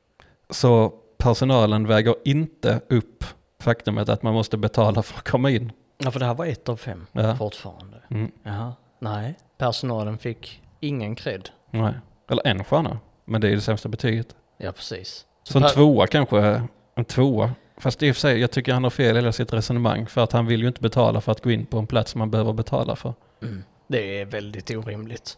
Så 0.50 0.92
personalen 1.18 1.86
väger 1.86 2.14
inte 2.24 2.80
upp 2.88 3.24
faktumet 3.62 4.08
att 4.08 4.22
man 4.22 4.34
måste 4.34 4.56
betala 4.56 5.02
för 5.02 5.18
att 5.18 5.28
komma 5.28 5.50
in. 5.50 5.72
Ja, 5.98 6.11
för 6.11 6.20
det 6.20 6.26
här 6.26 6.34
var 6.34 6.46
ett 6.46 6.68
av 6.68 6.76
fem 6.76 7.06
Ja. 7.12 7.36
fortfarande. 7.36 7.96
Mm. 8.11 8.30
Jaha, 8.42 8.72
nej, 8.98 9.34
personalen 9.58 10.18
fick 10.18 10.62
ingen 10.80 11.14
cred. 11.14 11.48
Nej. 11.70 11.92
Eller 12.30 12.46
en 12.46 12.64
stjärna, 12.64 12.98
men 13.24 13.40
det 13.40 13.48
är 13.48 13.52
det 13.54 13.61
sämsta 13.61 13.88
betyget. 13.88 14.36
Ja, 14.58 14.72
precis. 14.72 15.26
Så 15.42 15.58
en 15.58 15.62
per- 15.62 15.68
tvåa 15.68 16.06
kanske, 16.06 16.62
en 16.94 17.04
tvåa. 17.04 17.50
Fast 17.78 18.02
i 18.02 18.11
och 18.11 18.14
för 18.16 18.20
sig, 18.20 18.38
jag 18.40 18.50
tycker 18.50 18.72
han 18.72 18.82
har 18.84 18.90
fel 18.90 19.12
i 19.16 19.18
hela 19.18 19.32
sitt 19.32 19.52
resonemang. 19.52 20.06
För 20.06 20.24
att 20.24 20.32
han 20.32 20.46
vill 20.46 20.61
ju 20.61 20.68
inte 20.68 20.80
betala 20.80 21.20
för 21.20 21.32
att 21.32 21.40
gå 21.42 21.50
in 21.50 21.66
på 21.66 21.78
en 21.78 21.86
plats 21.86 22.14
man 22.14 22.30
behöver 22.30 22.52
betala 22.52 22.96
för. 22.96 23.14
Mm. 23.42 23.64
Det 23.88 24.20
är 24.20 24.24
väldigt 24.24 24.70
orimligt. 24.70 25.36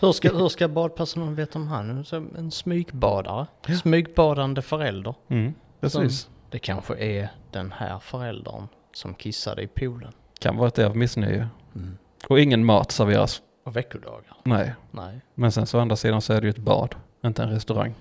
Hur 0.00 0.12
ska, 0.12 0.36
hur 0.36 0.48
ska 0.48 0.68
badpersonalen 0.68 1.34
veta 1.34 1.58
om 1.58 1.68
han? 1.68 2.04
Så 2.04 2.16
En 2.16 2.50
smygbadare? 2.50 3.46
Smygbadande 3.82 4.62
förälder? 4.62 5.14
Mm, 5.28 5.54
precis. 5.80 6.28
Det 6.50 6.58
kanske 6.58 6.94
är 6.96 7.28
den 7.56 7.72
här 7.72 7.98
föräldern 7.98 8.68
som 8.92 9.14
kissade 9.14 9.62
i 9.62 9.66
poolen. 9.66 10.12
Kan 10.38 10.56
vara 10.56 10.68
ett 10.68 10.78
av 10.78 10.96
missnöje. 10.96 11.48
Mm. 11.74 11.98
Och 12.28 12.40
ingen 12.40 12.64
mat 12.64 12.92
serveras. 12.92 13.42
Och 13.64 13.76
veckodagar? 13.76 14.36
Nej. 14.44 14.74
Nej. 14.90 15.20
Men 15.34 15.52
sen 15.52 15.66
så 15.66 15.78
å 15.78 15.80
andra 15.80 15.96
sidan 15.96 16.20
så 16.22 16.32
är 16.32 16.40
det 16.40 16.46
ju 16.46 16.50
ett 16.50 16.58
bad, 16.58 16.94
inte 17.24 17.42
en 17.42 17.50
restaurang. 17.50 17.94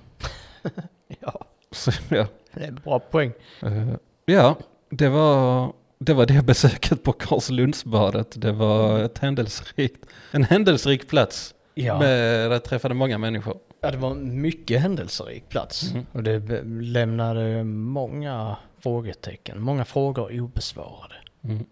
Ja, 1.20 1.46
Så 1.72 1.92
ja. 2.10 2.28
det 2.54 2.64
är 2.64 2.68
en 2.68 2.76
bra 2.76 3.00
poäng. 3.00 3.32
Eh, 3.62 3.90
ja, 4.26 4.56
det 4.90 5.10
var, 5.10 5.74
det 6.00 6.14
var 6.14 6.26
det 6.26 6.46
besöket 6.46 7.04
på 7.04 7.14
Karlslundsbadet. 7.14 8.42
Det 8.42 8.52
var 8.52 9.00
ett 9.00 9.18
händelserikt, 9.18 10.06
en 10.32 10.44
händelserik 10.44 11.08
plats. 11.10 11.54
Ja. 11.74 12.00
Med, 12.00 12.10
där 12.50 12.52
jag 12.52 12.64
träffade 12.64 12.94
många 12.94 13.18
människor. 13.18 13.58
ja, 13.82 13.92
det 13.92 13.98
var 13.98 14.12
en 14.12 14.42
mycket 14.42 14.82
händelserik 14.82 15.50
plats. 15.50 15.94
Mhm. 15.94 16.06
Och 16.12 16.24
det 16.24 16.64
lämnade 16.82 17.64
många 17.64 18.58
frågetecken, 18.86 19.62
många 19.62 19.86
frågor 19.86 20.40
obesvarade. 20.42 21.16
Mm. 21.44 21.66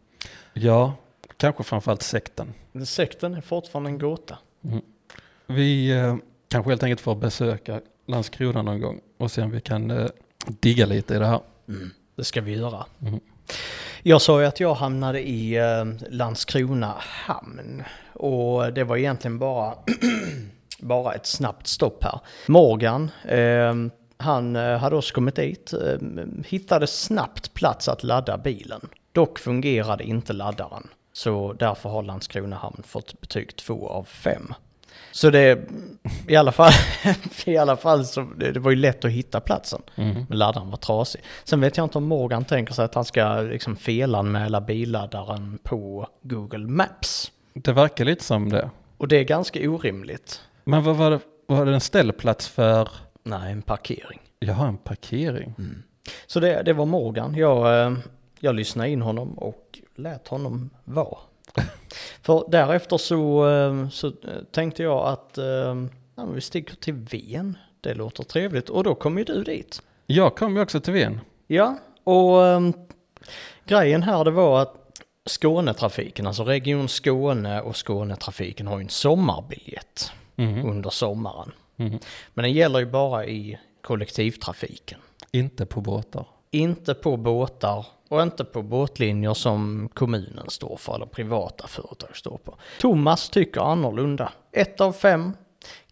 Ja, 0.54 0.94
kanske 1.38 1.64
framförallt 1.64 2.02
sekten. 2.02 2.54
Sekten 2.86 3.34
är 3.34 3.42
fortfarande 3.42 3.90
en 3.90 3.98
gåta. 3.98 4.38
Vi 5.48 5.92
eh, 5.92 6.16
kanske 6.48 6.72
helt 6.72 6.84
enkelt 6.84 7.02
får 7.02 7.16
besöka 7.16 7.82
Landskrona 8.08 8.62
någon 8.62 8.82
gång 8.82 9.02
och 9.18 9.32
se 9.32 9.42
om 9.42 9.52
vi 9.52 9.62
kan 9.62 9.92
eh, 9.92 10.08
digga 10.46 10.86
lite 10.86 11.16
i 11.16 11.20
det 11.20 11.26
här. 11.26 11.40
Det 12.16 12.24
ska 12.24 12.42
vi 12.42 12.58
göra. 12.58 12.86
Mm. 13.02 13.20
Jag 14.04 14.22
sa 14.22 14.42
ju 14.42 14.48
att 14.48 14.60
jag 14.60 14.74
hamnade 14.74 15.28
i 15.28 15.58
eh, 15.58 15.86
Landskrona 16.10 16.94
hamn. 16.98 17.84
Och 18.14 18.74
det 18.74 18.84
var 18.84 18.98
egentligen 18.98 19.40
bara, 19.40 19.74
bara 20.80 21.14
ett 21.14 21.26
snabbt 21.26 21.68
stopp 21.68 22.04
här. 22.04 22.20
Morgan, 22.48 23.12
eh, 23.26 23.74
han 24.18 24.56
eh, 24.56 24.78
hade 24.78 24.96
också 24.96 25.14
kommit 25.14 25.36
dit, 25.36 25.74
eh, 25.74 25.98
hittade 26.46 26.88
snabbt 26.88 27.54
plats 27.54 27.88
att 27.88 28.04
ladda 28.04 28.38
bilen. 28.38 28.82
Dock 29.12 29.40
fungerade 29.40 30.04
inte 30.04 30.34
laddaren. 30.34 30.88
Så 31.14 31.54
därför 31.54 31.90
har 31.90 32.04
Landskrona 32.04 32.56
hamn 32.56 32.84
fått 32.88 33.22
betyg 33.22 33.56
2 33.56 33.88
av 33.88 34.04
5. 34.04 34.54
Så 35.12 35.30
det, 35.30 35.60
i 36.28 36.36
alla 36.36 36.52
fall, 36.52 36.72
i 37.46 37.58
alla 37.58 37.78
fall 37.78 38.06
så, 38.06 38.22
det, 38.38 38.52
det 38.52 38.60
var 38.60 38.72
ju 38.72 38.78
lätt 38.78 39.06
att 39.06 39.12
hitta 39.12 39.40
platsen. 39.40 39.82
Mm. 39.96 40.26
Men 40.30 40.38
laddaren 40.38 40.70
var 40.70 40.78
trasig. 40.78 41.22
Sen 41.44 41.62
vet 41.62 41.78
jag 41.78 41.84
inte 41.84 41.98
om 41.98 42.04
Morgan 42.04 42.46
tänker 42.46 42.74
sig 42.74 42.86
att 42.86 42.96
han 42.96 43.06
ska 43.06 43.42
liksom 43.42 43.76
felanmäla 43.76 44.62
billaddaren 44.62 45.60
på 45.64 46.08
Google 46.22 46.68
Maps. 46.68 47.32
Det 47.54 47.72
verkar 47.72 48.06
lite 48.06 48.24
som 48.24 48.50
det. 48.50 48.70
Och 48.98 49.08
det 49.08 49.16
är 49.16 49.24
ganska 49.24 49.70
orimligt. 49.70 50.42
Men 50.64 50.84
vad 50.84 50.96
var 50.96 51.12
det, 51.12 51.20
var 51.48 51.66
det 51.66 51.74
en 51.74 51.82
ställplats 51.82 52.48
för? 52.48 52.90
Nej, 53.24 53.52
en 53.52 53.62
parkering. 53.62 54.20
Jag 54.40 54.54
har 54.54 54.68
en 54.68 54.78
parkering. 54.78 55.56
Så 56.28 56.40
det, 56.40 56.64
det 56.64 56.74
var 56.74 56.86
Morgan. 56.86 57.36
Jag, 57.36 57.86
eh, 57.86 57.98
jag 58.40 58.56
lyssnade 58.56 58.90
in 58.90 59.02
honom 59.02 59.34
och 59.40 59.80
lät 59.96 60.28
honom 60.28 60.70
vara. 60.84 61.18
För 62.22 62.46
därefter 62.52 62.98
så, 62.98 63.50
eh, 63.50 63.90
så 63.90 64.08
eh, 64.08 64.14
tänkte 64.52 64.84
jag 64.84 65.08
att 65.08 65.38
ja, 66.16 66.26
vi 66.26 66.42
sticker 66.42 66.76
till 66.76 66.94
Ven. 66.94 67.58
Det 67.82 67.94
låter 67.94 68.24
trevligt. 68.24 68.70
Och 68.70 68.84
då 68.84 68.96
kom 68.96 69.18
ju 69.18 69.24
du 69.24 69.44
dit. 69.44 69.82
Jag 70.06 70.36
kom 70.36 70.56
ju 70.56 70.62
också 70.62 70.80
till 70.80 70.94
Ven. 70.94 71.20
Ja, 71.48 71.78
och 72.04 72.38
um, 72.38 72.74
grejen 73.66 74.04
här 74.04 74.24
det 74.24 74.32
var 74.32 74.62
att 74.62 74.76
Skånetrafiken, 75.30 76.28
alltså 76.28 76.44
Region 76.44 76.88
Skåne 76.88 77.62
och 77.62 77.76
Skånetrafiken 77.88 78.68
har 78.68 78.78
ju 78.78 78.84
en 78.84 78.90
sommarbiljett 78.90 80.12
Mhm. 80.36 80.66
under 80.70 80.90
sommaren. 80.90 81.52
Mhm. 81.76 82.00
Men 82.34 82.44
den 82.44 82.54
gäller 82.54 82.80
ju 82.80 82.86
bara 82.86 83.26
i 83.26 83.60
kollektivtrafiken. 83.82 85.00
Inte 85.32 85.66
på 85.66 85.82
båtar. 85.82 86.26
Inte 86.52 86.94
på 86.94 87.18
båtar 87.18 87.86
och 88.10 88.22
inte 88.22 88.46
på 88.46 88.62
båtlinjer 88.62 89.34
som 89.34 89.90
kommunen 89.94 90.50
står 90.50 90.78
för 90.78 90.96
eller 90.96 91.06
privata 91.06 91.68
företag 91.68 92.18
står 92.18 92.38
på. 92.38 92.58
Thomas 92.80 93.30
tycker 93.30 93.62
annorlunda. 93.62 94.32
Ett 94.52 94.82
av 94.82 94.94
fem. 94.94 95.34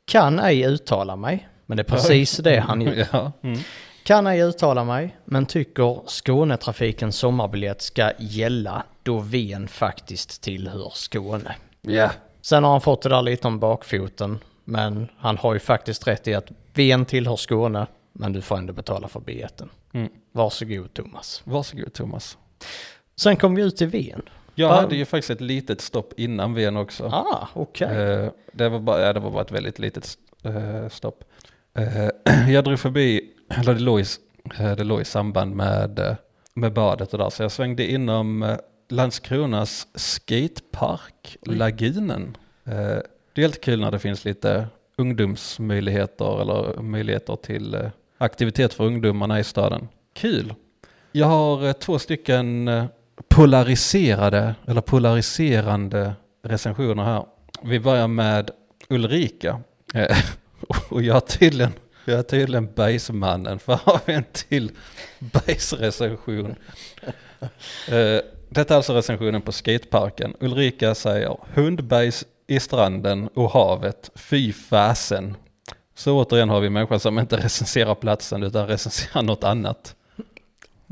Kan 0.05 0.39
ej 0.39 0.63
uttala 0.65 1.15
mig. 1.15 1.49
Men 1.65 1.77
det 1.77 1.81
är 1.81 1.85
precis 1.85 2.37
det 2.37 2.59
han 2.59 2.81
gör. 2.81 3.07
Ja. 3.11 3.31
Mm. 3.41 3.59
Kan 4.03 4.27
ej 4.27 4.41
uttala 4.41 4.83
mig, 4.83 5.17
men 5.25 5.45
tycker 5.45 6.01
Skånetrafikens 6.07 7.15
sommarbiljett 7.15 7.81
ska 7.81 8.11
gälla 8.19 8.83
då 9.03 9.19
Ven 9.19 9.67
faktiskt 9.67 10.41
tillhör 10.41 10.91
Skåne. 10.93 11.55
Ja. 11.81 12.11
Sen 12.41 12.63
har 12.63 12.71
han 12.71 12.81
fått 12.81 13.01
det 13.01 13.09
där 13.09 13.21
lite 13.21 13.47
om 13.47 13.59
bakfoten, 13.59 14.39
men 14.63 15.07
han 15.17 15.37
har 15.37 15.53
ju 15.53 15.59
faktiskt 15.59 16.07
rätt 16.07 16.27
i 16.27 16.33
att 16.33 16.51
Ven 16.73 17.05
tillhör 17.05 17.35
Skåne, 17.35 17.87
men 18.13 18.33
du 18.33 18.41
får 18.41 18.57
ändå 18.57 18.73
betala 18.73 19.07
för 19.07 19.19
biljetten. 19.19 19.69
Mm. 19.93 20.09
Varsågod 20.31 20.93
Thomas. 20.93 21.41
Varsågod 21.45 21.93
Thomas. 21.93 22.37
Sen 23.15 23.35
kom 23.37 23.55
vi 23.55 23.61
ut 23.61 23.77
till 23.77 23.87
Ven. 23.87 24.21
Jag 24.55 24.69
Va- 24.69 24.75
hade 24.81 24.95
ju 24.95 25.05
faktiskt 25.05 25.29
ett 25.29 25.41
litet 25.41 25.81
stopp 25.81 26.13
innan 26.17 26.53
Ven 26.53 26.77
också. 26.77 27.05
Ah, 27.05 27.47
okej. 27.53 27.87
Eh, 27.87 28.29
det, 28.53 28.69
var 28.69 28.79
bara, 28.79 29.01
ja, 29.01 29.13
det 29.13 29.19
var 29.19 29.31
bara 29.31 29.41
ett 29.41 29.51
väldigt 29.51 29.79
litet 29.79 30.17
eh, 30.43 30.89
stopp. 30.89 31.23
Eh, 31.73 32.49
jag 32.53 32.63
drog 32.63 32.79
förbi, 32.79 33.33
eller 33.49 33.73
det 33.73 33.79
låg 33.81 33.99
i, 33.99 34.05
det 34.57 34.83
låg 34.83 35.01
i 35.01 35.05
samband 35.05 35.55
med, 35.55 36.15
med 36.53 36.73
badet 36.73 37.13
och 37.13 37.19
där, 37.19 37.29
så 37.29 37.43
jag 37.43 37.51
svängde 37.51 37.91
inom 37.91 38.57
Landskronas 38.89 39.87
skatepark, 39.95 41.37
Lagunen. 41.41 42.37
Det 43.33 43.41
är 43.41 43.43
helt 43.43 43.61
kul 43.61 43.79
när 43.79 43.91
det 43.91 43.99
finns 43.99 44.25
lite 44.25 44.67
ungdomsmöjligheter 44.95 46.41
eller 46.41 46.81
möjligheter 46.81 47.35
till 47.35 47.73
eh, 47.73 47.89
aktivitet 48.17 48.73
för 48.73 48.83
ungdomarna 48.83 49.39
i 49.39 49.43
staden. 49.43 49.87
Kul! 50.13 50.53
Jag 51.11 51.25
har 51.25 51.67
eh, 51.67 51.73
två 51.73 51.99
stycken 51.99 52.67
eh, 52.67 52.85
polariserade 53.29 54.55
eller 54.67 54.81
polariserande 54.81 56.13
recensioner 56.43 57.03
här. 57.03 57.25
Vi 57.63 57.79
börjar 57.79 58.07
med 58.07 58.51
Ulrika. 58.89 59.61
Och 60.89 61.01
jag 61.01 61.15
är 61.15 61.19
tydligen, 61.19 61.73
jag 62.05 62.19
är 62.19 62.23
tydligen 62.23 62.73
bajsmannen 62.75 63.59
för 63.59 63.79
har 63.83 63.99
vi 64.05 64.13
en 64.13 64.23
till 64.31 64.71
bajsrecension. 65.19 66.55
Detta 68.49 68.73
är 68.73 68.77
alltså 68.77 68.93
recensionen 68.93 69.41
på 69.41 69.51
skateparken. 69.51 70.35
Ulrika 70.39 70.95
säger 70.95 71.37
hundbajs 71.53 72.25
i 72.51 72.59
stranden 72.59 73.27
och 73.33 73.49
havet, 73.51 74.11
fy 74.15 74.53
fasen. 74.53 75.35
Så 75.95 76.17
återigen 76.17 76.49
har 76.49 76.59
vi 76.59 76.69
människor 76.69 76.97
som 76.97 77.19
inte 77.19 77.37
recenserar 77.45 77.95
platsen 77.95 78.43
utan 78.43 78.67
recenserar 78.67 79.23
något 79.23 79.43
annat. 79.43 79.95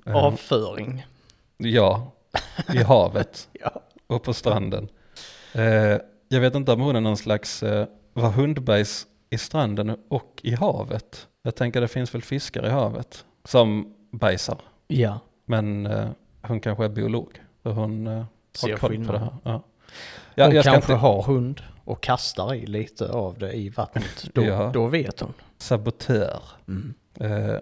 Eh, 0.05 0.15
Avföring. 0.15 1.05
Ja, 1.57 2.11
i 2.73 2.77
havet 2.77 3.47
Ja. 3.61 3.81
och 4.07 4.23
på 4.23 4.33
stranden. 4.33 4.87
Eh, 5.53 5.97
jag 6.27 6.41
vet 6.41 6.55
inte 6.55 6.71
om 6.71 6.81
hon 6.81 6.95
är 6.95 7.01
någon 7.01 7.17
slags, 7.17 7.63
eh, 7.63 7.87
var 8.13 8.29
hundbajs 8.29 9.07
i 9.29 9.37
stranden 9.37 9.97
och 10.09 10.39
i 10.43 10.55
havet. 10.55 11.27
Jag 11.41 11.55
tänker 11.55 11.81
det 11.81 11.87
finns 11.87 12.13
väl 12.15 12.21
fiskar 12.21 12.65
i 12.65 12.69
havet 12.69 13.25
som 13.43 13.93
bajsar. 14.11 14.57
Ja. 14.87 15.19
Men 15.45 15.85
eh, 15.85 16.09
hon 16.41 16.59
kanske 16.59 16.85
är 16.85 16.89
biolog. 16.89 17.41
Hon 17.63 18.07
har 18.07 18.77
koll 18.77 19.05
på 19.05 19.11
det 19.11 19.19
här. 19.19 19.35
Ja. 19.43 19.63
Ja, 20.35 20.45
hon 20.45 20.55
jag 20.55 20.63
kanske 20.63 20.91
inte 20.93 21.01
har 21.01 21.21
hund 21.23 21.61
och 21.85 22.01
kastar 22.03 22.53
i 22.53 22.65
lite 22.65 23.11
av 23.11 23.37
det 23.39 23.53
i 23.53 23.69
vattnet. 23.69 24.29
Då, 24.33 24.43
Ja. 24.43 24.71
då 24.73 24.87
vet 24.87 25.19
hon. 25.19 25.33
sabotör. 25.57 26.41
Mm. 26.67 26.93
Eh, 27.19 27.55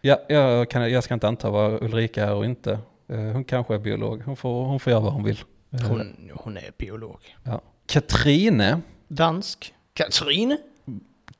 ja, 0.00 0.18
jag, 0.28 0.70
kan, 0.70 0.90
jag 0.92 1.04
ska 1.04 1.14
inte 1.14 1.28
anta 1.28 1.50
vad 1.50 1.82
Ulrika 1.82 2.24
är 2.24 2.32
och 2.34 2.44
inte. 2.44 2.78
Eh, 3.08 3.18
hon 3.18 3.44
kanske 3.44 3.74
är 3.74 3.78
biolog. 3.78 4.22
Hon 4.24 4.36
får, 4.36 4.64
hon 4.64 4.80
får 4.80 4.90
göra 4.90 5.00
vad 5.00 5.12
hon 5.12 5.24
vill. 5.24 5.38
Eh, 5.70 5.80
Hon, 5.80 6.30
hon 6.34 6.56
är 6.56 6.70
biolog. 6.78 7.18
ja. 7.44 7.60
Katrine 7.86 8.80
Dansk. 9.08 9.74
Katrin? 9.94 10.58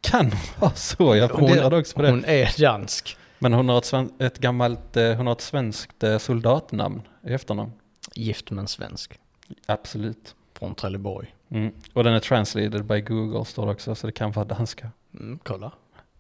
kan 0.01 0.31
vara 0.61 0.71
så. 0.75 1.17
Jag 1.17 1.31
funderade 1.31 1.77
också 1.79 1.97
på 1.97 2.03
det. 2.03 2.11
Hon 2.11 2.25
är 2.25 2.61
dansk. 2.61 3.17
Men 3.39 3.53
hon 3.53 3.69
har 3.69 3.79
ett, 3.79 3.85
sven, 3.85 4.13
ett 4.19 4.39
gammalt, 4.39 4.95
hon 5.17 5.27
har 5.27 5.33
ett 5.33 5.41
svenskt 5.41 6.05
soldatnamn 6.19 7.03
i 7.27 7.33
efternamn. 7.33 7.73
Gift 8.15 8.51
med 8.51 8.63
en 8.63 8.69
svensk. 8.69 9.19
Absolut. 9.67 10.35
Från 10.59 10.75
Trelleborg. 10.75 11.35
Mm. 11.51 11.73
Och 11.93 12.05
den 12.05 12.15
är 12.15 12.21
translated 12.21 12.85
by 12.85 13.01
Google 13.01 13.45
står 13.45 13.67
det 13.67 13.73
också, 13.73 13.95
så 13.95 14.07
det 14.07 14.13
kan 14.13 14.33
vara 14.33 14.45
danska. 14.45 14.91
Mm, 15.21 15.39
kolla. 15.43 15.73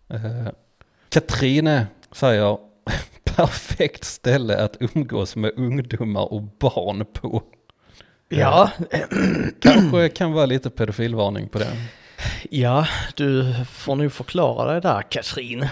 Eh, 0.08 0.48
Katrine 1.08 1.86
säger 2.12 2.58
perfekt 3.24 4.04
ställe 4.04 4.64
att 4.64 4.76
umgås 4.80 5.36
med 5.36 5.52
ungdomar 5.56 6.32
och 6.32 6.42
barn 6.42 7.04
på. 7.12 7.42
Ja, 8.28 8.70
Kanske 9.60 10.08
kan 10.08 10.32
vara 10.32 10.46
lite 10.46 10.70
pedofilvarning 10.70 11.48
på 11.48 11.58
den. 11.58 11.76
ja, 12.50 12.86
du 13.16 13.54
får 13.70 13.96
nog 13.96 14.12
förklara 14.12 14.72
det 14.74 14.80
där 14.80 15.02
Katrin. 15.02 15.68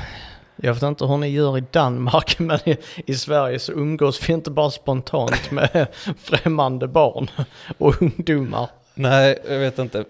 Jag 0.62 0.74
vet 0.74 0.82
inte 0.82 1.04
hur 1.04 1.16
ni 1.16 1.28
gör 1.28 1.58
i 1.58 1.64
Danmark, 1.70 2.38
men 2.38 2.58
i, 2.68 2.76
i 3.06 3.14
Sverige 3.14 3.58
så 3.58 3.72
umgås 3.72 4.28
vi 4.28 4.32
inte 4.32 4.50
bara 4.50 4.70
spontant 4.70 5.50
med 5.50 5.86
främmande 6.18 6.88
barn 6.88 7.30
och 7.78 8.02
ungdomar. 8.02 8.70
Nej, 8.94 9.38
jag 9.48 9.58
vet 9.58 9.78
inte. 9.78 10.04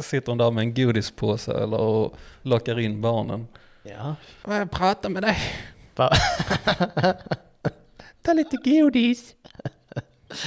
Sitter 0.00 0.28
hon 0.28 0.38
där 0.38 0.50
med 0.50 0.62
en 0.62 0.74
godispåse 0.74 1.52
eller 1.52 1.80
och 1.80 2.14
lockar 2.42 2.78
in 2.78 3.00
barnen? 3.00 3.46
Ja. 3.82 4.14
Jag 4.46 4.70
pratar 4.70 5.08
med 5.08 5.22
dig. 5.22 5.36
Va? 5.96 6.12
Ta 8.22 8.32
lite 8.32 8.56
godis. 8.56 9.34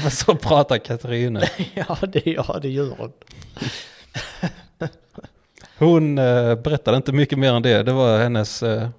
Men 0.01 0.11
så 0.11 0.35
pratar 0.35 0.77
Katarina. 0.77 1.41
Ja, 1.73 1.97
det, 2.01 2.21
ja, 2.25 2.59
det 2.61 2.69
gör 2.69 2.95
hon. 2.97 3.11
Hon 5.77 6.17
eh, 6.17 6.55
berättade 6.55 6.97
inte 6.97 7.11
mycket 7.11 7.39
mer 7.39 7.53
än 7.53 7.61
det. 7.61 7.83
Det 7.83 7.93
var 7.93 8.17
hennes, 8.19 8.63
eh, 8.63 8.89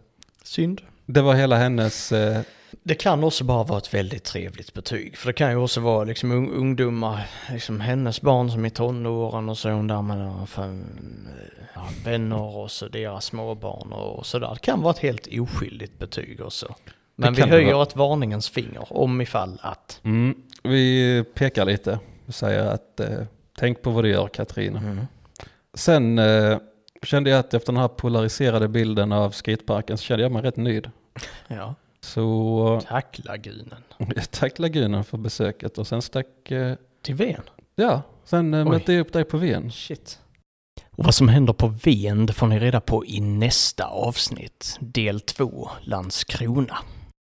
Synd. 0.49 0.81
det 1.07 1.23
var 1.23 1.35
hela 1.35 1.57
hennes, 1.57 2.13
eh, 2.13 2.41
Det 2.83 2.95
kan 2.95 3.25
också 3.25 3.45
bara 3.45 3.65
vara 3.65 3.79
ett 3.79 3.95
väldigt 3.95 4.25
trevligt 4.25 4.75
betyg. 4.75 5.17
För 5.17 5.27
det 5.27 5.33
kan 5.33 5.51
ju 5.51 5.57
också 5.57 5.81
vara 5.81 6.05
liksom 6.05 6.33
un- 6.33 6.53
ungdomar, 6.53 7.27
liksom 7.53 7.81
hennes 7.81 8.21
barn 8.21 8.51
som 8.51 8.65
är 8.65 8.69
tonåren 8.71 9.49
och 9.49 9.59
så 9.59 9.71
hon 9.71 9.87
där 9.87 10.03
med 10.03 10.47
ja, 11.75 11.89
vänner 12.05 12.57
och 12.57 12.71
så 12.71 12.89
deras 12.89 13.25
småbarn 13.25 13.93
och 13.93 14.27
sådär. 14.27 14.51
Det 14.55 14.61
kan 14.61 14.83
vara 14.83 14.91
ett 14.91 14.99
helt 14.99 15.29
oskyldigt 15.41 15.99
betyg 15.99 16.41
också. 16.41 16.75
Men 17.17 17.35
vi 17.35 17.43
höjer 17.43 17.73
vara. 17.75 17.83
ett 17.83 17.97
varningens 17.97 18.49
finger 18.49 18.93
om 18.93 19.21
ifall 19.21 19.59
att. 19.63 20.01
mm, 20.05 20.35
vi 20.63 21.25
pekar 21.35 21.65
lite. 21.65 21.99
Vi 22.27 22.33
säger 22.33 22.65
att 22.67 23.01
eh, 23.01 23.09
tänk 23.59 23.83
på 23.83 23.91
vad 23.91 24.05
du 24.05 24.11
gör 24.11 24.29
Katarina. 24.29 24.79
Mm. 24.79 25.07
Sen 25.75 26.19
eh, 26.19 26.59
kände 27.03 27.31
jag 27.31 27.39
att 27.39 27.55
efter 27.55 27.73
den 27.73 27.81
här 27.81 27.89
polariserade 27.89 28.69
bilden 28.69 29.13
av 29.13 29.31
skateparken 29.31 29.99
så 29.99 30.05
kände 30.05 30.23
jag 30.23 30.33
mig 30.33 30.43
rätt 30.43 30.57
nöjd. 30.57 30.91
Ja. 31.49 31.75
Så 32.01 32.81
Tack 32.89 33.21
lagunen. 33.25 33.83
tack 34.31 34.59
Lagunen 34.59 35.05
för 35.05 35.19
besöket 35.19 35.79
och 35.79 35.87
sen 35.87 36.03
stack, 36.03 36.51
eh, 36.51 36.75
Till 37.03 37.15
Ven. 37.15 37.43
ja, 37.75 38.03
sen 38.25 38.55
eh, 38.55 38.65
mötte 38.65 38.93
jag 38.93 39.01
upp 39.01 39.13
dig 39.13 39.25
på 39.25 39.37
Ven. 39.37 39.73
Shit. 39.73 40.19
Och 40.91 41.05
vad 41.05 41.15
som 41.15 41.29
händer 41.29 41.53
på 41.53 41.67
Ven 41.85 42.27
det 42.27 42.33
får 42.33 42.47
ni 42.47 42.59
reda 42.59 42.81
på 42.81 43.07
i 43.07 43.21
nästa 43.21 43.85
avsnitt. 43.85 44.77
Del 44.81 45.21
2, 45.21 45.71
Landskrona. 45.83 46.79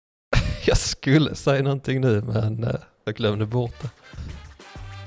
Jag 0.66 0.76
skulle 0.78 1.34
säga 1.34 1.62
någonting 1.62 2.00
nu 2.00 2.22
men 2.22 2.64
eh, 2.64 2.74
jag 3.04 3.14
glömde 3.14 3.46
bort 3.46 3.82
det. 3.82 3.88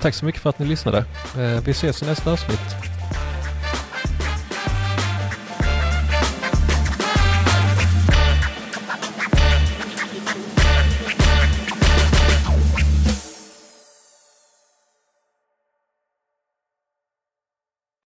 Tack 0.00 0.14
så 0.14 0.24
mycket 0.24 0.40
för 0.42 0.50
att 0.50 0.58
ni 0.58 0.66
lyssnade. 0.66 0.98
Eh, 1.38 1.64
vi 1.64 1.70
ses 1.70 2.02
i 2.02 2.06
nästa 2.06 2.32
avsnitt. 2.32 2.99